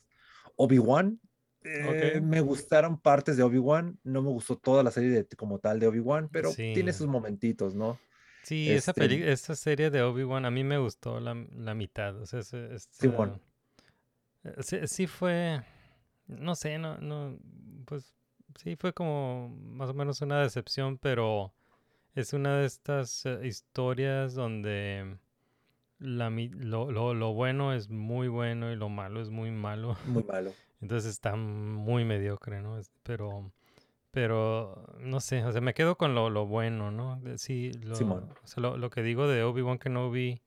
[0.55, 1.19] Obi-Wan.
[1.63, 5.79] eh, me gustaron partes de Obi-Wan, no me gustó toda la serie de, como tal
[5.79, 7.99] de Obi-Wan, pero tiene sus momentitos, ¿no?
[8.43, 12.15] Sí, esa Este- peli, esta serie de Obi-Wan a mí me gustó la, la mitad.
[12.19, 13.39] O sea, es- es- Simón.
[14.61, 15.61] sí, sí fue,
[16.27, 17.37] no sé, no, no,
[17.85, 18.11] pues
[18.55, 21.53] sí fue como más o menos una decepción, pero
[22.15, 25.17] es una de estas eh, historias donde
[26.01, 29.95] la, lo, lo, lo bueno es muy bueno y lo malo es muy malo.
[30.05, 30.51] Muy malo.
[30.81, 32.79] Entonces está muy mediocre, ¿no?
[33.03, 33.51] Pero,
[34.09, 37.21] pero, no sé, o sea, me quedo con lo, lo bueno, ¿no?
[37.37, 38.27] Sí, lo, Simón.
[38.43, 40.41] o sea, lo, lo que digo de Obi-Wan Kenobi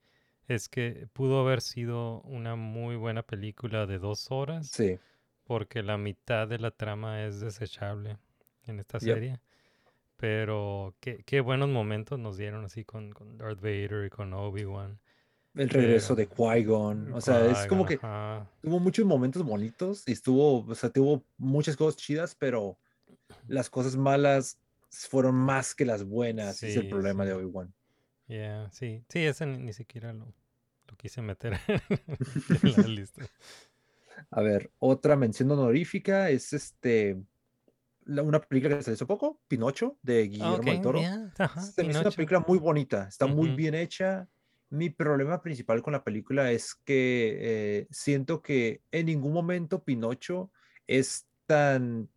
[0.49, 4.99] es que pudo haber sido una muy buena película de dos horas, Sí,
[5.45, 8.17] porque la mitad de la trama es desechable
[8.67, 9.13] en esta Yep.
[9.15, 9.39] serie.
[10.17, 14.99] Pero qué, qué buenos momentos nos dieron así con, con Darth Vader y con Obi-Wan.
[15.55, 17.13] El regreso de Qui-Gon.
[17.13, 18.47] O sea, es como que ajá.
[18.61, 22.77] tuvo muchos momentos bonitos y estuvo, o sea, tuvo muchas cosas chidas, pero
[23.47, 24.59] las cosas malas
[24.91, 26.63] fueron más que las buenas.
[26.63, 27.29] y es el Sí, problema sí.
[27.29, 27.73] de Obi-Wan.
[28.27, 30.25] Yeah, sí, sí, ese ni, ni siquiera lo,
[30.87, 31.53] lo quise meter
[32.63, 33.21] en la lista.
[34.31, 37.21] A ver, otra mención honorífica es este
[38.05, 40.99] la- una película que se hizo poco, Pinocho, de Guillermo del Ok, Toro.
[40.99, 44.27] yeah, Se me hizo una película muy bonita, está muy bien hecha.
[44.69, 50.51] Mi problema principal con la película es que eh, siento que en ningún momento Pinocho
[50.87, 52.09] es tan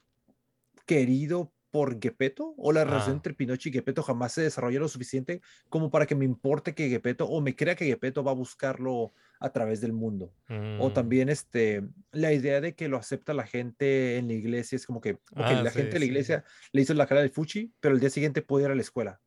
[0.86, 3.16] querido por Gepetto o la relación Ah.
[3.18, 6.88] entre Pinocho y Gepetto jamás se desarrolla lo suficiente como para que me importe que
[6.88, 10.32] Gepetto o me crea que Gepetto va a buscarlo a través del mundo.
[10.80, 14.76] O Mm, también este, la idea de que lo acepta la gente en la iglesia
[14.76, 16.10] es como que, Ah, la sí, gente de la sí.
[16.10, 18.80] iglesia le hizo la cara de Fuchi, pero el día siguiente puede ir a la
[18.80, 19.20] escuela.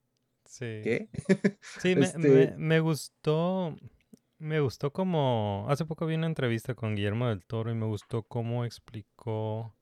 [0.52, 0.66] Sí.
[0.82, 1.10] ¿Qué?
[1.78, 3.76] Sí, me, Este- me- me gustó,
[4.40, 8.24] me gustó como, hace poco vi una entrevista con Guillermo del Toro y me gustó
[8.24, 9.76] cómo explicó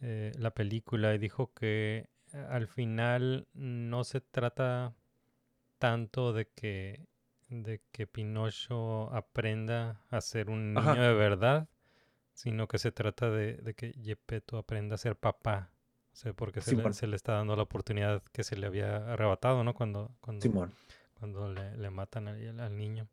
[0.00, 4.94] eh, la película y dijo que eh, al final no se trata
[5.78, 7.06] tanto de que,
[7.50, 10.94] de que Pinocho aprenda a ser un Ajá.
[10.94, 11.68] niño de verdad,
[12.34, 15.72] sino que se trata de, de que Gepetto aprenda a ser papá.
[16.12, 18.96] O sea, porque se, le, se le está dando la oportunidad que se le había
[19.12, 19.74] arrebatado, ¿no?
[19.74, 20.74] Cuando, cuando, Simón.
[21.18, 23.08] cuando le, le matan al, al niño.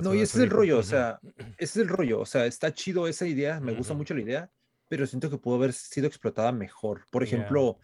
[0.00, 0.88] No, y ese es el rollo, o Ujú.
[0.88, 3.98] sea, ese es el rollo, o sea, está chido esa idea, me gusta Ujú.
[3.98, 4.50] mucho la idea,
[4.88, 7.06] pero siento que pudo haber sido explotada mejor.
[7.10, 7.78] Por ejemplo,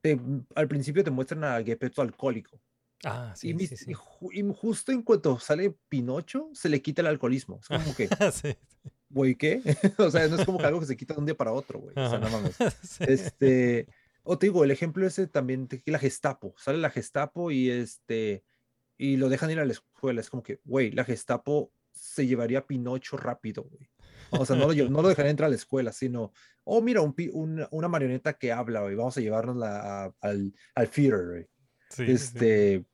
[0.00, 0.18] te-
[0.54, 2.60] al principio te muestran a Gepetto alcohólico.
[3.04, 3.92] Ah, y, sí, mis- sí, y sí.
[3.94, 7.58] ju- y justo en cuanto sale Pinocho, se le quita el alcoholismo.
[7.60, 8.56] Es como que, sí.
[9.10, 9.60] Güey, ¿qué?
[9.98, 11.78] o sea, no es como que algo que se quita de un día para otro,
[11.80, 11.92] güey.
[11.98, 12.56] O sea, no mames.
[12.82, 13.04] Sí.
[13.06, 13.86] Este,
[14.22, 18.44] o te digo, el ejemplo ese también la Gestapo, sale la Gestapo y este,
[18.96, 20.20] y lo dejan ir a la escuela.
[20.20, 23.90] Es como que, güey, la Gestapo se llevaría a Pinocho rápido, güey.
[24.30, 26.32] O sea, no lo, no lo dejaría entrar a la escuela, sino,
[26.64, 30.88] oh, mira, un, un- una marioneta que habla, güey, vamos a llevárnosla a- al, al
[30.90, 31.42] theater, güey.
[31.88, 32.12] Sí, sí, sí.
[32.12, 32.84] Este,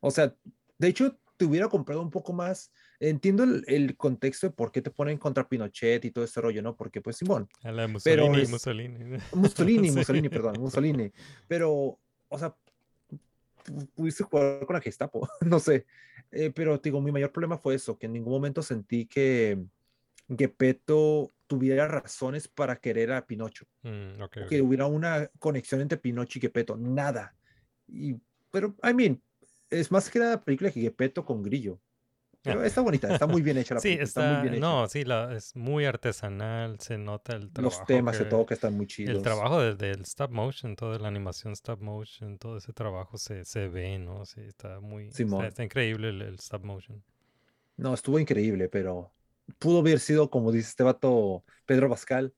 [0.00, 0.34] o sea,
[0.76, 2.70] de hecho, te hubiera comprado un poco más.
[3.08, 6.62] Entiendo el, el contexto de por qué te ponen contra Pinochet y todo ese rollo,
[6.62, 6.74] ¿no?
[6.76, 9.18] Porque, pues, Simón, A la de pero Mussolini, es- Mussolini.
[9.32, 9.96] Mussolini, Sí.
[9.98, 11.12] Mussolini, perdón, Mussolini.
[11.48, 11.98] Pero,
[12.28, 12.54] o sea,
[13.64, 15.86] pu- pudiste jugar con la Gestapo, no sé.
[16.30, 19.58] Eh, pero, te digo, mi mayor problema fue eso, que en ningún momento sentí que
[20.28, 23.66] Gepetto tuviera razones para querer a Pinocho.
[23.82, 24.48] Mm, ok, o ok.
[24.48, 27.34] que hubiera una conexión entre Pinocho y Gepetto, nada.
[27.86, 28.16] Y,
[28.50, 29.20] pero, I mean,
[29.70, 31.78] es más que nada película que Gepetto con Grillo.
[32.44, 34.66] Pero está bonita, está muy bien hecha la Sí, película, está, está, muy bien hecha.
[34.66, 37.78] no, sí, la, es muy artesanal, se nota el trabajo.
[37.80, 39.16] Los temas que- todo que están muy chidos.
[39.16, 43.44] El trabajo de- del stop motion, toda la animación stop motion, todo ese trabajo se,
[43.44, 44.24] se ve, ¿no?
[44.26, 47.02] Sí, está muy, está, increíble el, el stop motion.
[47.76, 49.12] No, estuvo increíble, pero
[49.58, 52.34] pudo haber sido, como dice este vato Pedro Pascal,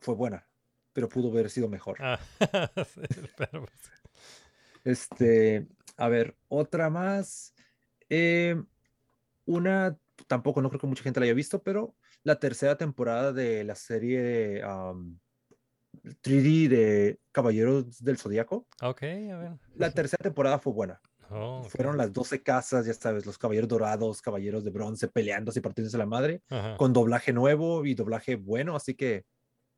[0.00, 0.46] fue buena,
[0.92, 1.98] pero pudo haber sido mejor.
[2.00, 2.18] Ah,
[2.86, 3.00] sí,
[3.36, 3.92] pues,
[4.84, 5.66] Este,
[5.96, 7.54] a ver, otra más.
[8.08, 8.56] Eh,
[9.46, 13.64] una, tampoco, no creo que mucha gente la haya visto, pero la tercera temporada de
[13.64, 15.18] la serie um,
[16.22, 18.66] 3D de Caballeros del Zodíaco.
[18.82, 19.52] ok, a ver.
[19.76, 21.00] La tercera temporada fue buena.
[21.30, 21.64] Oh.
[21.64, 25.96] Fueron las 12 casas, ya sabes, los caballeros dorados, caballeros de bronce peleándose y partiéndose
[25.98, 29.24] la madre, Ajá, con doblaje nuevo y doblaje bueno, así que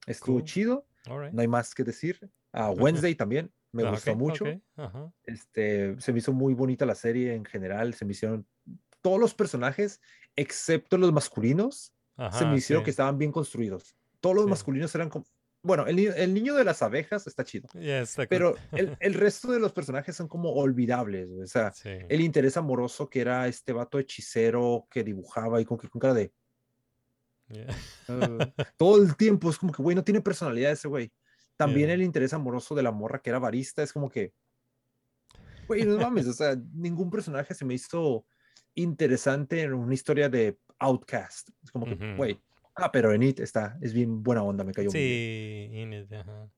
[0.07, 0.45] estuvo Cool.
[0.45, 1.33] chido, right.
[1.33, 2.19] no hay más que decir.
[2.53, 4.45] Ah, Wednesday también, me Ah, gustó mucho.
[5.23, 8.47] Este, se me hizo muy bonita la serie en general, se me hicieron
[9.07, 10.01] todos los personajes,
[10.35, 12.87] excepto los masculinos, se Ajá, me hicieron sí.
[12.87, 13.95] que estaban bien construidos.
[14.21, 14.51] Todos los Sí.
[14.51, 15.25] masculinos eran como,
[15.63, 18.29] bueno, el, el niño de las abejas está chido, Ya está cool.
[18.29, 21.91] pero el, el resto de los personajes son como olvidables, o sea, Sí.
[22.09, 26.33] el interés amoroso que era este vato hechicero que dibujaba y con, con cara de
[27.49, 27.67] Yeah.
[28.09, 31.13] "Ah", todo el tiempo es como que güey no tiene personalidad ese güey
[31.57, 31.95] también Yeah.
[31.95, 34.33] el interés amoroso de la morra que era barista es como que
[35.69, 38.27] güey no mames o sea ningún personaje se me hizo
[38.77, 42.39] interesante en una historia de Outcast es como que güey
[42.77, 44.91] ah pero en It está es bien buena onda me cayó.
[44.91, 46.49] Sí, Inid, ajá.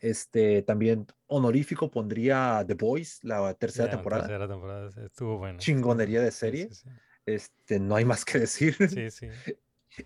[0.00, 5.58] este también honorífico pondría The Boys la tercera temporada tercera temporada, estuvo buena.
[5.58, 6.88] chingonería de Sí, serie sí,
[7.26, 9.28] este no hay más que decir Sí, sí.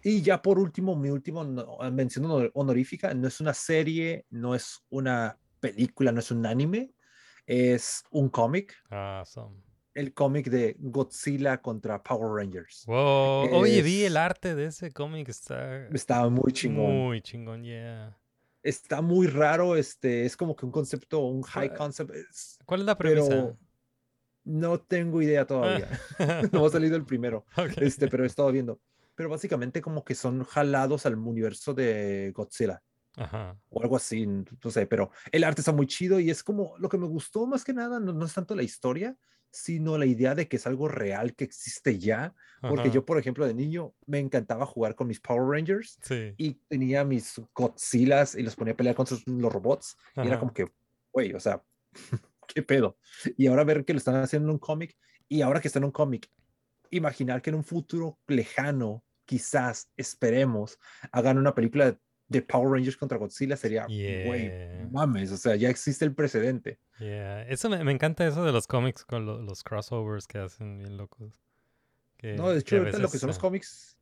[0.02, 4.55] Y ya por último, mi último no- mención honor- honorífica, no es una serie, no
[4.55, 6.93] es una película, no es un anime,
[7.47, 9.56] es un cómic, Awesome.
[9.99, 12.85] El cómic de Godzilla contra Power Rangers.
[12.87, 13.53] Wow.
[13.55, 16.97] Oye, vi el Es- arte de ese cómic, está Está muy chingón.
[16.97, 18.16] muy chingón, yeah.
[18.62, 22.81] Está muy raro, este, es como que un concepto, un high ¿Cuál- concept, es- ¿Cuál
[22.81, 23.29] es la premisa?
[23.29, 23.59] pero
[24.45, 25.89] no tengo idea todavía.
[26.53, 27.79] no ha salido el primero, Ok.
[27.83, 28.81] este, pero he estado viendo.
[29.15, 32.83] Pero básicamente como que son jalados al universo de Godzilla.
[33.16, 33.59] Ajá.
[33.70, 36.89] o algo así, no sé, pero el arte está muy chido y es como lo
[36.89, 39.16] que me gustó más que nada, no, no es tanto la historia,
[39.51, 43.19] sino la idea de que es algo real que existe ya, porque ajá, yo, por
[43.19, 46.35] ejemplo, de niño me encantaba jugar con mis Power Rangers Sí.
[46.37, 50.53] y tenía mis Godzillas y los ponía a pelear contra los robots y era como
[50.53, 50.66] que,
[51.12, 51.62] güey, o sea,
[52.47, 52.99] qué pedo.
[53.37, 54.97] Y ahora ver que lo están haciendo en un cómic
[55.29, 56.31] y ahora que está en un cómic,
[56.91, 60.79] imaginar que en un futuro lejano, quizás, esperemos,
[61.12, 61.99] hagan una película
[62.29, 64.89] de, Power Rangers contra Godzilla sería, güey, Yeah.
[64.93, 66.79] mames, o sea, ya existe el precedente.
[66.99, 67.43] Yeah.
[67.49, 70.97] Eso me, me encanta eso de los cómics con lo- los crossovers que hacen bien
[70.97, 71.33] locos.
[72.17, 73.97] Que, No, de que hecho, a ahorita lo que son los cómics,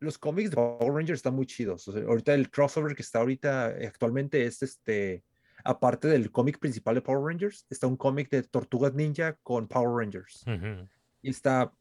[0.00, 1.88] los cómics de Power Rangers están muy chidos.
[1.88, 5.24] O sea, ahorita el crossover que está ahorita eh, actualmente es este,
[5.64, 9.90] aparte del cómic principal de Power Rangers, está un cómic de Tortugas Ninja con Power
[10.04, 10.44] Rangers.
[10.46, 10.86] ujú,
[11.22, 11.72] Y está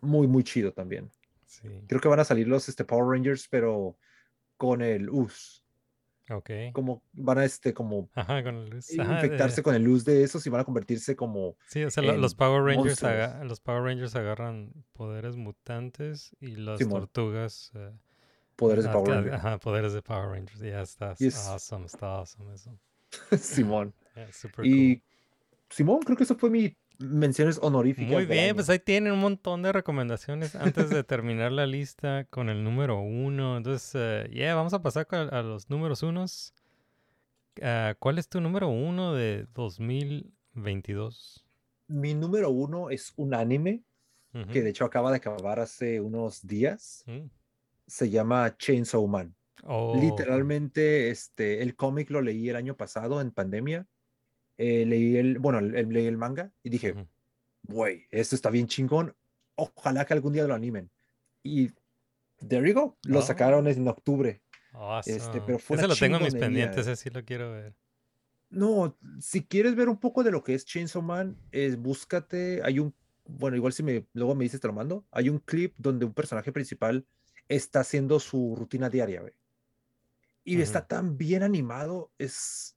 [0.00, 1.08] muy, muy chido también.
[1.46, 1.68] Sí.
[1.86, 3.96] Creo que van a salir los este, Power Rangers, pero
[4.62, 5.60] con el US.
[6.30, 6.50] Ok.
[6.72, 8.96] Como van a este, como Ajá, con el luz.
[8.96, 11.90] Ajá, infectarse de- con el luz de esos y van a convertirse como Sí, o
[11.90, 17.00] sea, lo- los Power Rangers aga- los Power Rangers agarran poderes mutantes y las Simón.
[17.00, 17.90] tortugas eh,
[18.54, 19.34] poderes de ad- Power Rangers.
[19.34, 20.60] Ajá, poderes de Power Rangers.
[20.60, 22.78] Ya está Y es- awesome, está awesome eso.
[23.36, 23.92] Simón.
[24.14, 25.04] Yeah, super Y cool.
[25.70, 28.12] Simón, creo que eso fue mi menciones honoríficas.
[28.12, 32.48] Muy bien, pues ahí tienen un montón de recomendaciones antes de terminar la lista con
[32.48, 33.56] el número uno.
[33.56, 36.54] Entonces, eh, yeah, vamos a pasar con- a los números unos.
[37.60, 39.46] Ah, ¿Cuál es tu número uno de
[40.54, 41.44] 2022?
[41.88, 43.82] Mi número uno es un anime
[44.34, 44.46] Ujú.
[44.50, 47.04] que de hecho acaba de acabar hace unos días.
[47.06, 47.26] Mm.
[47.86, 49.34] Se llama Chainsaw Man.
[49.64, 53.86] Oh, Literalmente, este, el cómic lo leí el año pasado en pandemia.
[54.58, 56.94] Eh, leí el, bueno, el- leí el manga y dije,
[57.62, 59.16] güey, esto está bien chingón.
[59.54, 60.90] Ojalá que algún día lo animen.
[61.42, 61.70] Y
[62.48, 62.98] there you go.
[63.04, 63.22] Lo Oh.
[63.22, 64.42] sacaron en octubre.
[64.74, 65.16] Awesome.
[65.16, 67.74] este, pero fue Ese lo tengo en mis pendientes, ese sí lo quiero ver.
[68.48, 72.78] No, si quieres ver un poco de lo que es Chainsaw Man, es búscate, hay
[72.78, 72.94] un,
[73.26, 76.14] bueno, igual si me, luego me dices te lo mando, hay un clip donde un
[76.14, 77.06] personaje principal
[77.48, 79.34] está haciendo su rutina diaria, güey.
[80.42, 80.88] Y está Ujú.
[80.88, 82.74] tan bien animado, es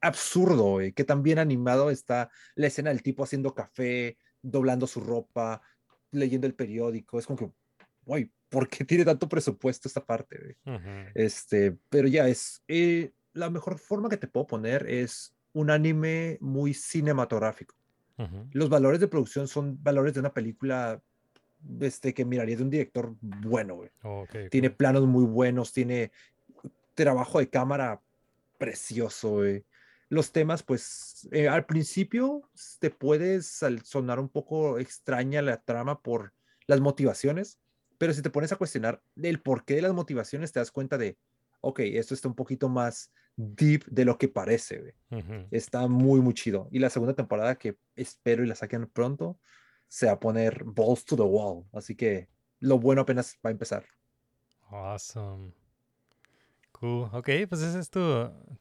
[0.00, 5.00] absurdo, güey, que tan bien animado está la escena del tipo haciendo café, doblando su
[5.00, 5.62] ropa,
[6.10, 7.50] leyendo el periódico, es como que,
[8.04, 10.56] güey, ¿por qué tiene tanto presupuesto esta parte.
[11.14, 16.38] Este, pero ya es, eh, la mejor forma que te puedo poner es un anime
[16.40, 17.74] muy cinematográfico.
[18.50, 21.00] Los valores de producción son valores de una película
[21.80, 23.90] este, que miraría de un director bueno, güey.
[24.02, 24.76] Ok, Tiene cool.
[24.76, 26.10] planos muy buenos, tiene
[26.94, 28.00] trabajo de cámara
[28.58, 29.64] precioso, güey.
[30.08, 32.48] Los temas, pues, eh, al principio
[32.80, 36.32] te puede sonar un poco extraña la trama por
[36.66, 37.58] las motivaciones,
[37.98, 41.18] pero si te pones a cuestionar el porqué de las motivaciones, te das cuenta de,
[41.60, 44.94] ok, esto está un poquito más deep de lo que parece.
[45.50, 46.68] Está muy, muy chido.
[46.70, 49.38] Y la segunda temporada que espero y la saquen pronto,
[49.88, 51.64] se va a poner balls to the wall.
[51.72, 52.28] Así que
[52.60, 53.86] lo bueno apenas va a empezar.
[54.70, 55.52] Awesome.
[56.80, 57.08] Cool.
[57.12, 58.00] Ok, pues ese es tu,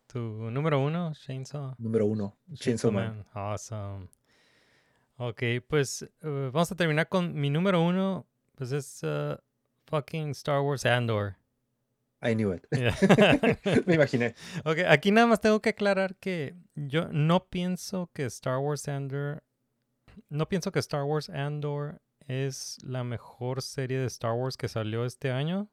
[0.08, 1.76] tu número uno, Chainsaw.
[1.78, 3.18] Número uno, Chainsaw Man.
[3.18, 3.26] Man.
[3.34, 4.08] Awesome.
[5.18, 8.26] Ok, pues eh, vamos a terminar con mi número uno.
[8.56, 9.36] Pues es uh,
[9.86, 11.38] fucking Star Wars Andor.
[12.22, 12.66] I knew it.
[12.72, 12.96] Yeah.
[13.86, 14.34] Me imaginé.
[14.66, 19.44] ok, aquí nada más tengo que aclarar que yo no pienso que Star Wars Andor.
[20.30, 25.06] No pienso que Star Wars Andor es la mejor serie de Star Wars que salió
[25.06, 25.70] este año.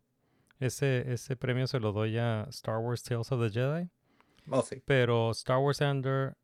[0.60, 3.90] Ese, ese premio se lo doy a Star Wars Tales of the Jedi.
[4.50, 4.82] Oh, sí.
[4.84, 6.36] Pero Star Wars Andor,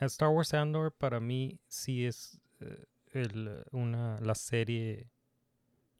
[0.00, 5.10] eh, Star Wars Andor para mí sí es eh, el, una, la serie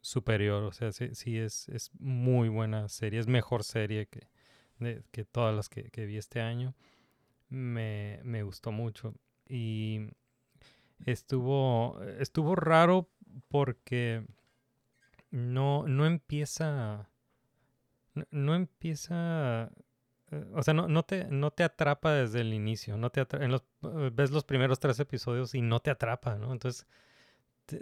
[0.01, 0.62] superior.
[0.65, 3.19] O sea, sí, sí es, es muy buena serie.
[3.20, 4.28] Es mejor serie que,
[4.78, 6.74] de- que todas las que, que vi este año.
[7.49, 9.15] Me, me gustó mucho.
[9.49, 10.09] Y
[11.07, 13.09] estuvo, estuvo raro
[13.49, 14.27] porque
[15.31, 17.09] no, no empieza...
[18.31, 19.70] No, empieza...
[20.31, 22.97] eh, O sea, no, no, te, no te atrapa desde el inicio.
[22.97, 26.53] No te en los, eh, ves los primeros tres episodios y no te atrapa, ¿no?
[26.53, 26.86] Entonces,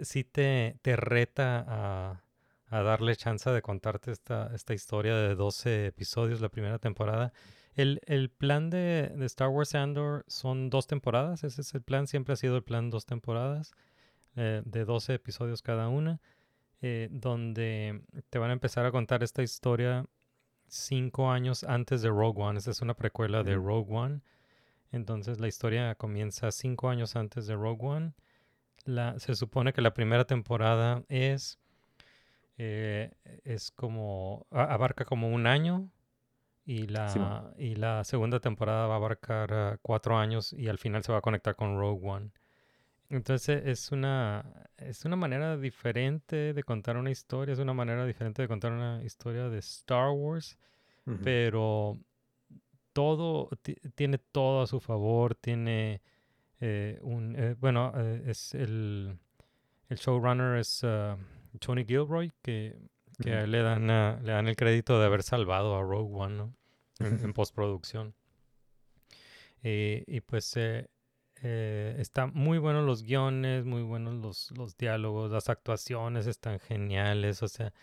[0.01, 2.23] sí te, te reta a,
[2.67, 7.33] a darle chance de contarte esta, esta historia de 12 episodios la primera temporada.
[7.75, 11.43] El, el plan de, de Star Wars Andor son dos temporadas.
[11.43, 12.07] Ese es el plan.
[12.07, 13.71] Siempre ha sido el plan dos temporadas
[14.35, 16.21] eh, de 12 episodios cada una.
[17.11, 20.05] donde te van a empezar a contar esta historia
[20.73, 22.57] cinco años antes de Rogue One.
[22.57, 23.55] Esta es una precuela de.
[23.55, 24.21] Rogue One.
[24.91, 28.13] Entonces la historia comienza cinco años antes de Rogue One.
[28.85, 31.57] La, se supone que la primera temporada es,
[32.57, 33.11] eh,
[33.43, 35.89] es como, a- abarca como un año
[36.65, 41.03] y la, y la segunda temporada va a abarcar ah, cuatro años y al final
[41.03, 42.31] se va a conectar con Rogue One.
[43.15, 44.43] Entonces es una,
[44.77, 49.03] es una manera diferente de contar una historia, es una manera diferente de contar una
[49.03, 50.57] historia de Star Wars
[51.23, 51.97] pero
[52.93, 56.01] todo ti- tiene todo a su favor, tiene
[56.61, 59.17] eh, un eh, bueno eh, es el
[59.89, 61.17] el showrunner es ah,
[61.59, 62.77] Tony Gilroy que,
[63.21, 63.87] que le dan
[64.25, 66.53] le dan el crédito de haber salvado a Rogue One ¿no?
[66.99, 68.13] en, en postproducción.
[69.61, 70.87] Eh, y pues eh,
[71.43, 77.43] eh, están muy buenos los guiones, muy buenos los, los diálogos, las actuaciones están geniales,
[77.43, 77.73] o sea,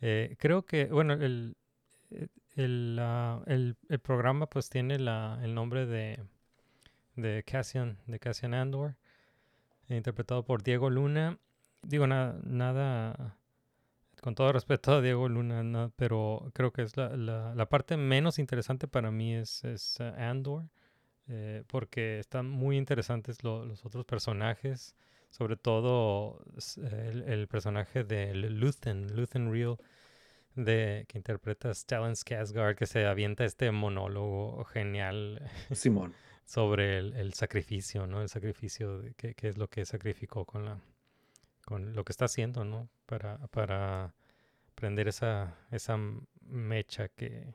[0.00, 1.56] eh, creo que, bueno, el,
[2.10, 6.22] eh, el, ah, el, el programa pues tiene la, el nombre de,
[7.16, 8.94] de Cassian, de Cassian Andor,
[9.88, 11.38] interpretado por Diego Luna.
[11.82, 13.36] Digo, na- nada,
[14.22, 17.96] con todo respeto a Diego Luna, na- pero creo que es la, la, la parte
[17.96, 20.66] menos interesante para mí es, es ah, Andor,
[21.30, 24.96] eh, porque están muy interesantes lo- los otros personajes,
[25.30, 26.44] sobre todo
[26.78, 29.78] el, el personaje de Luthen, Luthen Real,
[30.56, 35.42] de, que interpreta a Stellan Skarsgård, que se avienta este monólogo genial
[35.74, 36.14] Simón.
[36.44, 38.22] sobre el, el sacrificio, ¿no?
[38.22, 40.80] El sacrificio, de qué, qué es lo que sacrificó con la
[41.64, 42.88] con lo que está haciendo, ¿no?
[43.06, 44.14] Para, para
[44.74, 45.98] prender esa, esa
[46.42, 47.54] mecha que,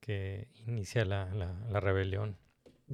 [0.00, 2.36] que inicia la, la, la rebelión.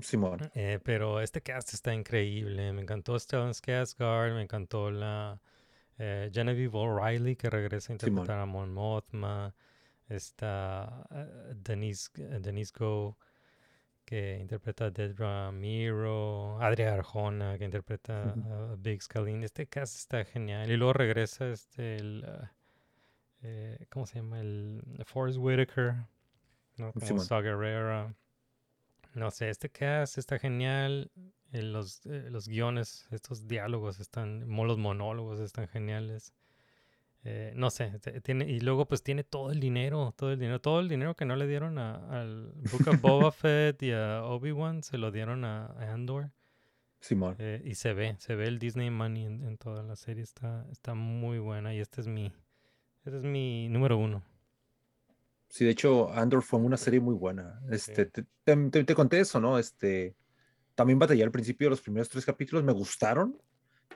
[0.01, 0.51] Simón.
[0.55, 2.73] Eh, pero este cast está increíble.
[2.73, 5.41] Me encantó Stellan Skarsgård, me encantó la
[5.99, 8.11] eh, Genevieve O'Reilly que regresa a Simón.
[8.11, 9.55] interpretar a Mon Mothma.
[10.09, 12.11] Está eh, Denise,
[12.41, 13.17] Denise Go
[14.05, 16.61] que interpreta a Dedra Miro.
[16.61, 19.45] Adria Arjona que interpreta a Big Scalene.
[19.45, 20.71] Este cast está genial.
[20.71, 22.53] Y luego regresa este el ah,
[23.43, 24.41] eh, ¿cómo se llama?
[24.41, 25.97] El Forrest Whitaker.
[26.77, 26.93] ¿no?
[26.93, 27.21] Como.
[27.21, 28.15] Saw.
[29.15, 31.11] No sé, este cast está genial.
[31.53, 36.35] eh, los, eh, los guiones, estos diálogos están, los monólogos están geniales.
[37.27, 40.81] Eh, no sé, tiene, y luego pues tiene todo el dinero, todo el dinero, todo
[40.81, 44.83] el dinero que no le dieron a- al Book of Boba Fett y a Obi-Wan,
[44.83, 46.33] se lo dieron a, a Andor.
[47.01, 47.37] Simón.
[47.39, 50.67] eh, y se ve, se ve el Disney Money en, en toda la serie, está,
[50.71, 52.33] está muy buena y este es mi,
[53.05, 54.23] este es mi número uno.
[55.55, 57.61] Sí, de hecho, Andor fue una serie muy buena.
[57.71, 59.57] Este, te, te- te- te conté eso, ¿no?
[59.57, 60.17] Este,
[60.75, 63.41] también batallé al principio los primeros tres capítulos, me gustaron,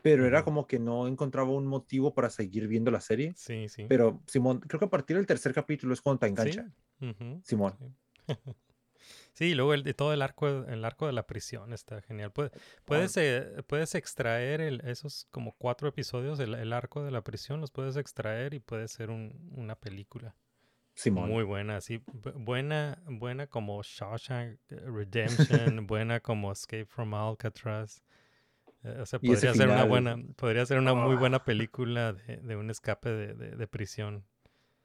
[0.00, 3.32] pero era como que no encontraba un motivo para seguir viendo la serie.
[3.36, 3.86] Sí, sí.
[3.88, 6.72] Pero, Simón, creo que a partir del tercer capítulo es cuando te engancha.
[7.00, 7.16] Sí.
[7.42, 7.74] Simón.
[9.34, 12.30] Sí, y luego el, de todo el arco, el arco de la prisión está genial.
[12.30, 12.52] Puede-
[12.84, 17.60] puedes, eh, puedes extraer el- esos como cuatro episodios, el, el arco de la prisión,
[17.60, 20.36] los puedes extraer y puede ser un- una película
[20.98, 21.30] Simón.
[21.30, 28.02] muy buena, bu- buena, buena como Shawshank eh, Redemption, buena como Escape from Alcatraz.
[28.82, 31.18] Eh, o sea, podría ser una buena, podría ser una muy Ah.
[31.18, 34.24] buena película de, de un escape de, de- de prisión.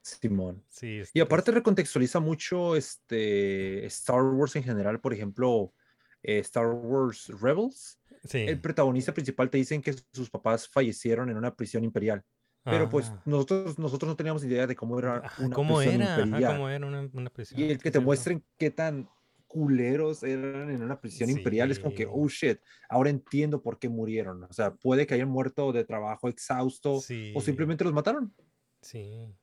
[0.02, 0.64] Simón.
[0.69, 5.73] Sí, Y aparte recontextualiza mucho este Star Wars en general, por ejemplo,
[6.22, 7.99] eh, Star Wars Rebels.
[8.26, 8.40] sí.
[8.40, 12.22] El protagonista principal te dicen que sus papás fallecieron en una prisión imperial,
[12.64, 13.22] pero pues Ah.
[13.26, 16.14] nosotros, nosotros no teníamos idea de cómo era una ¿Cómo prisión era?
[16.23, 16.53] Ajá, imperial.
[16.53, 17.60] ¿Cómo era una, una prisión?
[17.60, 19.10] Y el que te muestren qué tan
[19.48, 22.60] culeros eran en una prisión imperial es como que, oh shit,
[22.90, 24.44] ahora entiendo por qué murieron.
[24.45, 28.34] O sea, puede que hayan muerto de trabajo exhausto Sí, o simplemente los mataron.
[28.81, 29.35] sí.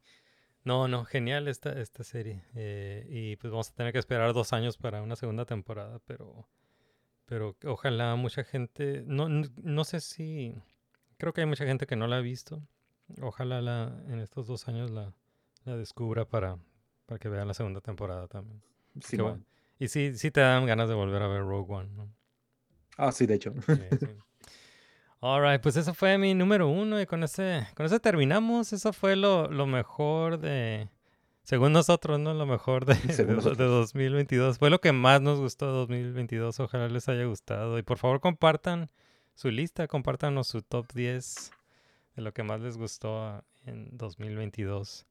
[0.65, 2.45] No, no, genial esta, esta serie.
[2.55, 6.49] eh, y pues vamos a tener que esperar dos años para una segunda temporada, pero,
[7.27, 10.55] pero ojalá mucha gente, no, no sé si,
[11.19, 12.63] creo que hay mucha gente que no la ha visto.
[13.21, 15.13] Ojalá la, en estos dos años la,
[15.65, 16.57] la descubra para,
[17.07, 18.63] para que vean la segunda temporada también.
[19.17, 19.45] Qué bueno.
[19.79, 22.09] Y sí, sí te dan ganas de volver a ver Rogue One, ¿no?
[22.97, 23.53] Ah, sí, de hecho.
[23.67, 24.07] Sí, sí.
[25.23, 28.73] Alright, pues eso fue mi número uno y con ese, con eso terminamos.
[28.73, 30.89] Eso fue lo, lo mejor de,
[31.43, 32.33] según nosotros, ¿no?
[32.33, 33.59] Lo mejor de, de- de nosotros.
[33.71, 34.59] 2022.
[34.59, 36.61] Fue lo que más nos gustó de 2022.
[36.61, 37.79] Ojalá les haya gustado.
[37.79, 38.91] Y por favor compartan
[39.35, 41.53] su lista, compártanos su top 10
[42.21, 45.07] de lo que más les gustó en 2022.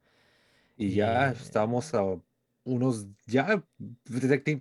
[0.77, 2.03] Y ya Y- estamos a
[2.64, 3.64] unos, ya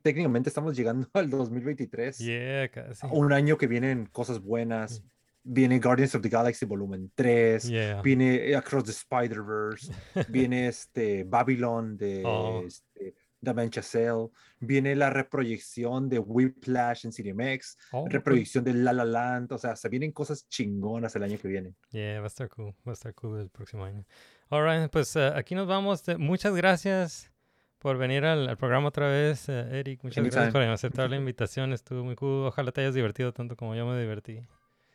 [0.02, 2.18] técnicamente estamos llegando al 2023.
[2.18, 3.06] Yeah, casi.
[3.10, 5.02] Un año que vienen cosas buenas.
[5.44, 7.64] Viene Guardians of the Galaxy Volumen 3.
[7.68, 8.02] Yeah.
[8.02, 9.92] Viene Across the Spider-Verse.
[10.28, 12.62] viene este Babylon de Oh.
[12.66, 14.28] este, Damien Chazelle.
[14.60, 17.78] Viene la reproyección de Whiplash en Cinemex.
[17.92, 19.52] Oh, reproyección de La La Land.
[19.52, 21.74] O sea, se vienen cosas chingonas el año que viene.
[21.90, 22.74] Yeah, va a estar cool.
[22.86, 24.04] Va a estar cool el próximo año.
[24.50, 26.08] Alright, pues eh, aquí nos vamos.
[26.08, 27.32] Eh, Muchas gracias
[27.78, 30.02] por venir al, al programa otra vez, eh, Eric.
[30.02, 31.72] Muchas gracias por aceptar la invitación.
[31.72, 32.46] Estuvo muy cool.
[32.46, 34.42] Ojalá te hayas divertido tanto como yo me divertí.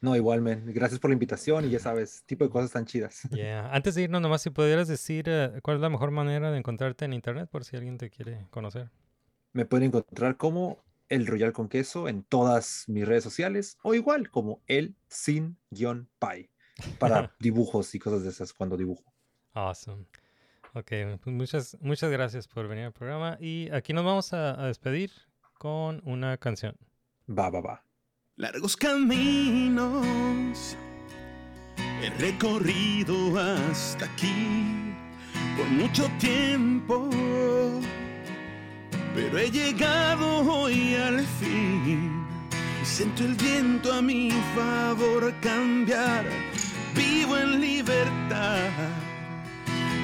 [0.03, 0.73] No, igualmente.
[0.73, 3.21] Gracias por la invitación y ya sabes, tipo de cosas tan chidas.
[3.31, 3.73] Yeah.
[3.73, 7.05] Antes de irnos, nomás si pudieras decir eh, cuál es la mejor manera de encontrarte
[7.05, 8.91] en internet por si alguien te quiere conocer.
[9.53, 14.29] Me pueden encontrar como el Royal con Queso en todas mis redes sociales o igual
[14.29, 16.49] como el sin guion pie
[16.99, 19.05] para dibujos y cosas de esas cuando dibujo.
[19.53, 20.03] Awesome.
[20.73, 20.91] Ok,
[21.23, 23.37] pues muchas, muchas gracias por venir al programa.
[23.39, 25.11] Y aquí nos vamos a, a despedir
[25.53, 26.75] con una canción.
[27.29, 27.92] Va, va, va.
[28.35, 29.85] Largos caminos.
[32.01, 34.95] He recorrido hasta aquí
[35.55, 37.11] por mucho tiempo,
[39.13, 42.25] pero he llegado hoy al fin.
[42.81, 46.25] Y siento el viento a mi favor cambiar.
[46.95, 48.71] Vivo en libertad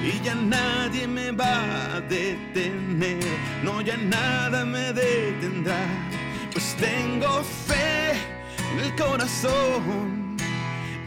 [0.03, 3.23] y ya nadie me va a detener,
[3.63, 5.79] no ya nada me detendrá,
[6.53, 7.98] pues tengo fe
[8.71, 10.37] en el corazón,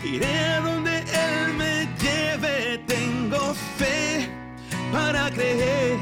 [0.05, 4.28] iré a donde Él me lleve, tengo fe
[4.93, 5.98] para creer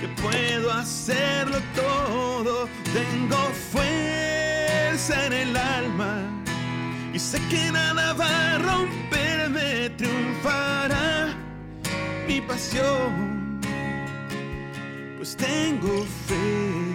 [0.00, 3.36] que puedo hacerlo todo, tengo
[3.70, 6.22] fuerza en el alma
[7.14, 11.34] y sé que nada va a romperme, triunfará
[12.26, 13.60] mi pasión,
[15.18, 16.91] pues tengo fe,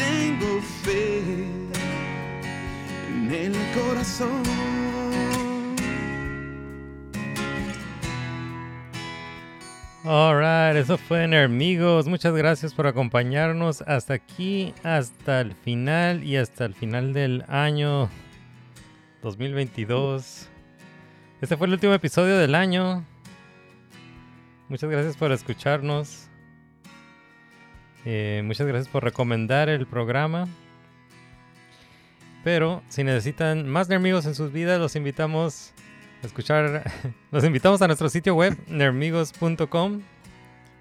[0.00, 1.18] tengo fe
[3.08, 4.42] en el corazón.
[10.04, 12.08] Alright, eso fue Nermigos.
[12.08, 18.08] Muchas gracias por acompañarnos hasta aquí, hasta el final y hasta el final del año
[19.22, 20.48] 2022.
[21.42, 23.04] Este fue el último episodio del año.
[24.68, 26.29] Muchas gracias por escucharnos.
[28.04, 30.48] Eh, muchas gracias por recomendar el programa.
[32.42, 35.72] Pero si necesitan más Nermigos en sus vidas, los invitamos
[36.22, 36.90] a escuchar.
[37.30, 40.00] Los invitamos a nuestro sitio web, nermigos.com,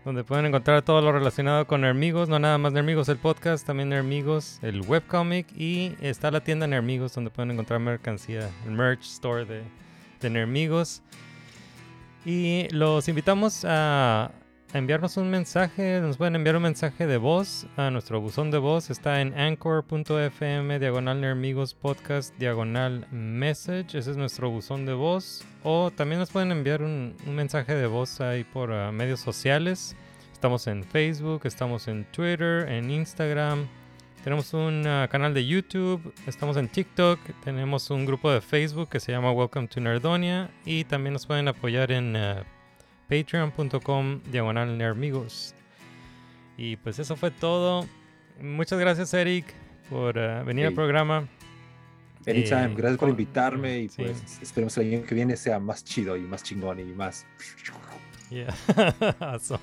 [0.05, 2.29] donde pueden encontrar todo lo relacionado con Nermigos.
[2.29, 5.47] No nada más Nermigos el podcast, también Nermigos el webcomic.
[5.55, 9.63] Y está la tienda Nermigos, donde pueden encontrar mercancía, el merch store de,
[10.21, 11.01] de Nermigos.
[12.25, 14.31] Y los invitamos a
[14.73, 18.89] enviarnos un mensaje, nos pueden enviar un mensaje de voz a nuestro buzón de voz.
[18.89, 23.97] Está en anchor.fm, diagonal Nermigos Podcast, diagonal message.
[23.97, 25.43] Ese es nuestro buzón de voz.
[25.63, 29.95] O también nos pueden enviar un, mensaje de voz ahí por ah, medios sociales.
[30.31, 33.67] Estamos en Facebook, estamos en Twitter, en Instagram.
[34.23, 38.99] Tenemos un ah, canal de YouTube, estamos en TikTok, tenemos un grupo de Facebook que
[38.99, 42.43] se llama Welcome to Nerdonia y también nos pueden apoyar en ah,
[43.09, 45.55] patreon.com diagonal nermigos.
[46.57, 47.85] Y pues eso fue todo.
[48.41, 49.45] Muchas gracias Eric
[49.89, 51.27] por ah, venir al programa.
[52.27, 54.03] Anytime, Eh, gracias por invitarme y sí.
[54.03, 57.25] pues esperemos que el año que viene sea más chido y más chingón y más.
[58.29, 58.53] Yeah.
[59.19, 59.59] Awesome.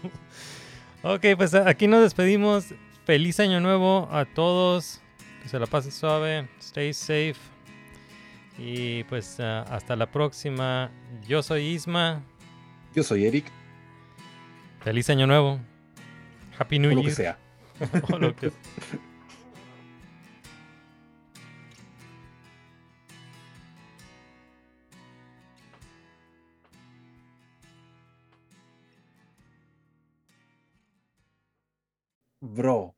[1.03, 2.75] Ok, pues aquí nos despedimos.
[3.05, 5.01] Feliz año nuevo a todos.
[5.43, 6.49] Que se la pasen suave.
[6.59, 7.37] Stay safe.
[8.59, 10.91] Y pues ah, hasta la próxima.
[11.29, 12.23] Yo soy Isma.
[12.97, 13.45] Yo soy Eric,
[14.81, 15.61] Feliz año nuevo.
[16.59, 17.11] Happy New o lo Year.
[17.11, 17.39] que sea.
[18.11, 18.51] O lo que-
[32.41, 32.96] Bro,